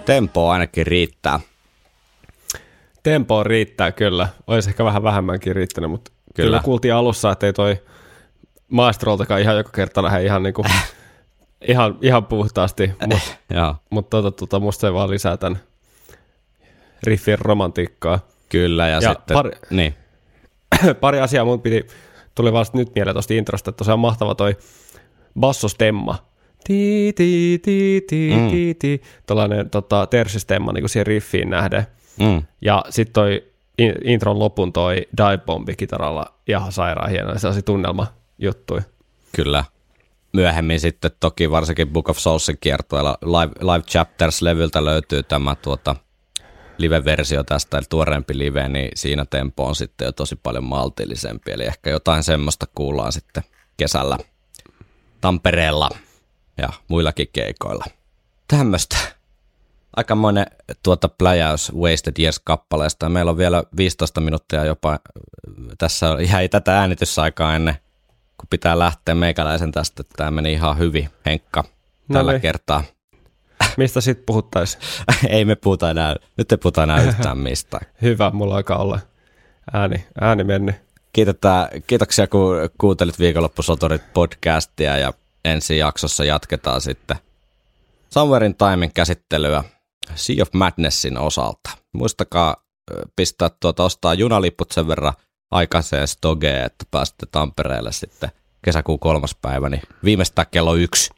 Tempo 0.06 0.51
ainakin 0.51 0.86
riittää. 0.86 1.40
Tempo 3.02 3.44
riittää 3.44 3.93
kyllä. 3.93 4.28
Olisi 4.47 4.70
ehkä 4.70 4.85
vähän 4.85 5.02
vähemmänkin 5.02 5.56
riittänyt, 5.56 5.90
mutta 5.90 6.12
kyllä, 6.35 6.47
kyllä 6.47 6.60
kuultiin 6.64 6.94
alussa, 6.94 7.32
että 7.32 7.47
ei 7.47 7.52
toi 7.52 7.82
maastroltakaan 8.68 9.40
ihan 9.40 9.56
joka 9.56 9.70
kerta 9.70 10.02
lähde 10.02 10.24
ihan, 10.24 10.43
niinku, 10.43 10.64
ihan, 11.68 11.98
ihan 12.02 12.26
puhtaasti, 12.26 12.90
mutta 13.09 13.74
mut 13.90 14.10
tota, 14.10 14.31
tota, 14.31 14.60
musta 14.60 14.81
se 14.81 14.93
vaan 14.93 15.10
lisää 15.10 15.36
tämän 15.36 15.60
riffin 17.02 17.39
romantiikkaa. 17.39 18.18
Kyllä, 18.48 18.89
ja, 18.89 19.01
ja 19.02 19.12
sitten, 19.12 19.35
pari, 19.35 19.51
niin. 19.70 19.94
pari 21.01 21.20
asiaa 21.20 21.44
mun 21.44 21.62
piti, 21.62 21.86
tuli 22.35 22.52
vasta 22.52 22.78
nyt 22.78 22.94
mieleen 22.94 23.14
tuosta 23.14 23.35
introsta, 23.35 23.70
että 23.70 23.78
tosiaan 23.78 23.98
mahtava 23.98 24.35
toi 24.35 24.56
bassostemma, 25.40 26.24
ti, 26.65 27.12
ti, 27.16 27.61
ti, 27.62 28.05
ti, 28.09 28.31
mm. 28.36 28.51
ti, 28.51 28.77
ti, 28.78 29.03
tällainen 29.27 29.70
tota, 29.70 30.07
tersistemma 30.07 30.73
niin 30.73 30.89
siihen 30.89 31.07
riffiin 31.07 31.51
nähden. 31.51 31.86
Mm. 32.20 32.43
Ja 32.61 32.85
sitten 32.91 33.12
toi 33.12 33.45
intron 34.05 34.39
lopun 34.39 34.73
toi 34.73 34.97
dive 35.16 35.39
bombi 35.39 35.77
kitaralla 35.77 36.24
ihan 36.47 36.73
sairaan 36.73 37.11
hieno, 37.11 37.39
sellaisia 37.39 37.62
tunnelma 37.62 38.07
juttui. 38.39 38.81
Kyllä. 39.36 39.65
Myöhemmin 40.32 40.81
sitten 40.81 41.11
toki 41.20 41.51
varsinkin 41.51 41.89
Book 41.89 42.09
of 42.09 42.19
Soulsin 42.19 42.57
kiertueella 42.61 43.19
Live, 43.23 43.53
Live 43.61 43.85
Chapters-levyltä 43.85 44.85
löytyy 44.85 45.23
tämä 45.23 45.55
tuota, 45.55 45.97
live-versio 46.78 47.45
tästä, 47.45 47.78
eli 47.78 47.86
tuoreempi 47.91 48.39
live, 48.39 48.69
niin 48.69 48.91
siinä 48.95 49.24
tempo 49.24 49.66
on 49.66 49.74
sitten 49.74 50.07
jo 50.07 50.12
tosi 50.12 50.36
paljon 50.36 50.65
maltillisempi, 50.65 51.53
eli 51.53 51.65
ehkä 51.65 51.91
jotain 51.91 52.23
semmoista 52.23 52.66
kuullaan 52.74 53.12
sitten 53.12 53.43
kesällä 53.77 54.19
Tampereella 55.20 55.89
ja 56.59 56.68
muillakin 56.89 57.28
keikoilla. 57.32 57.85
Tämmöistä. 58.48 58.97
Aikamoinen 59.97 60.47
tuota 60.82 61.09
pläjäys 61.09 61.72
Wasted 61.74 62.14
Years-kappaleesta. 62.18 63.09
Meillä 63.09 63.31
on 63.31 63.39
vielä 63.39 63.62
15 63.76 64.20
minuuttia 64.20 64.64
jopa, 64.64 65.01
tässä 65.78 66.16
ihan 66.20 66.43
ei 66.43 66.48
tätä 66.48 66.78
äänitysaikaa 66.78 67.56
ennen, 67.56 67.74
kun 68.39 68.47
pitää 68.51 68.78
lähteä 68.78 69.14
meikäläisen 69.14 69.72
tästä. 69.72 70.02
Tämä 70.16 70.31
meni 70.31 70.52
ihan 70.52 70.78
hyvin, 70.78 71.09
Henkka, 71.26 71.64
tällä 72.12 72.32
no 72.32 72.32
niin. 72.32 72.43
kertaa. 72.43 72.85
Mistä 73.76 74.01
sitten 74.01 74.26
puhuttaisiin? 74.26 74.82
ei 75.28 75.44
me 75.44 75.55
puhuta 75.56 75.90
enää, 75.90 76.16
nyt 76.36 76.52
ei 76.52 76.59
puhuta 76.59 76.82
enää 76.82 77.02
yhtään 77.02 77.39
mistään. 77.39 77.86
Hyvä, 78.02 78.31
mulla 78.31 78.56
aika 78.56 78.76
olla 78.76 79.01
ääni, 79.72 80.05
ääni 80.20 80.44
mennyt. 80.44 80.74
Kiitetään, 81.12 81.68
kiitoksia, 81.86 82.26
kun 82.26 82.56
kuuntelit 82.78 83.18
viikonloppusotorit 83.18 84.12
podcastia 84.12 84.98
ja 84.98 85.12
ensi 85.44 85.78
jaksossa 85.78 86.24
jatketaan 86.24 86.80
sitten 86.80 87.16
Somewhere 88.10 88.46
in 88.46 88.54
Timein 88.54 88.92
käsittelyä 88.94 89.64
Sea 90.14 90.42
of 90.42 90.48
Madnessin 90.52 91.18
osalta. 91.18 91.70
Muistakaa 91.92 92.56
pistää 93.16 93.50
tuota, 93.60 93.84
ostaa 93.84 94.14
junalipput 94.14 94.72
sen 94.72 94.88
verran 94.88 95.12
aikaiseen 95.50 96.08
stogeen, 96.08 96.66
että 96.66 96.84
pääsette 96.90 97.26
Tampereelle 97.32 97.92
sitten 97.92 98.30
kesäkuun 98.64 98.98
kolmas 98.98 99.34
päivä, 99.42 99.68
niin 99.68 99.82
viimeistään 100.04 100.46
kello 100.50 100.74
yksi 100.74 101.10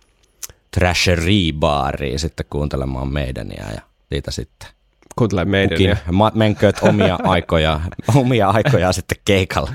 Trashery-baariin 0.77 2.19
sitten 2.19 2.47
kuuntelemaan 2.51 3.13
meidäniä 3.13 3.67
ja 3.75 3.81
siitä 4.09 4.31
sitten 4.31 4.69
Kuuntele 5.17 5.45
meidäniä. 5.45 5.97
menkööt 6.35 6.77
omia 6.83 7.19
aikoja, 7.25 7.81
omia 8.15 8.49
aikoja 8.49 8.93
sitten 8.93 9.19
keikalla. 9.25 9.73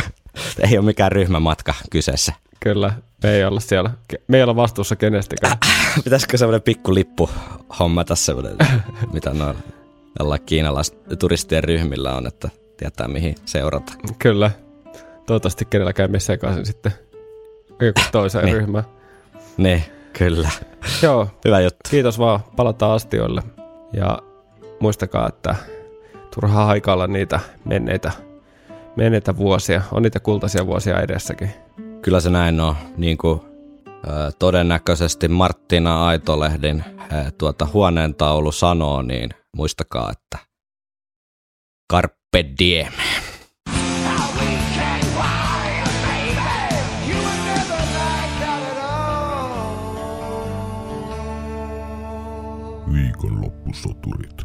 Ei 0.70 0.78
ole 0.78 0.86
mikään 0.86 1.12
ryhmämatka 1.12 1.74
kyseessä. 1.90 2.32
Kyllä, 2.60 2.92
me 3.22 3.30
ei 3.30 3.44
olla 3.44 3.60
siellä. 3.60 3.90
Me 4.28 4.36
ei 4.36 4.42
olla 4.42 4.56
vastuussa 4.56 4.96
kenestäkään. 4.96 5.58
Pitäisikö 6.04 6.38
semmoinen 6.38 6.62
pikku 6.62 6.94
lippu 6.94 7.30
hommata 7.78 8.14
semmoinen, 8.14 8.56
mitä 9.12 9.34
noilla 9.34 9.60
jollain 10.18 10.42
kiinalaisturistien 10.46 11.64
ryhmillä 11.64 12.16
on, 12.16 12.26
että 12.26 12.48
tietää 12.76 13.08
mihin 13.08 13.34
seurata. 13.44 13.92
Kyllä. 14.18 14.50
Toivottavasti 15.26 15.64
kenelläkään 15.64 16.10
me 16.10 16.20
sekaisin 16.20 16.66
sitten 16.66 16.92
joku 17.86 18.00
toiseen 18.12 18.44
niin. 18.44 18.56
ryhmään. 18.56 18.84
Niin, 19.56 19.84
kyllä. 20.12 20.48
Joo. 21.02 21.28
Hyvä 21.44 21.60
juttu. 21.60 21.90
Kiitos 21.90 22.18
vaan. 22.18 22.40
Palataan 22.56 22.92
astioille. 22.92 23.42
Ja 23.92 24.18
muistakaa, 24.80 25.28
että 25.28 25.54
turhaa 26.34 26.64
haikailla 26.64 27.06
niitä 27.06 27.40
menneitä, 27.64 28.12
menneitä 28.96 29.36
vuosia. 29.36 29.82
On 29.92 30.02
niitä 30.02 30.20
kultaisia 30.20 30.66
vuosia 30.66 31.00
edessäkin. 31.00 31.50
Kyllä 32.02 32.20
se 32.20 32.30
näin 32.30 32.60
on. 32.60 32.76
Niin 32.96 33.18
kuin, 33.18 33.40
todennäköisesti 34.38 35.28
Marttina 35.28 36.06
Aitolehdin 36.06 36.84
äh, 37.12 37.32
tuota 37.38 37.68
huoneentaulu 37.72 38.52
sanoo, 38.52 39.02
niin 39.02 39.30
muistakaa, 39.56 40.12
että 40.12 40.38
Carpe 41.92 42.44
diem. 42.58 42.92
Viikonloppusoturit. 52.92 54.39